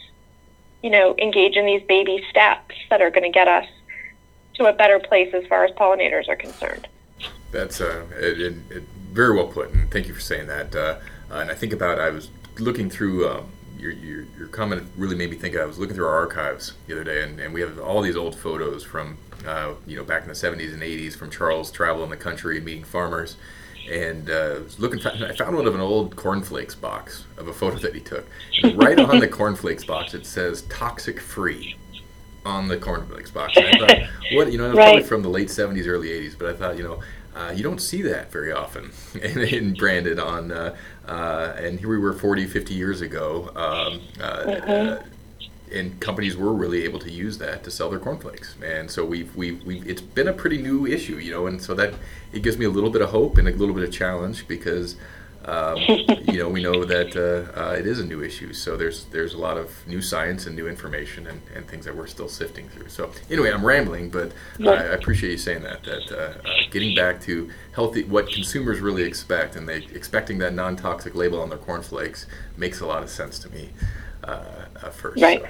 you 0.83 0.91
know 0.91 1.15
engage 1.19 1.57
in 1.57 1.65
these 1.65 1.83
baby 1.89 2.23
steps 2.29 2.75
that 2.91 3.01
are 3.01 3.11
going 3.11 3.25
to 3.25 3.31
get 3.31 3.49
us 3.49 3.67
to 4.61 4.67
a 4.67 4.73
better 4.75 4.99
place 4.99 5.33
as 5.33 5.47
far 5.47 5.65
as 5.65 5.71
pollinators 5.73 6.29
are 6.29 6.37
concerned. 6.37 6.87
That's 7.51 7.81
uh, 7.81 8.05
it, 8.19 8.41
it, 8.41 8.55
it, 8.71 8.83
very 9.11 9.35
well 9.35 9.49
put, 9.49 9.73
and 9.73 9.91
thank 9.91 10.07
you 10.07 10.15
for 10.15 10.21
saying 10.21 10.47
that. 10.47 10.77
Uh, 10.77 10.99
and 11.31 11.51
I 11.51 11.55
think 11.55 11.73
about 11.73 11.99
I 11.99 12.11
was 12.11 12.31
looking 12.59 12.91
through 12.91 13.29
um, 13.29 13.49
your, 13.79 13.91
your, 13.91 14.25
your 14.39 14.49
comment 14.49 14.87
really 14.97 15.17
made 15.17 15.31
me 15.31 15.37
think. 15.37 15.57
I 15.57 15.65
was 15.65 15.79
looking 15.79 15.97
through 15.97 16.07
our 16.07 16.15
archives 16.15 16.75
the 16.87 16.93
other 16.93 17.05
day, 17.05 17.23
and, 17.23 17.41
and 17.41 17.53
we 17.55 17.61
have 17.63 17.81
all 17.81 18.03
these 18.03 18.17
old 18.17 18.37
photos 18.37 18.85
from 18.85 19.17
uh, 19.47 19.73
you 19.87 19.97
know 19.97 20.05
back 20.05 20.23
in 20.23 20.29
the 20.29 20.35
70s 20.35 20.75
and 20.75 20.83
80s 20.83 21.17
from 21.17 21.31
Charles 21.31 21.73
traveling 21.73 22.11
the 22.11 22.17
country 22.17 22.57
and 22.57 22.65
meeting 22.65 22.85
farmers. 22.85 23.37
And 23.91 24.29
uh, 24.29 24.61
was 24.63 24.79
looking, 24.79 25.05
I 25.05 25.35
found 25.35 25.57
one 25.57 25.67
of 25.67 25.75
an 25.75 25.81
old 25.81 26.15
cornflakes 26.15 26.75
box 26.75 27.25
of 27.39 27.49
a 27.49 27.53
photo 27.53 27.79
that 27.79 27.95
he 27.95 28.01
took. 28.01 28.27
And 28.63 28.81
right 28.81 29.01
on 29.01 29.19
the 29.19 29.27
cornflakes 29.41 29.85
box, 29.85 30.15
it 30.15 30.27
says 30.27 30.63
"toxic 30.63 31.19
free." 31.19 31.77
On 32.45 32.69
the 32.69 32.77
cornflakes 32.77 33.31
box. 33.31 33.57
And 33.57 33.67
I 33.67 33.79
thought, 33.79 34.09
what 34.33 34.53
you 34.53 34.59
know, 34.59 34.67
it 34.67 34.69
was 34.69 34.79
right. 34.79 34.85
probably 34.85 35.03
from 35.03 35.23
the 35.23 35.29
late 35.29 35.49
'70s, 35.49 35.87
early 35.87 36.09
'80s, 36.09 36.39
but 36.39 36.49
I 36.49 36.53
thought, 36.55 36.77
you 36.77 36.85
know, 36.85 37.01
uh, 37.35 37.53
you 37.55 37.63
don't 37.63 37.81
see 37.81 38.03
that 38.03 38.33
very 38.33 38.53
often 38.53 38.91
and, 39.23 39.39
and 39.39 39.77
branded 39.77 40.19
on. 40.19 40.51
Uh, 40.51 40.77
uh, 41.07 41.55
and 41.59 41.79
here 41.79 41.89
we 41.89 41.99
were 41.99 42.13
40, 42.13 42.47
50 42.47 42.75
years 42.75 43.01
ago. 43.01 43.51
Um, 43.55 44.01
uh, 44.21 44.45
mm-hmm. 44.45 45.09
and 45.73 46.01
companies 46.01 46.37
were 46.37 46.53
really 46.53 46.85
able 46.85 46.99
to 47.01 47.11
use 47.11 47.39
that 47.39 47.65
to 47.65 47.71
sell 47.71 47.91
their 47.91 47.99
cornflakes. 47.99 48.57
And 48.65 48.91
so 48.91 49.05
we've, 49.05 49.35
we've, 49.37 49.65
we've, 49.65 49.89
it's 49.89 50.03
been 50.03 50.29
a 50.29 50.33
pretty 50.33 50.59
new 50.59 50.87
issue, 50.87 51.17
you 51.17 51.33
know, 51.33 51.47
and 51.47 51.61
so 51.61 51.75
that 51.75 51.95
it 52.33 52.43
gives 52.43 52.59
me 52.59 52.65
a 52.65 52.71
little 52.71 52.91
bit 52.91 53.03
of 53.03 53.11
hope 53.11 53.39
and 53.39 53.49
a 53.49 53.53
little 53.53 53.75
bit 53.75 53.85
of 53.85 53.93
challenge 53.93 54.47
because, 54.47 54.97
um, 55.51 55.79
you 56.29 56.39
know, 56.39 56.49
we 56.49 56.63
know 56.63 56.85
that 56.85 57.17
uh, 57.17 57.61
uh, 57.61 57.73
it 57.73 57.85
is 57.85 57.99
a 57.99 58.05
new 58.05 58.23
issue. 58.23 58.53
So 58.53 58.77
there's 58.77 59.05
there's 59.07 59.35
a 59.35 59.39
lot 59.39 59.57
of 59.57 59.69
new 59.87 60.01
science 60.01 60.47
and 60.47 60.55
new 60.55 60.69
information 60.69 61.27
and, 61.27 61.41
and 61.55 61.67
things 61.67 61.85
that 61.87 61.97
we're 61.97 62.07
still 62.07 62.29
sifting 62.29 62.69
through. 62.69 62.89
So 62.89 63.11
anyway, 63.29 63.51
I'm 63.51 63.67
rambling, 63.67 64.11
but 64.11 64.31
I, 64.61 64.71
I 64.71 64.95
appreciate 65.01 65.33
you 65.33 65.39
saying 65.39 65.63
that. 65.63 65.83
That 65.83 66.13
uh, 66.13 66.49
uh, 66.49 66.55
getting 66.71 66.95
back 66.95 67.21
to 67.23 67.51
healthy, 67.75 68.05
what 68.05 68.31
consumers 68.31 68.79
really 68.79 69.03
expect, 69.03 69.57
and 69.57 69.69
they 69.69 69.79
expecting 69.93 70.39
that 70.39 70.55
non-toxic 70.55 71.17
label 71.17 71.41
on 71.41 71.49
their 71.49 71.59
cornflakes 71.59 72.27
makes 72.57 72.81
a 72.81 72.87
lot 72.87 73.03
of 73.03 73.11
sense 73.11 73.39
to 73.41 73.51
me. 73.51 73.71
Uh, 74.23 74.45
uh, 74.83 74.91
first. 74.91 75.23
Right. 75.23 75.43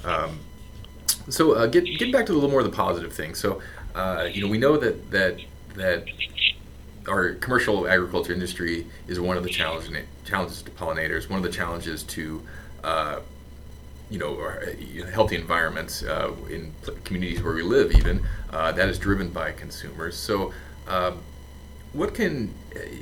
So, 0.00 0.08
um, 0.08 0.38
so 1.28 1.52
uh, 1.54 1.66
get, 1.66 1.84
getting 1.84 2.12
back 2.12 2.26
to 2.26 2.32
a 2.32 2.34
little 2.34 2.50
more 2.50 2.60
of 2.60 2.66
the 2.66 2.76
positive 2.76 3.12
things. 3.12 3.38
So, 3.38 3.60
uh, 3.94 4.28
you 4.30 4.40
know, 4.40 4.48
we 4.48 4.58
know 4.58 4.76
that 4.76 5.10
that 5.10 5.40
that 5.74 6.04
our 7.08 7.34
commercial 7.34 7.86
agriculture 7.86 8.32
industry 8.32 8.86
is 9.08 9.20
one 9.20 9.36
of 9.36 9.42
the 9.42 9.50
challenges 9.50 10.04
challenges 10.24 10.62
to 10.62 10.70
pollinators. 10.70 11.28
One 11.28 11.38
of 11.38 11.42
the 11.42 11.52
challenges 11.52 12.02
to 12.04 12.42
uh, 12.82 13.20
you 14.10 14.18
know, 14.18 14.54
healthy 15.12 15.36
environments 15.36 16.02
uh, 16.02 16.32
in 16.50 16.72
communities 17.04 17.42
where 17.42 17.54
we 17.54 17.62
live, 17.62 17.92
even 17.92 18.22
that 18.50 18.88
is 18.88 18.98
driven 18.98 19.30
by 19.30 19.52
consumers. 19.52 20.16
So, 20.16 20.52
um, 20.86 21.18
what 21.92 22.14
can 22.14 22.52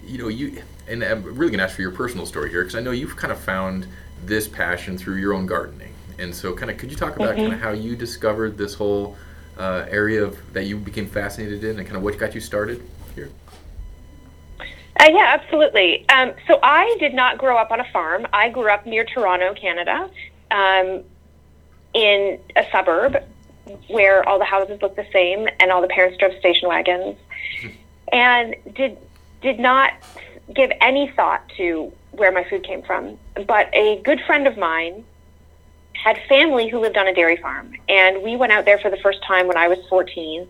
you 0.06 0.18
know 0.18 0.28
you 0.28 0.62
and 0.88 1.02
I'm 1.02 1.22
really 1.22 1.50
going 1.50 1.58
to 1.58 1.64
ask 1.64 1.76
for 1.76 1.82
your 1.82 1.92
personal 1.92 2.26
story 2.26 2.50
here 2.50 2.62
because 2.62 2.74
I 2.76 2.80
know 2.80 2.90
you've 2.90 3.16
kind 3.16 3.32
of 3.32 3.40
found 3.40 3.86
this 4.24 4.48
passion 4.48 4.98
through 4.98 5.16
your 5.16 5.32
own 5.32 5.46
gardening. 5.46 5.94
And 6.18 6.34
so, 6.34 6.54
kind 6.54 6.70
of, 6.70 6.78
could 6.78 6.90
you 6.90 6.96
talk 6.96 7.16
about 7.16 7.30
mm-hmm. 7.30 7.42
kind 7.42 7.52
of 7.54 7.60
how 7.60 7.70
you 7.70 7.96
discovered 7.96 8.58
this 8.58 8.74
whole 8.74 9.16
uh, 9.58 9.86
area 9.88 10.22
of 10.24 10.52
that 10.52 10.64
you 10.64 10.76
became 10.76 11.06
fascinated 11.06 11.64
in, 11.64 11.78
and 11.78 11.86
kind 11.86 11.96
of 11.96 12.02
what 12.02 12.18
got 12.18 12.34
you 12.34 12.40
started 12.40 12.82
here? 13.14 13.30
Uh, 15.00 15.08
yeah, 15.10 15.38
absolutely. 15.40 16.08
Um, 16.08 16.32
so 16.46 16.58
I 16.62 16.96
did 17.00 17.14
not 17.14 17.38
grow 17.38 17.56
up 17.56 17.70
on 17.70 17.80
a 17.80 17.90
farm. 17.92 18.26
I 18.32 18.50
grew 18.50 18.70
up 18.70 18.86
near 18.86 19.04
Toronto, 19.04 19.54
Canada, 19.54 20.10
um, 20.50 21.02
in 21.94 22.38
a 22.56 22.64
suburb 22.70 23.16
where 23.88 24.26
all 24.28 24.38
the 24.38 24.44
houses 24.44 24.80
looked 24.82 24.96
the 24.96 25.06
same 25.12 25.48
and 25.60 25.70
all 25.70 25.80
the 25.80 25.88
parents 25.88 26.18
drove 26.18 26.38
station 26.38 26.68
wagons, 26.68 27.16
and 28.12 28.54
did 28.74 28.98
did 29.40 29.58
not 29.58 29.92
give 30.54 30.70
any 30.80 31.10
thought 31.16 31.42
to 31.56 31.92
where 32.12 32.30
my 32.30 32.44
food 32.44 32.64
came 32.64 32.82
from. 32.82 33.18
But 33.46 33.74
a 33.74 34.00
good 34.04 34.20
friend 34.26 34.46
of 34.46 34.56
mine 34.56 35.04
had 35.94 36.18
family 36.28 36.68
who 36.68 36.80
lived 36.80 36.96
on 36.96 37.06
a 37.06 37.14
dairy 37.14 37.36
farm, 37.36 37.72
and 37.88 38.22
we 38.22 38.36
went 38.36 38.52
out 38.52 38.64
there 38.64 38.78
for 38.78 38.90
the 38.90 38.96
first 38.98 39.22
time 39.24 39.46
when 39.46 39.56
I 39.56 39.68
was 39.68 39.78
14, 39.88 40.46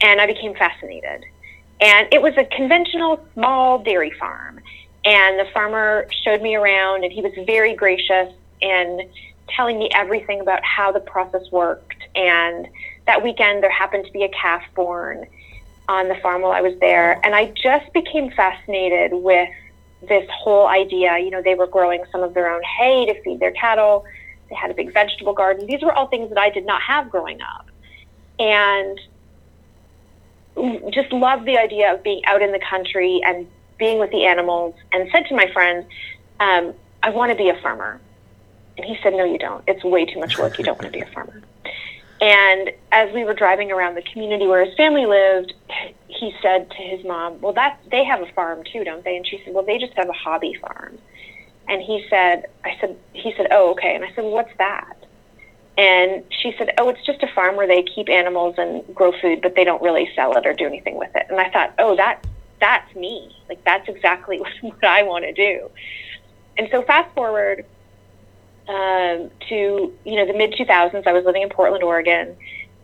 and 0.00 0.20
I 0.20 0.26
became 0.26 0.54
fascinated. 0.54 1.24
And 1.80 2.08
it 2.12 2.22
was 2.22 2.34
a 2.36 2.44
conventional 2.44 3.24
small 3.34 3.78
dairy 3.78 4.12
farm, 4.18 4.60
and 5.04 5.38
the 5.38 5.46
farmer 5.52 6.06
showed 6.24 6.40
me 6.40 6.54
around, 6.54 7.04
and 7.04 7.12
he 7.12 7.20
was 7.20 7.32
very 7.46 7.74
gracious 7.74 8.32
in 8.60 9.08
telling 9.48 9.78
me 9.78 9.90
everything 9.92 10.40
about 10.40 10.64
how 10.64 10.92
the 10.92 11.00
process 11.00 11.42
worked. 11.50 12.02
And 12.14 12.68
that 13.06 13.22
weekend, 13.22 13.62
there 13.62 13.70
happened 13.70 14.06
to 14.06 14.12
be 14.12 14.22
a 14.22 14.28
calf 14.30 14.62
born 14.74 15.26
on 15.88 16.08
the 16.08 16.14
farm 16.16 16.42
while 16.42 16.52
I 16.52 16.62
was 16.62 16.78
there, 16.80 17.20
and 17.24 17.34
I 17.34 17.52
just 17.54 17.92
became 17.92 18.30
fascinated 18.30 19.12
with 19.12 19.50
this 20.08 20.26
whole 20.30 20.66
idea. 20.66 21.18
You 21.18 21.30
know, 21.30 21.42
they 21.42 21.54
were 21.54 21.66
growing 21.66 22.04
some 22.10 22.22
of 22.22 22.34
their 22.34 22.50
own 22.50 22.62
hay 22.62 23.06
to 23.06 23.22
feed 23.22 23.40
their 23.40 23.52
cattle. 23.52 24.04
They 24.48 24.54
had 24.54 24.70
a 24.70 24.74
big 24.74 24.92
vegetable 24.92 25.32
garden. 25.32 25.66
These 25.66 25.82
were 25.82 25.92
all 25.92 26.06
things 26.06 26.28
that 26.30 26.38
I 26.38 26.50
did 26.50 26.66
not 26.66 26.80
have 26.82 27.10
growing 27.10 27.40
up. 27.40 27.66
And 28.38 28.98
just 30.92 31.12
loved 31.12 31.46
the 31.46 31.58
idea 31.58 31.94
of 31.94 32.02
being 32.02 32.24
out 32.26 32.42
in 32.42 32.52
the 32.52 32.60
country 32.60 33.20
and 33.24 33.46
being 33.78 33.98
with 33.98 34.10
the 34.10 34.24
animals 34.24 34.74
and 34.92 35.08
said 35.10 35.26
to 35.26 35.34
my 35.34 35.50
friend, 35.52 35.84
um, 36.40 36.74
I 37.02 37.10
want 37.10 37.32
to 37.32 37.36
be 37.36 37.48
a 37.48 37.60
farmer. 37.60 38.00
And 38.76 38.86
he 38.86 38.96
said, 39.02 39.12
No, 39.12 39.24
you 39.24 39.38
don't. 39.38 39.62
It's 39.66 39.84
way 39.84 40.04
too 40.04 40.18
much 40.18 40.38
work. 40.38 40.58
You 40.58 40.64
don't 40.64 40.80
want 40.80 40.92
to 40.92 40.98
be 40.98 41.04
a 41.04 41.12
farmer. 41.12 41.42
And 42.20 42.70
as 42.92 43.12
we 43.12 43.24
were 43.24 43.34
driving 43.34 43.70
around 43.70 43.96
the 43.96 44.02
community 44.02 44.46
where 44.46 44.64
his 44.64 44.74
family 44.76 45.04
lived, 45.04 45.52
he 46.08 46.34
said 46.40 46.70
to 46.70 46.76
his 46.76 47.04
mom, 47.04 47.40
"Well, 47.40 47.52
that 47.52 47.78
they 47.90 48.04
have 48.04 48.22
a 48.22 48.26
farm 48.32 48.62
too, 48.64 48.84
don't 48.84 49.04
they?" 49.04 49.16
And 49.16 49.26
she 49.26 49.42
said, 49.44 49.52
"Well, 49.52 49.64
they 49.64 49.78
just 49.78 49.92
have 49.94 50.08
a 50.08 50.12
hobby 50.12 50.54
farm." 50.54 50.98
And 51.68 51.82
he 51.82 52.06
said, 52.08 52.46
"I 52.64 52.76
said," 52.80 52.96
he 53.12 53.34
said, 53.36 53.48
"Oh, 53.50 53.72
okay." 53.72 53.94
And 53.94 54.04
I 54.04 54.12
said, 54.14 54.24
"What's 54.24 54.56
that?" 54.58 54.96
And 55.76 56.22
she 56.30 56.54
said, 56.56 56.72
"Oh, 56.78 56.88
it's 56.88 57.04
just 57.04 57.22
a 57.22 57.28
farm 57.28 57.56
where 57.56 57.66
they 57.66 57.82
keep 57.82 58.08
animals 58.08 58.54
and 58.58 58.82
grow 58.94 59.12
food, 59.20 59.42
but 59.42 59.56
they 59.56 59.64
don't 59.64 59.82
really 59.82 60.08
sell 60.14 60.36
it 60.36 60.46
or 60.46 60.52
do 60.52 60.66
anything 60.66 60.96
with 60.96 61.14
it." 61.14 61.26
And 61.28 61.40
I 61.40 61.50
thought, 61.50 61.74
"Oh, 61.78 61.96
that 61.96 62.24
that's 62.60 62.94
me. 62.94 63.36
Like 63.48 63.62
that's 63.64 63.88
exactly 63.88 64.40
what, 64.40 64.52
what 64.60 64.84
I 64.84 65.02
want 65.02 65.24
to 65.24 65.32
do." 65.32 65.70
And 66.56 66.68
so 66.70 66.82
fast 66.82 67.12
forward 67.14 67.64
um, 68.68 69.30
to 69.48 69.92
you 70.04 70.16
know 70.16 70.26
the 70.26 70.34
mid 70.34 70.52
2000s. 70.52 71.06
I 71.06 71.12
was 71.12 71.24
living 71.24 71.42
in 71.42 71.48
Portland, 71.48 71.82
Oregon, 71.82 72.36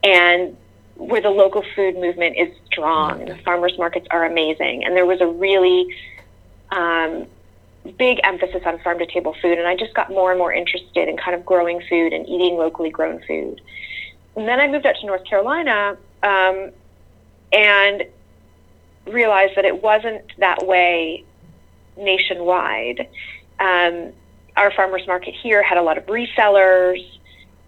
and 0.02 0.56
where 0.96 1.20
the 1.20 1.30
local 1.30 1.64
food 1.74 1.94
movement 1.94 2.36
is 2.36 2.54
strong. 2.66 3.20
And 3.22 3.30
the 3.30 3.42
farmers 3.44 3.78
markets 3.78 4.06
are 4.10 4.24
amazing, 4.24 4.84
and 4.84 4.96
there 4.96 5.06
was 5.06 5.20
a 5.20 5.26
really 5.26 5.94
um, 6.70 7.26
big 7.98 8.18
emphasis 8.24 8.62
on 8.66 8.78
farm 8.80 8.98
to 8.98 9.06
table 9.06 9.34
food. 9.40 9.58
And 9.58 9.66
I 9.66 9.76
just 9.76 9.94
got 9.94 10.10
more 10.10 10.30
and 10.30 10.38
more 10.38 10.52
interested 10.52 11.08
in 11.08 11.16
kind 11.16 11.34
of 11.34 11.44
growing 11.44 11.80
food 11.88 12.12
and 12.12 12.28
eating 12.28 12.56
locally 12.56 12.90
grown 12.90 13.22
food. 13.26 13.60
And 14.36 14.46
then 14.46 14.60
I 14.60 14.68
moved 14.68 14.86
out 14.86 14.96
to 15.00 15.06
North 15.06 15.24
Carolina 15.24 15.96
um, 16.22 16.70
and 17.52 18.04
realized 19.06 19.56
that 19.56 19.64
it 19.64 19.82
wasn't 19.82 20.24
that 20.38 20.66
way 20.66 21.24
nationwide. 21.96 23.08
Um, 23.58 24.12
our 24.56 24.70
farmers 24.72 25.06
market 25.06 25.34
here 25.34 25.62
had 25.62 25.78
a 25.78 25.82
lot 25.82 25.98
of 25.98 26.06
resellers, 26.06 27.04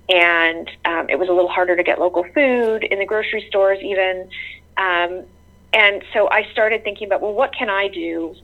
and 0.08 0.70
um, 0.84 1.08
it 1.08 1.18
was 1.18 1.28
a 1.28 1.32
little 1.32 1.48
harder 1.48 1.76
to 1.76 1.82
get 1.82 1.98
local 1.98 2.24
food 2.34 2.84
in 2.84 2.98
the 2.98 3.06
grocery 3.06 3.44
stores, 3.48 3.78
even. 3.82 4.28
Um, 4.76 5.24
and 5.72 6.02
so 6.12 6.28
I 6.30 6.46
started 6.52 6.84
thinking 6.84 7.06
about, 7.06 7.22
well, 7.22 7.32
what 7.32 7.54
can 7.54 7.70
I 7.70 7.88
do? 7.88 8.34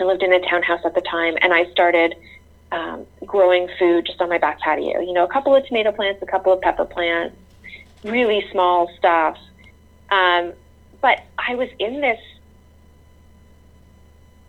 I 0.00 0.04
lived 0.04 0.22
in 0.22 0.32
a 0.32 0.40
townhouse 0.40 0.80
at 0.84 0.94
the 0.94 1.00
time, 1.00 1.36
and 1.40 1.52
I 1.52 1.70
started 1.70 2.14
um, 2.72 3.06
growing 3.24 3.68
food 3.78 4.06
just 4.06 4.20
on 4.20 4.28
my 4.28 4.38
back 4.38 4.60
patio. 4.60 5.00
You 5.00 5.12
know, 5.12 5.24
a 5.24 5.28
couple 5.28 5.54
of 5.54 5.66
tomato 5.66 5.92
plants, 5.92 6.22
a 6.22 6.26
couple 6.26 6.52
of 6.52 6.60
pepper 6.60 6.84
plants, 6.84 7.36
really 8.04 8.46
small 8.50 8.90
stuff. 8.98 9.38
Um, 10.10 10.52
but 11.00 11.22
I 11.38 11.54
was 11.54 11.68
in 11.78 12.00
this 12.00 12.20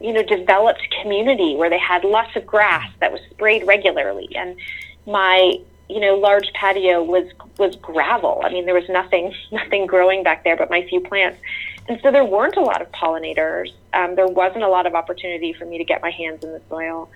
you 0.01 0.13
know, 0.13 0.23
developed 0.23 0.81
community 1.01 1.55
where 1.55 1.69
they 1.69 1.79
had 1.79 2.03
lots 2.03 2.35
of 2.35 2.45
grass 2.45 2.91
that 2.99 3.11
was 3.11 3.21
sprayed 3.29 3.65
regularly. 3.67 4.29
And 4.35 4.57
my, 5.05 5.59
you 5.89 5.99
know, 5.99 6.15
large 6.15 6.51
patio 6.53 7.03
was, 7.03 7.25
was 7.57 7.75
gravel. 7.75 8.41
I 8.43 8.49
mean, 8.49 8.65
there 8.65 8.73
was 8.73 8.89
nothing, 8.89 9.33
nothing 9.51 9.85
growing 9.85 10.23
back 10.23 10.43
there 10.43 10.57
but 10.57 10.69
my 10.69 10.85
few 10.87 11.01
plants. 11.01 11.39
And 11.87 11.99
so 12.01 12.11
there 12.11 12.25
weren't 12.25 12.57
a 12.57 12.61
lot 12.61 12.81
of 12.81 12.91
pollinators. 12.91 13.71
Um, 13.93 14.15
there 14.15 14.27
wasn't 14.27 14.63
a 14.63 14.69
lot 14.69 14.85
of 14.85 14.95
opportunity 14.95 15.53
for 15.53 15.65
me 15.65 15.77
to 15.77 15.83
get 15.83 16.01
my 16.01 16.11
hands 16.11 16.43
in 16.43 16.51
the 16.51 16.61
soil. 16.69 17.09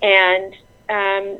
And 0.00 0.54
um, 0.88 1.38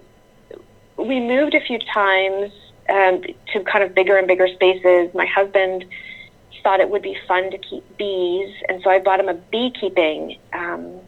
we 0.96 1.20
moved 1.20 1.54
a 1.54 1.60
few 1.60 1.78
times 1.78 2.52
um, 2.88 3.22
to 3.52 3.64
kind 3.64 3.84
of 3.84 3.94
bigger 3.94 4.16
and 4.16 4.26
bigger 4.26 4.48
spaces. 4.48 5.14
My 5.14 5.26
husband 5.26 5.84
thought 6.62 6.80
it 6.80 6.90
would 6.90 7.02
be 7.02 7.16
fun 7.28 7.50
to 7.52 7.58
keep 7.58 7.96
bees, 7.96 8.52
and 8.68 8.82
so 8.82 8.90
I 8.90 8.98
bought 8.98 9.20
him 9.20 9.28
a 9.28 9.34
beekeeping 9.34 10.36
um, 10.52 10.98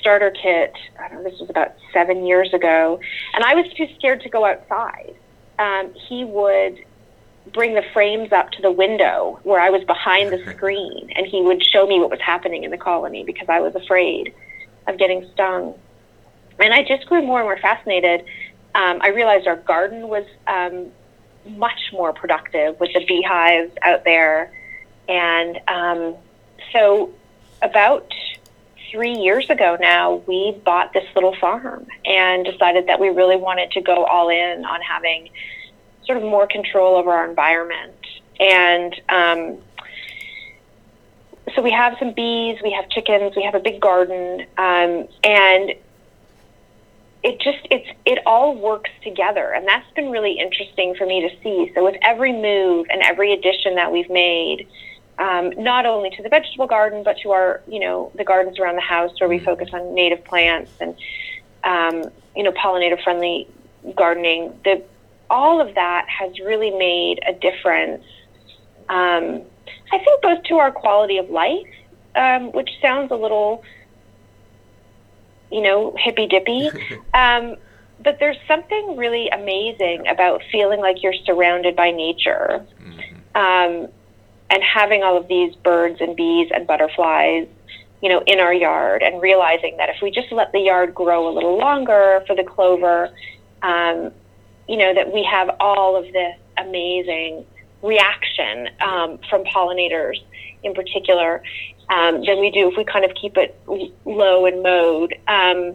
starter 0.00 0.30
kit. 0.30 0.72
I 0.98 1.08
don't 1.08 1.22
know, 1.22 1.30
this 1.30 1.38
was 1.38 1.50
about 1.50 1.74
seven 1.92 2.24
years 2.24 2.54
ago, 2.54 2.98
and 3.34 3.44
I 3.44 3.54
was 3.54 3.70
too 3.74 3.86
scared 3.98 4.22
to 4.22 4.30
go 4.30 4.46
outside. 4.46 5.14
Um, 5.58 5.92
he 6.08 6.24
would 6.24 6.82
bring 7.56 7.74
the 7.74 7.82
frames 7.94 8.32
up 8.32 8.50
to 8.52 8.60
the 8.60 8.70
window 8.70 9.40
where 9.42 9.58
I 9.58 9.70
was 9.70 9.82
behind 9.84 10.30
the 10.30 10.38
screen, 10.52 11.10
and 11.16 11.26
he 11.26 11.40
would 11.40 11.64
show 11.64 11.86
me 11.86 11.98
what 11.98 12.10
was 12.10 12.20
happening 12.20 12.64
in 12.64 12.70
the 12.70 12.76
colony 12.76 13.24
because 13.24 13.48
I 13.48 13.60
was 13.60 13.74
afraid 13.74 14.34
of 14.86 14.98
getting 14.98 15.26
stung. 15.32 15.74
And 16.60 16.72
I 16.74 16.84
just 16.84 17.06
grew 17.06 17.22
more 17.22 17.40
and 17.40 17.48
more 17.48 17.58
fascinated. 17.58 18.26
Um, 18.74 18.98
I 19.00 19.08
realized 19.08 19.46
our 19.46 19.56
garden 19.56 20.08
was 20.08 20.26
um, 20.46 20.88
much 21.56 21.80
more 21.92 22.12
productive 22.12 22.78
with 22.78 22.92
the 22.92 23.04
beehives 23.06 23.72
out 23.80 24.04
there. 24.04 24.52
And 25.08 25.58
um, 25.66 26.14
so, 26.72 27.10
about 27.62 28.12
three 28.90 29.14
years 29.14 29.48
ago 29.48 29.78
now, 29.80 30.16
we 30.26 30.60
bought 30.62 30.92
this 30.92 31.06
little 31.14 31.34
farm 31.36 31.86
and 32.04 32.44
decided 32.44 32.86
that 32.88 33.00
we 33.00 33.08
really 33.08 33.36
wanted 33.36 33.70
to 33.72 33.80
go 33.80 34.04
all 34.04 34.28
in 34.28 34.64
on 34.66 34.82
having 34.82 35.30
sort 36.06 36.18
of 36.18 36.24
more 36.24 36.46
control 36.46 36.96
over 36.96 37.10
our 37.10 37.28
environment. 37.28 37.94
And 38.38 38.94
um, 39.08 39.58
so 41.54 41.62
we 41.62 41.70
have 41.70 41.96
some 41.98 42.12
bees, 42.12 42.58
we 42.62 42.72
have 42.72 42.88
chickens, 42.90 43.34
we 43.36 43.42
have 43.42 43.54
a 43.54 43.60
big 43.60 43.80
garden, 43.80 44.46
um, 44.58 45.08
and 45.24 45.74
it 47.22 47.40
just 47.40 47.58
it's 47.70 47.88
it 48.04 48.18
all 48.26 48.54
works 48.54 48.90
together. 49.02 49.52
And 49.52 49.66
that's 49.66 49.90
been 49.94 50.10
really 50.10 50.38
interesting 50.38 50.94
for 50.94 51.06
me 51.06 51.28
to 51.28 51.42
see. 51.42 51.72
So 51.74 51.84
with 51.84 51.96
every 52.02 52.32
move 52.32 52.86
and 52.90 53.02
every 53.02 53.32
addition 53.32 53.74
that 53.76 53.90
we've 53.90 54.10
made 54.10 54.68
um, 55.18 55.50
not 55.56 55.86
only 55.86 56.10
to 56.10 56.22
the 56.22 56.28
vegetable 56.28 56.66
garden 56.66 57.02
but 57.02 57.16
to 57.18 57.30
our 57.30 57.62
you 57.66 57.80
know 57.80 58.12
the 58.14 58.24
gardens 58.24 58.58
around 58.58 58.76
the 58.76 58.82
house 58.82 59.12
where 59.18 59.28
we 59.28 59.38
focus 59.38 59.68
on 59.72 59.94
native 59.94 60.24
plants 60.24 60.70
and 60.80 60.94
um, 61.64 62.10
you 62.34 62.42
know 62.42 62.52
pollinator 62.52 63.02
friendly 63.02 63.48
gardening 63.96 64.58
the 64.64 64.82
all 65.30 65.60
of 65.60 65.74
that 65.74 66.06
has 66.08 66.38
really 66.40 66.70
made 66.70 67.20
a 67.26 67.32
difference 67.32 68.04
um, 68.88 69.42
i 69.92 69.98
think 69.98 70.22
both 70.22 70.42
to 70.44 70.56
our 70.56 70.70
quality 70.70 71.18
of 71.18 71.30
life 71.30 71.66
um, 72.14 72.50
which 72.52 72.70
sounds 72.80 73.10
a 73.10 73.16
little 73.16 73.62
you 75.50 75.60
know, 75.62 75.94
hippy 75.98 76.26
dippy. 76.26 76.70
um, 77.14 77.56
but 78.00 78.18
there's 78.20 78.36
something 78.46 78.96
really 78.96 79.28
amazing 79.30 80.06
about 80.06 80.42
feeling 80.52 80.80
like 80.80 81.02
you're 81.02 81.14
surrounded 81.24 81.74
by 81.74 81.90
nature 81.90 82.64
mm-hmm. 82.82 83.36
um, 83.36 83.88
and 84.50 84.62
having 84.62 85.02
all 85.02 85.16
of 85.16 85.28
these 85.28 85.54
birds 85.56 86.00
and 86.00 86.14
bees 86.14 86.50
and 86.54 86.66
butterflies, 86.66 87.48
you 88.02 88.08
know, 88.08 88.22
in 88.26 88.38
our 88.38 88.52
yard 88.52 89.02
and 89.02 89.22
realizing 89.22 89.76
that 89.78 89.88
if 89.88 89.96
we 90.02 90.10
just 90.10 90.30
let 90.30 90.52
the 90.52 90.60
yard 90.60 90.94
grow 90.94 91.28
a 91.28 91.32
little 91.32 91.58
longer 91.58 92.22
for 92.26 92.36
the 92.36 92.44
clover, 92.44 93.10
um, 93.62 94.12
you 94.68 94.76
know, 94.76 94.94
that 94.94 95.12
we 95.12 95.22
have 95.24 95.50
all 95.60 95.96
of 95.96 96.12
this 96.12 96.36
amazing 96.58 97.44
reaction 97.82 98.68
um, 98.80 99.18
from 99.30 99.44
pollinators 99.44 100.16
in 100.62 100.74
particular 100.74 101.42
um, 101.88 102.24
than 102.24 102.40
we 102.40 102.50
do 102.50 102.68
if 102.68 102.76
we 102.76 102.84
kind 102.84 103.04
of 103.04 103.12
keep 103.14 103.36
it 103.36 103.58
low 104.04 104.46
and 104.46 104.62
mowed. 104.62 105.14
Um, 105.28 105.74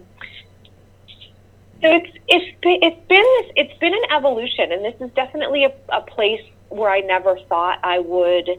so 1.82 1.88
it's 1.96 2.12
it's 2.28 2.58
it's 2.64 3.08
been 3.08 3.24
this, 3.24 3.52
it's 3.56 3.80
been 3.80 3.94
an 3.94 4.12
evolution, 4.12 4.72
and 4.72 4.86
this 4.86 4.94
is 5.00 5.10
definitely 5.16 5.66
a, 5.66 5.74
a 5.90 6.02
place 6.02 6.42
where 6.70 6.92
I 6.92 7.00
never 7.00 7.40
thought 7.50 7.80
I 7.84 8.00
would 8.00 8.50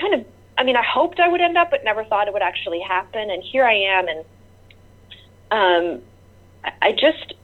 kind 0.00 0.14
of. 0.14 0.24
I 0.56 0.64
mean, 0.64 0.74
I 0.74 0.82
hoped 0.82 1.20
I 1.20 1.28
would 1.28 1.40
end 1.40 1.56
up, 1.56 1.70
but 1.70 1.84
never 1.84 2.04
thought 2.04 2.26
it 2.26 2.32
would 2.32 2.42
actually 2.42 2.80
happen. 2.80 3.30
And 3.30 3.44
here 3.44 3.64
I 3.64 3.74
am, 3.74 4.08
and 4.08 4.24
um, 5.52 6.02
I 6.82 6.90
just 6.92 7.34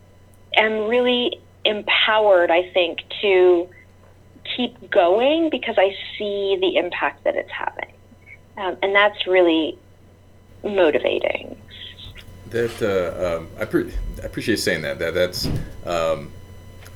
am 0.56 0.88
really 0.88 1.40
empowered. 1.64 2.50
I 2.50 2.70
think 2.72 3.00
to 3.22 3.68
keep 4.56 4.90
going 4.90 5.50
because 5.50 5.76
I 5.78 5.96
see 6.18 6.58
the 6.60 6.76
impact 6.76 7.24
that 7.24 7.34
it's 7.34 7.50
having 7.50 7.94
um, 8.56 8.76
and 8.82 8.94
that's 8.94 9.26
really 9.26 9.78
motivating. 10.62 11.56
That 12.50 12.82
uh, 12.82 13.38
um, 13.38 13.48
I, 13.58 13.64
pre- 13.64 13.92
I, 14.22 14.26
appreciate 14.26 14.60
saying 14.60 14.82
that. 14.82 14.98
That 14.98 15.14
that's 15.14 15.46
um, 15.84 16.32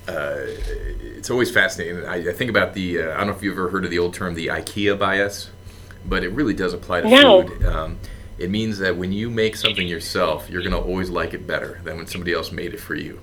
uh, 0.07 0.37
it's 0.39 1.31
always 1.31 1.51
fascinating. 1.51 2.05
I, 2.05 2.29
I 2.29 2.33
think 2.33 2.51
about 2.51 2.75
the 2.75 3.03
uh, 3.03 3.15
I 3.15 3.17
don't 3.19 3.29
know 3.29 3.33
if 3.33 3.43
you've 3.43 3.59
ever 3.59 3.71
heard 3.71 3.85
of 3.85 3.91
the 3.91 3.99
old 3.99 4.15
term 4.15 4.35
the 4.35 4.49
IKEA 4.49 4.99
bias, 4.99 5.51
but 6.07 6.23
it 6.23 6.31
really 6.31 6.55
does 6.55 6.75
apply 6.75 7.01
to 7.03 7.09
no. 7.09 7.47
food. 7.47 7.65
It 8.39 8.51
means 8.51 8.79
that 8.79 8.97
when 8.97 9.13
you 9.13 9.31
make 9.31 9.57
something 9.57 9.87
yourself, 9.87 10.49
you're 10.49 10.63
going 10.63 10.73
to 10.73 10.79
always 10.79 11.11
like 11.11 11.35
it 11.35 11.47
better 11.47 11.81
than 11.85 11.97
when 11.97 12.07
somebody 12.07 12.33
else 12.33 12.53
made 12.53 12.73
it 12.73 12.81
for 12.81 12.95
you. 12.95 13.21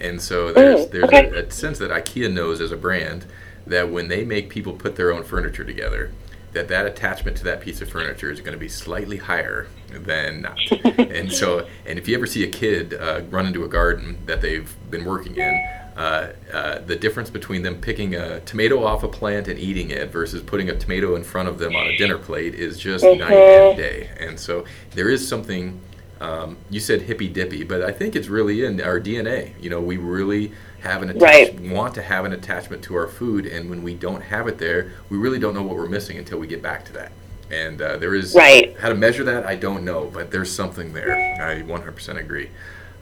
And 0.00 0.20
so 0.20 0.52
there's 0.52 0.86
mm, 0.86 0.90
there's 0.90 1.04
okay. 1.04 1.28
a, 1.28 1.46
a 1.46 1.50
sense 1.50 1.78
that 1.78 1.90
IKEA 1.90 2.32
knows 2.32 2.60
as 2.60 2.70
a 2.70 2.76
brand 2.76 3.26
that 3.66 3.90
when 3.90 4.08
they 4.08 4.24
make 4.24 4.48
people 4.48 4.72
put 4.72 4.96
their 4.96 5.12
own 5.12 5.24
furniture 5.24 5.64
together, 5.64 6.12
that 6.52 6.68
that 6.68 6.86
attachment 6.86 7.36
to 7.36 7.44
that 7.44 7.60
piece 7.60 7.80
of 7.80 7.88
furniture 7.88 8.30
is 8.30 8.40
going 8.40 8.52
to 8.52 8.58
be 8.58 8.68
slightly 8.68 9.16
higher 9.18 9.68
than 9.90 10.42
not. 10.42 10.58
and 10.98 11.30
so, 11.32 11.66
and 11.86 11.98
if 11.98 12.08
you 12.08 12.16
ever 12.16 12.26
see 12.26 12.44
a 12.44 12.50
kid 12.50 12.94
uh, 12.94 13.22
run 13.30 13.46
into 13.46 13.64
a 13.64 13.68
garden 13.68 14.18
that 14.26 14.40
they've 14.40 14.74
been 14.90 15.04
working 15.04 15.36
in, 15.36 15.68
uh, 15.98 16.32
uh, 16.52 16.78
the 16.78 16.94
difference 16.94 17.28
between 17.28 17.62
them 17.62 17.80
picking 17.80 18.14
a 18.14 18.38
tomato 18.40 18.84
off 18.84 19.02
a 19.02 19.08
plant 19.08 19.48
and 19.48 19.58
eating 19.58 19.90
it 19.90 20.10
versus 20.10 20.40
putting 20.40 20.70
a 20.70 20.78
tomato 20.78 21.16
in 21.16 21.24
front 21.24 21.48
of 21.48 21.58
them 21.58 21.74
on 21.74 21.88
a 21.88 21.96
dinner 21.96 22.16
plate 22.16 22.54
is 22.54 22.78
just 22.78 23.04
mm-hmm. 23.04 23.18
night 23.18 23.32
and 23.32 23.76
day. 23.76 24.08
And 24.20 24.38
so, 24.38 24.64
there 24.92 25.10
is 25.10 25.26
something. 25.26 25.80
Um, 26.20 26.56
you 26.68 26.80
said 26.80 27.02
hippy 27.02 27.28
dippy, 27.28 27.62
but 27.62 27.82
I 27.82 27.92
think 27.92 28.16
it's 28.16 28.26
really 28.26 28.64
in 28.64 28.80
our 28.80 29.00
DNA. 29.00 29.52
You 29.62 29.70
know, 29.70 29.80
we 29.80 29.98
really 29.98 30.52
have 30.80 31.02
an 31.02 31.10
attachment, 31.10 31.60
right. 31.60 31.72
want 31.72 31.94
to 31.94 32.02
have 32.02 32.24
an 32.24 32.32
attachment 32.32 32.82
to 32.84 32.96
our 32.96 33.06
food, 33.06 33.46
and 33.46 33.70
when 33.70 33.82
we 33.84 33.94
don't 33.94 34.20
have 34.20 34.48
it 34.48 34.58
there, 34.58 34.92
we 35.10 35.16
really 35.16 35.38
don't 35.38 35.54
know 35.54 35.62
what 35.62 35.76
we're 35.76 35.88
missing 35.88 36.18
until 36.18 36.38
we 36.38 36.48
get 36.48 36.60
back 36.62 36.84
to 36.86 36.92
that. 36.94 37.12
And 37.50 37.80
uh, 37.80 37.96
there 37.98 38.14
is 38.14 38.34
right. 38.34 38.76
how 38.78 38.88
to 38.88 38.94
measure 38.94 39.24
that. 39.24 39.46
I 39.46 39.56
don't 39.56 39.84
know, 39.84 40.10
but 40.12 40.30
there's 40.30 40.52
something 40.52 40.92
there. 40.92 41.12
I 41.40 41.62
100% 41.62 42.18
agree. 42.18 42.50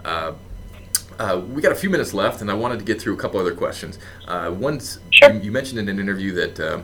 Uh, 0.05 0.35
uh, 1.19 1.43
we 1.49 1.62
got 1.62 1.73
a 1.73 1.77
few 1.77 1.91
minutes 1.91 2.12
left, 2.14 2.41
and 2.41 2.51
I 2.51 2.55
wanted 2.55 2.79
to 2.79 2.85
get 2.85 3.01
through 3.01 3.14
a 3.14 3.17
couple 3.17 3.41
other 3.41 3.55
questions. 3.55 3.99
Uh, 4.27 4.55
once 4.57 4.99
sure. 5.11 5.33
you, 5.33 5.41
you, 5.41 5.53
mentioned 5.53 5.79
in 5.79 5.89
an 5.89 5.99
interview 5.99 6.33
that, 6.35 6.61
uh, 6.61 6.81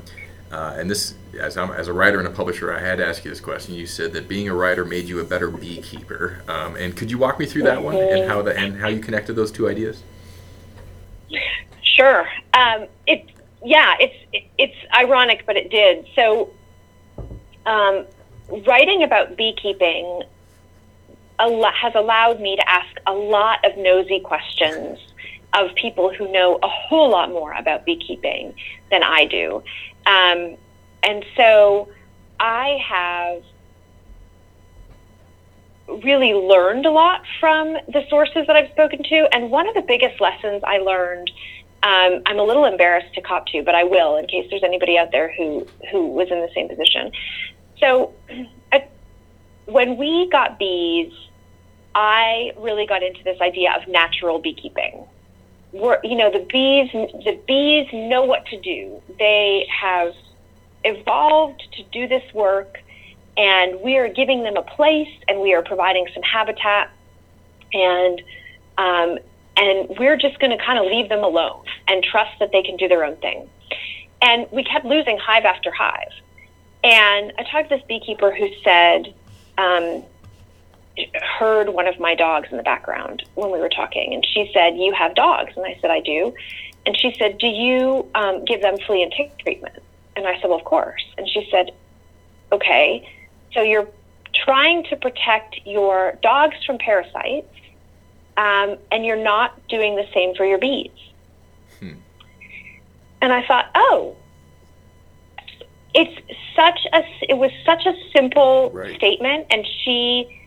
uh, 0.50 0.76
and 0.78 0.90
this 0.90 1.14
as, 1.40 1.56
as 1.56 1.88
a 1.88 1.92
writer 1.92 2.18
and 2.18 2.28
a 2.28 2.30
publisher, 2.30 2.72
I 2.72 2.80
had 2.80 2.98
to 2.98 3.06
ask 3.06 3.24
you 3.24 3.30
this 3.30 3.40
question. 3.40 3.74
You 3.74 3.86
said 3.86 4.12
that 4.12 4.28
being 4.28 4.48
a 4.48 4.54
writer 4.54 4.84
made 4.84 5.08
you 5.08 5.20
a 5.20 5.24
better 5.24 5.50
beekeeper, 5.50 6.42
um, 6.48 6.76
and 6.76 6.96
could 6.96 7.10
you 7.10 7.18
walk 7.18 7.38
me 7.38 7.46
through 7.46 7.62
that 7.64 7.82
one 7.82 7.96
and 7.96 8.28
how 8.28 8.42
the 8.42 8.56
and 8.56 8.76
how 8.76 8.88
you 8.88 9.00
connected 9.00 9.34
those 9.34 9.52
two 9.52 9.68
ideas? 9.68 10.02
Sure. 11.82 12.26
Um, 12.54 12.86
it, 13.06 13.30
yeah, 13.64 13.94
it's 14.00 14.16
it, 14.32 14.44
it's 14.58 14.76
ironic, 14.94 15.44
but 15.46 15.56
it 15.56 15.70
did. 15.70 16.06
So, 16.14 16.50
um, 17.66 18.06
writing 18.66 19.02
about 19.02 19.36
beekeeping 19.36 20.22
has 21.38 21.94
allowed 21.94 22.40
me 22.40 22.56
to 22.56 22.68
ask 22.68 23.00
a 23.06 23.12
lot 23.12 23.64
of 23.64 23.76
nosy 23.76 24.20
questions 24.20 24.98
of 25.54 25.74
people 25.74 26.12
who 26.12 26.30
know 26.32 26.58
a 26.62 26.68
whole 26.68 27.10
lot 27.10 27.30
more 27.30 27.52
about 27.52 27.84
beekeeping 27.84 28.54
than 28.90 29.02
I 29.02 29.26
do. 29.26 29.62
Um, 30.06 30.56
and 31.02 31.24
so 31.36 31.88
I 32.40 32.78
have 32.88 33.42
really 36.02 36.32
learned 36.32 36.86
a 36.86 36.90
lot 36.90 37.22
from 37.40 37.74
the 37.88 38.04
sources 38.08 38.46
that 38.46 38.56
I've 38.56 38.70
spoken 38.70 39.02
to. 39.02 39.28
And 39.32 39.50
one 39.50 39.68
of 39.68 39.74
the 39.74 39.82
biggest 39.82 40.20
lessons 40.20 40.62
I 40.64 40.78
learned, 40.78 41.30
um, 41.82 42.22
I'm 42.26 42.38
a 42.38 42.44
little 42.44 42.64
embarrassed 42.64 43.14
to 43.14 43.20
cop 43.20 43.46
to, 43.48 43.62
but 43.62 43.74
I 43.74 43.84
will 43.84 44.16
in 44.16 44.26
case 44.26 44.46
there's 44.48 44.62
anybody 44.62 44.96
out 44.96 45.10
there 45.12 45.32
who, 45.36 45.66
who 45.90 46.06
was 46.08 46.30
in 46.30 46.40
the 46.40 46.48
same 46.54 46.68
position. 46.68 47.12
So 47.78 48.14
at, 48.72 48.90
when 49.66 49.96
we 49.96 50.28
got 50.30 50.58
bees, 50.58 51.12
I 51.94 52.52
really 52.58 52.86
got 52.86 53.02
into 53.02 53.22
this 53.22 53.40
idea 53.40 53.72
of 53.76 53.88
natural 53.88 54.38
beekeeping. 54.38 55.04
We're, 55.72 56.00
you 56.02 56.16
know, 56.16 56.30
the 56.30 56.46
bees, 56.50 56.90
the 56.92 57.40
bees 57.46 57.88
know 57.92 58.24
what 58.24 58.46
to 58.46 58.60
do. 58.60 59.02
They 59.18 59.66
have 59.80 60.14
evolved 60.84 61.62
to 61.76 61.82
do 61.84 62.08
this 62.08 62.22
work 62.34 62.78
and 63.36 63.80
we 63.80 63.96
are 63.96 64.08
giving 64.08 64.42
them 64.42 64.56
a 64.56 64.62
place 64.62 65.12
and 65.28 65.40
we 65.40 65.54
are 65.54 65.62
providing 65.62 66.06
some 66.12 66.22
habitat 66.22 66.90
and 67.72 68.22
um, 68.78 69.18
and 69.56 69.96
we're 69.98 70.16
just 70.16 70.38
going 70.38 70.56
to 70.56 70.62
kind 70.64 70.78
of 70.78 70.86
leave 70.86 71.08
them 71.08 71.22
alone 71.22 71.64
and 71.88 72.02
trust 72.02 72.30
that 72.40 72.50
they 72.52 72.62
can 72.62 72.76
do 72.76 72.88
their 72.88 73.04
own 73.04 73.16
thing 73.16 73.48
and 74.20 74.46
we 74.50 74.64
kept 74.64 74.84
losing 74.84 75.18
hive 75.18 75.44
after 75.44 75.70
hive 75.70 76.12
and 76.84 77.32
i 77.38 77.44
talked 77.50 77.68
to 77.68 77.76
this 77.76 77.84
beekeeper 77.86 78.34
who 78.34 78.48
said 78.64 79.14
um, 79.62 80.02
heard 81.38 81.68
one 81.70 81.86
of 81.86 81.98
my 81.98 82.14
dogs 82.14 82.48
in 82.50 82.56
the 82.56 82.62
background 82.62 83.22
when 83.34 83.50
we 83.50 83.58
were 83.58 83.68
talking 83.68 84.12
and 84.12 84.26
she 84.26 84.50
said 84.52 84.76
you 84.76 84.92
have 84.92 85.14
dogs 85.14 85.52
and 85.56 85.64
i 85.64 85.76
said 85.80 85.90
i 85.90 86.00
do 86.00 86.34
and 86.84 86.96
she 86.96 87.14
said 87.18 87.38
do 87.38 87.46
you 87.46 88.06
um, 88.14 88.44
give 88.44 88.60
them 88.60 88.76
flea 88.86 89.02
and 89.02 89.12
tick 89.16 89.36
treatment 89.38 89.82
and 90.16 90.26
i 90.26 90.34
said 90.40 90.50
well 90.50 90.58
of 90.58 90.64
course 90.64 91.04
and 91.16 91.26
she 91.28 91.48
said 91.50 91.70
okay 92.52 93.08
so 93.54 93.62
you're 93.62 93.88
trying 94.34 94.84
to 94.84 94.96
protect 94.96 95.60
your 95.64 96.18
dogs 96.22 96.56
from 96.64 96.78
parasites, 96.78 97.48
um, 98.36 98.76
and 98.90 99.04
you're 99.04 99.22
not 99.22 99.66
doing 99.68 99.96
the 99.96 100.06
same 100.14 100.34
for 100.34 100.44
your 100.44 100.58
bees. 100.58 100.90
Hmm. 101.80 101.92
And 103.20 103.32
I 103.32 103.46
thought, 103.46 103.70
oh, 103.74 104.16
it's 105.94 106.14
such 106.56 106.80
a 106.92 107.04
it 107.28 107.36
was 107.36 107.50
such 107.64 107.86
a 107.86 107.94
simple 108.12 108.70
right. 108.72 108.94
statement, 108.96 109.46
and 109.50 109.66
she 109.84 110.38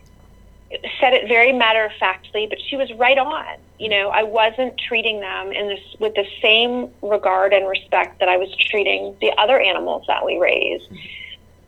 said 1.00 1.12
it 1.12 1.28
very 1.28 1.52
matter 1.52 1.84
of 1.84 1.92
factly, 2.00 2.46
but 2.48 2.58
she 2.60 2.76
was 2.76 2.92
right 2.94 3.18
on. 3.18 3.58
You 3.78 3.88
know, 3.88 4.08
I 4.08 4.24
wasn't 4.24 4.78
treating 4.78 5.20
them 5.20 5.52
in 5.52 5.68
this 5.68 5.80
with 6.00 6.14
the 6.14 6.26
same 6.42 6.90
regard 7.02 7.52
and 7.52 7.68
respect 7.68 8.18
that 8.20 8.28
I 8.28 8.36
was 8.36 8.54
treating 8.56 9.16
the 9.20 9.32
other 9.38 9.60
animals 9.60 10.04
that 10.08 10.24
we 10.24 10.38
raise. 10.38 10.82
Hmm. 10.88 10.96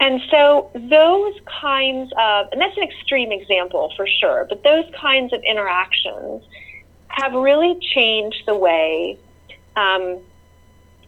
And 0.01 0.20
so 0.31 0.70
those 0.74 1.35
kinds 1.61 2.12
of, 2.16 2.49
and 2.53 2.61
that's 2.61 2.76
an 2.76 2.85
extreme 2.85 3.33
example 3.33 3.93
for 3.97 4.07
sure, 4.07 4.47
but 4.49 4.62
those 4.62 4.85
kinds 4.95 5.33
of 5.33 5.43
interactions 5.43 6.45
have 7.09 7.33
really 7.33 7.79
changed 7.81 8.45
the 8.47 8.55
way 8.55 9.18
um, 9.74 10.18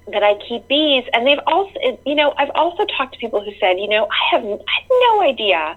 that 0.09 0.23
I 0.23 0.35
keep 0.49 0.67
bees. 0.69 1.05
And 1.13 1.27
they've 1.27 1.41
also, 1.47 1.99
you 2.05 2.15
know, 2.15 2.35
I've 2.37 2.51
also 2.55 2.85
talked 2.97 3.15
to 3.15 3.19
people 3.19 3.45
who 3.45 3.53
said, 3.61 3.79
you 3.79 3.89
know, 3.89 4.07
I 4.07 4.37
have, 4.37 4.45
I 4.45 4.49
have 4.51 4.89
no 4.91 5.23
idea 5.23 5.77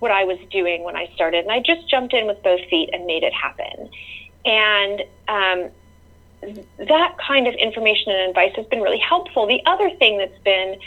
what 0.00 0.10
I 0.10 0.24
was 0.24 0.38
doing 0.50 0.82
when 0.82 0.96
I 0.96 1.10
started. 1.14 1.44
And 1.44 1.52
I 1.52 1.60
just 1.60 1.88
jumped 1.88 2.12
in 2.12 2.26
with 2.26 2.42
both 2.42 2.60
feet 2.68 2.90
and 2.92 3.06
made 3.06 3.22
it 3.22 3.32
happen. 3.32 3.88
And 4.44 5.00
um, 5.28 5.70
that 6.78 7.16
kind 7.26 7.46
of 7.46 7.54
information 7.54 8.12
and 8.12 8.28
advice 8.28 8.52
has 8.56 8.66
been 8.66 8.82
really 8.82 8.98
helpful. 8.98 9.46
The 9.46 9.62
other 9.64 9.90
thing 9.90 10.18
that's 10.18 10.38
been, 10.44 10.78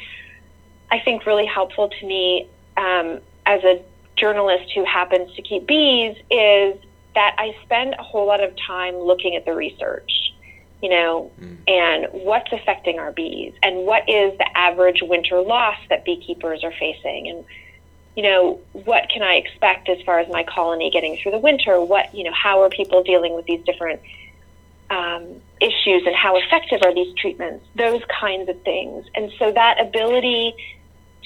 I 0.91 0.99
think, 0.99 1.25
really 1.25 1.45
helpful 1.45 1.89
to 1.89 2.05
me 2.05 2.47
um, 2.75 3.19
as 3.45 3.63
a 3.63 3.81
journalist 4.15 4.71
who 4.73 4.83
happens 4.83 5.33
to 5.35 5.41
keep 5.41 5.65
bees 5.67 6.15
is 6.29 6.77
that 7.15 7.35
I 7.37 7.55
spend 7.63 7.95
a 7.97 8.03
whole 8.03 8.27
lot 8.27 8.43
of 8.43 8.53
time 8.67 8.95
looking 8.95 9.35
at 9.35 9.45
the 9.45 9.53
research, 9.53 10.11
you 10.81 10.89
know, 10.89 11.31
mm. 11.41 11.57
and 11.67 12.07
what's 12.11 12.51
affecting 12.51 12.99
our 12.99 13.11
bees 13.11 13.53
and 13.63 13.85
what 13.85 14.07
is 14.07 14.37
the 14.37 14.57
average 14.57 15.01
winter 15.01 15.41
loss 15.41 15.77
that 15.89 16.05
beekeepers 16.05 16.63
are 16.63 16.73
facing 16.79 17.27
and 17.29 17.45
you 18.17 18.23
know, 18.23 18.59
what 18.73 19.09
can 19.09 19.21
I 19.21 19.35
expect 19.35 19.89
as 19.89 20.01
far 20.01 20.17
as 20.17 20.27
my 20.27 20.43
colony 20.43 20.89
getting 20.89 21.17
through 21.17 21.33
the 21.33 21.37
winter? 21.37 21.79
What, 21.79 22.15
you 22.15 22.23
know, 22.23 22.33
how 22.33 22.63
are 22.63 22.69
people 22.69 23.03
dealing 23.03 23.35
with 23.35 23.45
these 23.45 23.63
different 23.63 24.01
um, 24.89 25.39
issues 25.61 26.01
and 26.03 26.15
how 26.15 26.35
effective 26.35 26.81
are 26.83 26.95
these 26.95 27.13
treatments? 27.13 27.63
Those 27.75 28.01
kinds 28.19 28.49
of 28.49 28.59
things. 28.63 29.05
And 29.13 29.31
so 29.37 29.51
that 29.51 29.79
ability 29.79 30.55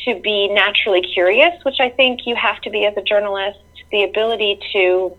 to 0.04 0.20
be 0.20 0.50
naturally 0.50 1.02
curious, 1.02 1.64
which 1.64 1.80
I 1.80 1.90
think 1.90 2.28
you 2.28 2.36
have 2.36 2.60
to 2.64 2.70
be 2.70 2.86
as 2.86 2.98
a 2.98 3.02
journalist, 3.02 3.60
the 3.90 4.04
ability 4.04 4.60
to 4.74 5.16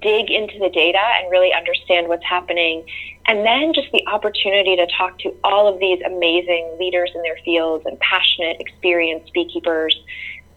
dig 0.00 0.30
into 0.30 0.60
the 0.60 0.70
data 0.70 1.02
and 1.02 1.30
really 1.30 1.52
understand 1.52 2.06
what's 2.06 2.24
happening. 2.24 2.84
And 3.26 3.46
then 3.46 3.72
just 3.72 3.90
the 3.92 4.06
opportunity 4.06 4.76
to 4.76 4.86
talk 4.98 5.18
to 5.20 5.34
all 5.44 5.72
of 5.72 5.78
these 5.78 6.00
amazing 6.04 6.76
leaders 6.78 7.10
in 7.14 7.22
their 7.22 7.38
fields 7.44 7.86
and 7.86 7.98
passionate, 8.00 8.60
experienced 8.60 9.32
beekeepers 9.32 10.00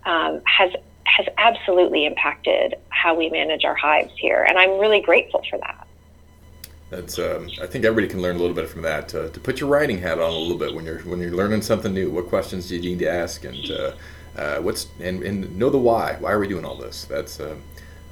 um, 0.05 0.41
has 0.45 0.71
has 1.05 1.27
absolutely 1.37 2.05
impacted 2.05 2.73
how 2.89 3.15
we 3.15 3.29
manage 3.29 3.63
our 3.63 3.75
hives 3.75 4.11
here, 4.17 4.43
and 4.43 4.57
I'm 4.57 4.79
really 4.79 5.01
grateful 5.01 5.43
for 5.49 5.59
that. 5.59 5.87
That's. 6.89 7.19
Um, 7.19 7.49
I 7.61 7.67
think 7.67 7.85
everybody 7.85 8.07
can 8.07 8.21
learn 8.21 8.35
a 8.35 8.39
little 8.39 8.55
bit 8.55 8.69
from 8.69 8.81
that. 8.81 9.13
Uh, 9.13 9.29
to 9.29 9.39
put 9.39 9.59
your 9.59 9.69
writing 9.69 9.99
hat 9.99 10.19
on 10.19 10.31
a 10.31 10.37
little 10.37 10.57
bit 10.57 10.73
when 10.73 10.85
you're 10.85 10.99
when 10.99 11.19
you're 11.19 11.31
learning 11.31 11.61
something 11.61 11.93
new. 11.93 12.09
What 12.09 12.27
questions 12.27 12.67
do 12.67 12.75
you 12.75 12.81
need 12.81 12.99
to 12.99 13.09
ask, 13.09 13.43
and 13.43 13.71
uh, 13.71 13.91
uh, 14.37 14.57
what's 14.57 14.87
and, 14.99 15.23
and 15.23 15.55
know 15.57 15.69
the 15.69 15.77
why. 15.77 16.17
Why 16.19 16.31
are 16.31 16.39
we 16.39 16.47
doing 16.47 16.65
all 16.65 16.75
this? 16.75 17.05
That's 17.05 17.39
uh, 17.39 17.55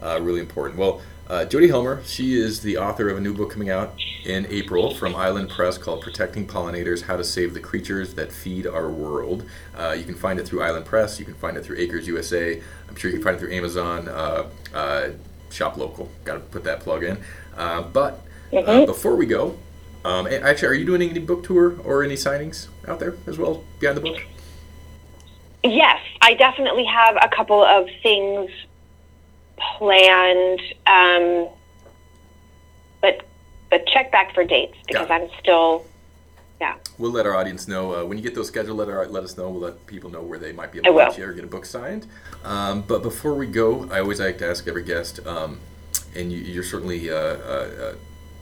uh, 0.01 0.19
really 0.21 0.39
important. 0.39 0.79
Well, 0.79 1.01
uh, 1.29 1.45
Jodi 1.45 1.67
Helmer, 1.67 2.03
she 2.05 2.35
is 2.35 2.61
the 2.61 2.77
author 2.77 3.09
of 3.09 3.17
a 3.17 3.21
new 3.21 3.33
book 3.33 3.51
coming 3.51 3.69
out 3.69 3.93
in 4.25 4.45
April 4.49 4.93
from 4.93 5.15
Island 5.15 5.49
Press 5.49 5.77
called 5.77 6.01
Protecting 6.01 6.47
Pollinators 6.47 7.01
How 7.03 7.17
to 7.17 7.23
Save 7.23 7.53
the 7.53 7.59
Creatures 7.59 8.13
That 8.13 8.31
Feed 8.31 8.67
Our 8.67 8.89
World. 8.89 9.45
Uh, 9.75 9.95
you 9.97 10.03
can 10.03 10.15
find 10.15 10.39
it 10.39 10.47
through 10.47 10.61
Island 10.61 10.85
Press, 10.85 11.19
you 11.19 11.25
can 11.25 11.35
find 11.35 11.57
it 11.57 11.63
through 11.63 11.77
Acres 11.77 12.07
USA, 12.07 12.61
I'm 12.89 12.95
sure 12.95 13.09
you 13.09 13.17
can 13.17 13.23
find 13.23 13.37
it 13.37 13.39
through 13.39 13.53
Amazon, 13.53 14.07
uh, 14.07 14.49
uh 14.73 15.09
Shop 15.49 15.77
Local. 15.77 16.09
Got 16.25 16.33
to 16.33 16.39
put 16.39 16.63
that 16.63 16.79
plug 16.79 17.03
in. 17.03 17.17
Uh, 17.55 17.83
but 17.83 18.25
uh, 18.51 18.55
mm-hmm. 18.55 18.85
before 18.85 19.15
we 19.15 19.25
go, 19.25 19.57
um, 20.03 20.27
actually, 20.27 20.67
are 20.67 20.73
you 20.73 20.85
doing 20.85 21.01
any 21.01 21.19
book 21.19 21.43
tour 21.43 21.79
or 21.83 22.03
any 22.03 22.15
signings 22.15 22.67
out 22.87 22.99
there 22.99 23.15
as 23.27 23.37
well 23.37 23.63
behind 23.79 23.97
the 23.97 24.01
book? 24.01 24.21
Yes, 25.63 26.01
I 26.21 26.33
definitely 26.33 26.83
have 26.85 27.15
a 27.21 27.29
couple 27.29 27.63
of 27.63 27.87
things 28.01 28.51
planned, 29.57 30.61
um, 30.87 31.49
but 33.01 33.25
but 33.69 33.85
check 33.87 34.11
back 34.11 34.33
for 34.33 34.43
dates 34.43 34.77
because 34.87 35.07
yeah. 35.09 35.15
I'm 35.15 35.29
still. 35.39 35.85
Yeah. 36.61 36.75
We'll 36.97 37.11
let 37.11 37.25
our 37.25 37.35
audience 37.35 37.67
know 37.67 37.93
uh, 37.93 38.05
when 38.05 38.17
you 38.17 38.23
get 38.23 38.35
those 38.35 38.47
scheduled. 38.47 38.77
Let 38.77 38.87
our, 38.87 39.05
let 39.07 39.23
us 39.23 39.35
know. 39.35 39.49
We'll 39.49 39.61
let 39.61 39.85
people 39.85 40.09
know 40.09 40.21
where 40.21 40.39
they 40.39 40.53
might 40.53 40.71
be 40.71 40.79
able 40.79 41.11
to 41.11 41.19
you 41.19 41.27
or 41.27 41.33
get 41.33 41.43
a 41.43 41.47
book 41.47 41.65
signed. 41.65 42.07
Um, 42.45 42.83
but 42.83 43.01
before 43.03 43.33
we 43.33 43.47
go, 43.47 43.89
I 43.91 43.99
always 43.99 44.21
like 44.21 44.37
to 44.37 44.49
ask 44.49 44.65
every 44.67 44.83
guest, 44.83 45.25
um, 45.25 45.59
and 46.15 46.31
you, 46.31 46.61
are 46.61 46.63
certainly 46.63 47.09
uh, 47.09 47.15
uh, 47.15 47.69
uh, 47.81 47.95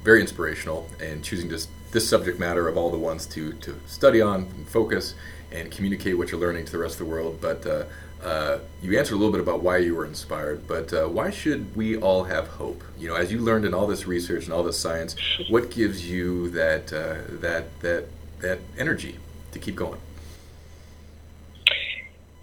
very 0.03 0.21
inspirational 0.21 0.87
and 1.01 1.23
choosing 1.23 1.49
this 1.49 1.67
this 1.91 2.07
subject 2.07 2.39
matter 2.39 2.67
of 2.67 2.77
all 2.77 2.89
the 2.89 2.97
ones 2.97 3.25
to 3.25 3.53
to 3.53 3.79
study 3.85 4.21
on 4.21 4.47
and 4.55 4.67
focus 4.67 5.15
and 5.51 5.69
communicate 5.71 6.17
what 6.17 6.31
you're 6.31 6.39
learning 6.39 6.65
to 6.65 6.71
the 6.71 6.77
rest 6.77 6.93
of 6.99 6.99
the 6.99 7.11
world. 7.11 7.39
But 7.41 7.65
uh, 7.65 7.83
uh, 8.23 8.59
you 8.81 8.97
answered 8.97 9.15
a 9.15 9.17
little 9.17 9.31
bit 9.31 9.41
about 9.41 9.61
why 9.61 9.77
you 9.77 9.95
were 9.95 10.05
inspired, 10.05 10.67
but 10.67 10.93
uh, 10.93 11.07
why 11.07 11.31
should 11.31 11.75
we 11.75 11.97
all 11.97 12.23
have 12.23 12.47
hope? 12.47 12.83
You 12.97 13.07
know, 13.07 13.15
as 13.15 13.31
you 13.31 13.39
learned 13.39 13.65
in 13.65 13.73
all 13.73 13.87
this 13.87 14.05
research 14.05 14.45
and 14.45 14.53
all 14.53 14.63
this 14.63 14.77
science, 14.77 15.15
what 15.49 15.71
gives 15.71 16.09
you 16.09 16.49
that 16.51 16.93
uh, 16.93 17.15
that 17.39 17.79
that 17.81 18.05
that 18.39 18.59
energy 18.77 19.17
to 19.51 19.59
keep 19.59 19.75
going? 19.75 19.99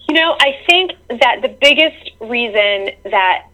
You 0.09 0.15
know, 0.15 0.37
I 0.41 0.59
think 0.67 0.93
that 1.09 1.43
the 1.43 1.49
biggest 1.61 2.11
reason 2.21 2.91
that 3.05 3.47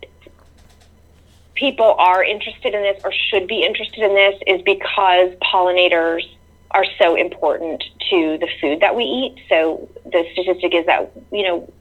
people 1.55 1.95
are 1.99 2.23
interested 2.23 2.75
in 2.75 2.83
this 2.83 3.01
or 3.05 3.13
should 3.31 3.47
be 3.47 3.63
interested 3.63 4.03
in 4.03 4.15
this 4.15 4.41
is 4.47 4.63
because 4.63 5.31
pollinators 5.43 6.29
are 6.73 6.85
so 6.99 7.15
important 7.15 7.83
to 8.11 8.39
the 8.39 8.49
food 8.61 8.81
that 8.81 8.97
we 8.97 9.05
eat. 9.05 9.37
So 9.49 9.89
the 10.05 10.27
statistic 10.33 10.75
is 10.75 10.87
that, 10.87 11.13
you 11.31 11.45
know, 11.45 11.73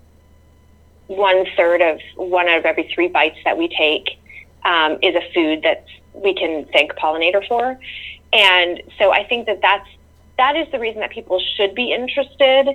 one 1.07 1.45
third 1.57 1.82
of 1.82 1.99
one 2.15 2.47
out 2.47 2.59
of 2.59 2.65
every 2.65 2.89
three 2.93 3.07
bites 3.07 3.38
that 3.43 3.57
we 3.57 3.67
take 3.67 4.19
um, 4.63 4.99
is 5.01 5.15
a 5.15 5.34
food 5.34 5.63
that 5.63 5.86
we 6.13 6.34
can 6.34 6.65
thank 6.71 6.93
pollinator 6.93 7.45
for. 7.47 7.78
And 8.32 8.82
so 8.97 9.11
I 9.11 9.24
think 9.24 9.47
that 9.47 9.61
that's 9.61 9.88
that 10.38 10.55
is 10.55 10.67
the 10.71 10.80
reason 10.80 11.01
that 11.01 11.11
people 11.11 11.41
should 11.55 11.76
be 11.76 11.91
interested. 11.91 12.69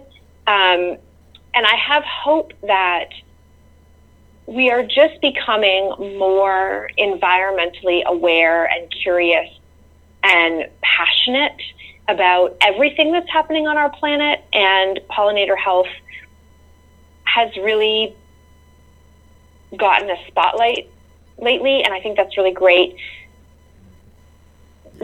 Um, 0.47 0.99
and 1.55 1.67
I 1.67 1.75
have 1.75 2.05
hope 2.05 2.53
that 2.63 3.11
we 4.49 4.71
are 4.71 4.83
just 4.83 5.21
becoming 5.21 6.17
more 6.19 6.89
environmentally 6.99 8.03
aware 8.05 8.65
and 8.65 8.91
curious 8.91 9.47
and 10.23 10.67
passionate 10.83 11.61
about 12.09 12.57
everything 12.63 13.13
that's 13.13 13.31
happening 13.31 13.67
on 13.67 13.77
our 13.77 13.91
planet 13.91 14.43
and 14.55 15.01
pollinator 15.11 15.57
health 15.57 15.87
has 17.25 17.55
really 17.59 18.17
gotten 19.77 20.09
a 20.09 20.17
spotlight 20.29 20.89
lately, 21.37 21.83
and 21.85 21.93
I 21.93 22.01
think 22.01 22.17
that's 22.17 22.35
really 22.39 22.55
great. 22.55 22.97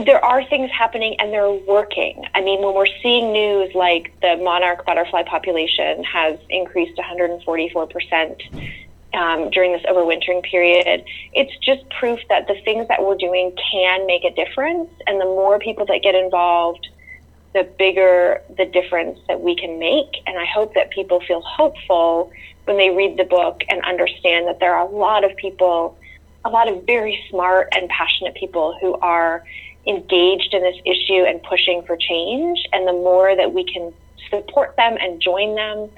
There 0.07 0.25
are 0.25 0.43
things 0.49 0.71
happening 0.71 1.17
and 1.21 1.31
they're 1.31 1.53
working. 1.53 2.25
I 2.35 2.41
mean, 2.41 2.63
when 2.63 2.75
we're 2.75 2.87
seeing 3.03 3.31
news 3.31 3.75
like 3.75 4.15
the 4.23 4.37
monarch 4.43 4.87
butterfly 4.87 5.25
population 5.25 6.03
has 6.03 6.39
increased 6.49 6.99
144% 6.99 8.41
um, 9.15 9.51
during 9.51 9.73
this 9.73 9.83
overwintering 9.83 10.43
period, 10.43 11.05
it's 11.33 11.57
just 11.59 11.89
proof 11.91 12.21
that 12.29 12.47
the 12.49 12.61
things 12.65 12.89
that 12.89 13.03
we're 13.03 13.17
doing 13.17 13.57
can 13.73 14.07
make 14.07 14.25
a 14.25 14.35
difference. 14.35 14.91
And 15.07 15.21
the 15.21 15.25
more 15.25 15.59
people 15.59 15.87
that 15.87 16.03
get 16.03 16.15
involved, 16.15 16.89
the 17.55 17.63
bigger 17.79 18.43
the 18.57 18.67
difference 18.67 19.19
that 19.29 19.41
we 19.41 19.57
can 19.57 19.79
make. 19.79 20.23
And 20.27 20.39
I 20.39 20.45
hope 20.45 20.75
that 20.75 20.91
people 20.91 21.21
feel 21.21 21.41
hopeful 21.41 22.33
when 22.65 22.77
they 22.77 22.91
read 22.91 23.17
the 23.17 23.25
book 23.25 23.63
and 23.69 23.81
understand 23.85 24.49
that 24.49 24.59
there 24.59 24.75
are 24.75 24.87
a 24.87 24.91
lot 24.91 25.25
of 25.25 25.37
people, 25.37 25.97
a 26.45 26.51
lot 26.51 26.69
of 26.69 26.85
very 26.85 27.23
smart 27.31 27.69
and 27.73 27.89
passionate 27.89 28.35
people 28.35 28.77
who 28.81 28.95
are 28.95 29.45
engaged 29.87 30.53
in 30.53 30.63
this 30.63 30.77
issue 30.85 31.25
and 31.25 31.43
pushing 31.43 31.83
for 31.87 31.97
change. 31.97 32.59
And 32.73 32.89
the 32.89 32.93
more 32.93 33.37
that 33.37 33.53
we 33.53 33.65
can 33.65 33.93
support 34.31 34.75
them 34.77 34.97
and 35.01 35.21
join 35.21 35.55
them, 35.55 35.91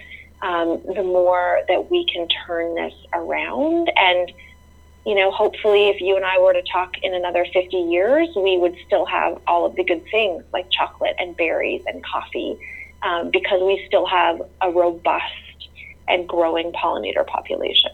um, 0.43 0.82
the 0.95 1.03
more 1.03 1.61
that 1.68 1.91
we 1.91 2.07
can 2.07 2.28
turn 2.47 2.74
this 2.74 2.95
around. 3.12 3.91
And 3.97 4.32
you 5.05 5.14
know, 5.14 5.30
hopefully, 5.30 5.89
if 5.89 6.01
you 6.01 6.16
and 6.16 6.24
I 6.24 6.39
were 6.41 6.53
to 6.53 6.62
talk 6.62 6.99
in 7.03 7.14
another 7.14 7.47
50 7.53 7.76
years, 7.76 8.28
we 8.34 8.59
would 8.59 8.74
still 8.87 9.07
have 9.07 9.41
all 9.47 9.64
of 9.64 9.76
the 9.76 9.84
good 9.84 10.05
things 10.11 10.43
like 10.53 10.68
chocolate 10.70 11.14
and 11.18 11.37
berries 11.37 11.82
and 11.87 12.05
coffee 12.05 12.59
um, 13.03 13.30
because 13.30 13.62
we 13.62 13.84
still 13.87 14.05
have 14.07 14.43
a 14.61 14.70
robust 14.70 15.68
and 16.09 16.28
growing 16.28 16.72
pollinator 16.72 17.24
population. 17.24 17.93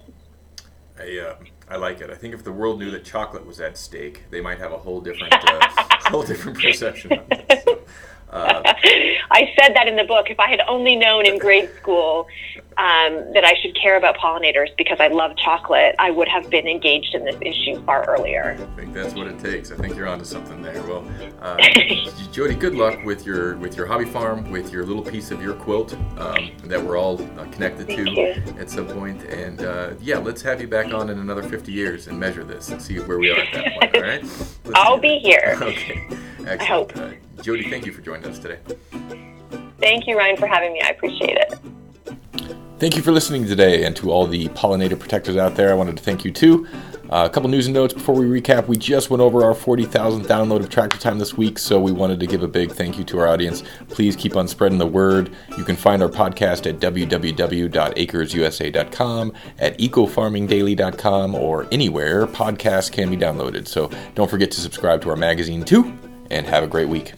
I, 0.99 1.19
uh, 1.19 1.37
I 1.69 1.77
like 1.77 2.01
it. 2.01 2.09
I 2.09 2.15
think 2.15 2.33
if 2.35 2.45
the 2.45 2.53
world 2.53 2.79
knew 2.79 2.91
that 2.91 3.05
chocolate 3.05 3.47
was 3.47 3.61
at 3.61 3.77
stake, 3.77 4.25
they 4.31 4.41
might 4.41 4.59
have 4.59 4.73
a 4.73 4.79
whole 4.79 5.01
different, 5.01 5.35
uh, 5.49 5.69
whole 6.09 6.23
different 6.23 6.59
perception. 6.59 7.13
Of 7.13 7.27
it. 7.31 7.69
Uh, 8.33 8.63
I 9.31 9.53
said 9.59 9.75
that 9.75 9.87
in 9.87 9.97
the 9.97 10.05
book. 10.05 10.31
If 10.31 10.41
I 10.41 10.49
had 10.49 10.61
only 10.69 10.97
known 10.97 11.27
in 11.27 11.39
grade 11.39 11.71
school 11.77 12.27
um, 12.79 13.33
that 13.35 13.45
I 13.45 13.55
should 13.61 13.75
care 13.81 13.97
about 13.97 14.17
pollinators 14.17 14.69
because 14.77 14.99
I 15.01 15.09
love 15.09 15.37
chocolate, 15.37 15.95
I 15.99 16.11
would 16.11 16.29
have 16.29 16.51
been 16.51 16.67
engaged 16.67 17.15
in 17.15 17.25
this 17.25 17.37
issue 17.41 17.83
far 17.85 18.05
earlier. 18.09 18.57
I 18.59 18.77
think 18.77 18.95
that's 18.95 19.15
what 19.15 19.27
it 19.27 19.39
takes. 19.39 19.71
I 19.71 19.77
think 19.77 19.97
you're 19.97 20.09
onto 20.09 20.25
something 20.25 20.63
there. 20.63 20.83
Well, 20.83 21.07
uh, 21.41 21.57
Jodi, 22.33 22.55
good 22.55 22.75
luck 22.75 23.05
with 23.05 23.27
your 23.27 23.57
with 23.57 23.77
your 23.77 23.87
hobby 23.87 24.05
farm, 24.05 24.51
with 24.51 24.73
your 24.73 24.85
little 24.85 25.03
piece 25.03 25.31
of 25.31 25.43
your 25.43 25.55
quilt 25.55 25.95
um, 26.19 26.53
that 26.65 26.83
we're 26.83 26.97
all 26.97 27.21
uh, 27.39 27.45
connected 27.47 27.87
Thank 27.87 28.07
to 28.07 28.11
you. 28.11 28.29
at 28.59 28.71
some 28.71 28.87
point. 28.87 29.23
And 29.25 29.63
uh, 29.63 29.95
yeah, 30.01 30.19
let's 30.19 30.43
have 30.43 30.61
you 30.61 30.69
back 30.69 30.93
on 30.93 31.11
in 31.11 31.19
another 31.19 31.43
50 31.43 31.73
years 31.73 32.07
and 32.07 32.19
measure 32.19 32.45
this 32.45 32.71
and 32.71 32.81
see 32.81 32.99
where 32.99 33.19
we 33.19 33.31
are 33.31 33.41
at 33.41 33.53
that 33.53 33.81
point. 33.81 33.97
All 33.97 34.03
right? 34.03 34.23
Let's 34.65 34.75
I'll 34.75 34.99
be 34.99 35.19
here. 35.19 35.59
Okay. 35.63 36.07
Excellent. 36.47 36.61
I 36.61 36.65
hope. 36.65 36.97
Uh, 36.97 37.43
Jodi, 37.43 37.71
thank 37.71 37.87
you 37.87 37.93
for 37.93 38.03
joining 38.03 38.27
us 38.27 38.39
today. 38.39 38.59
Thank 39.79 40.07
you, 40.07 40.17
Ryan, 40.19 40.37
for 40.37 40.47
having 40.47 40.73
me. 40.73 40.81
I 40.81 40.89
appreciate 40.89 41.37
it. 41.37 41.55
Thank 42.79 42.97
you 42.97 43.03
for 43.03 43.13
listening 43.13 43.47
today, 43.47 43.85
and 43.85 43.95
to 43.97 44.11
all 44.11 44.27
the 44.27 44.49
pollinator 44.49 44.99
protectors 44.99 45.37
out 45.37 45.55
there, 45.55 45.71
I 45.71 45.75
wanted 45.75 45.97
to 45.97 46.03
thank 46.03 46.25
you 46.25 46.33
too. 46.33 46.67
Uh, 47.13 47.27
a 47.27 47.31
couple 47.31 47.51
news 47.51 47.67
and 47.67 47.75
notes 47.75 47.93
before 47.93 48.15
we 48.15 48.25
recap. 48.25 48.67
We 48.67 48.79
just 48.79 49.11
went 49.11 49.21
over 49.21 49.45
our 49.45 49.55
40,000th 49.55 50.27
download 50.27 50.61
of 50.61 50.71
Tractor 50.71 50.99
Time 50.99 51.19
this 51.19 51.37
week, 51.37 51.59
so 51.59 51.79
we 51.79 51.93
wanted 51.93 52.19
to 52.21 52.27
give 52.27 52.43
a 52.43 52.49
big 52.49 52.73
thank 52.73 52.99
you 52.99 53.05
to 53.05 53.19
our 53.19 53.29
audience. 53.29 53.63
Please 53.89 54.17
keep 54.17 54.35
on 54.35 54.49
spreading 54.49 54.79
the 54.79 54.87
word. 54.87 55.31
You 55.59 55.63
can 55.63 55.77
find 55.77 56.03
our 56.03 56.09
podcast 56.09 56.67
at 56.67 56.81
www.acresusa.com, 56.81 59.33
at 59.59 59.79
ecofarmingdaily.com, 59.79 61.35
or 61.35 61.69
anywhere 61.71 62.27
podcasts 62.27 62.91
can 62.91 63.11
be 63.11 63.17
downloaded. 63.17 63.69
So 63.69 63.91
don't 64.15 64.31
forget 64.31 64.51
to 64.51 64.61
subscribe 64.61 65.03
to 65.03 65.11
our 65.11 65.17
magazine 65.17 65.65
too, 65.65 65.95
and 66.31 66.47
have 66.47 66.65
a 66.65 66.67
great 66.67 66.89
week. 66.89 67.13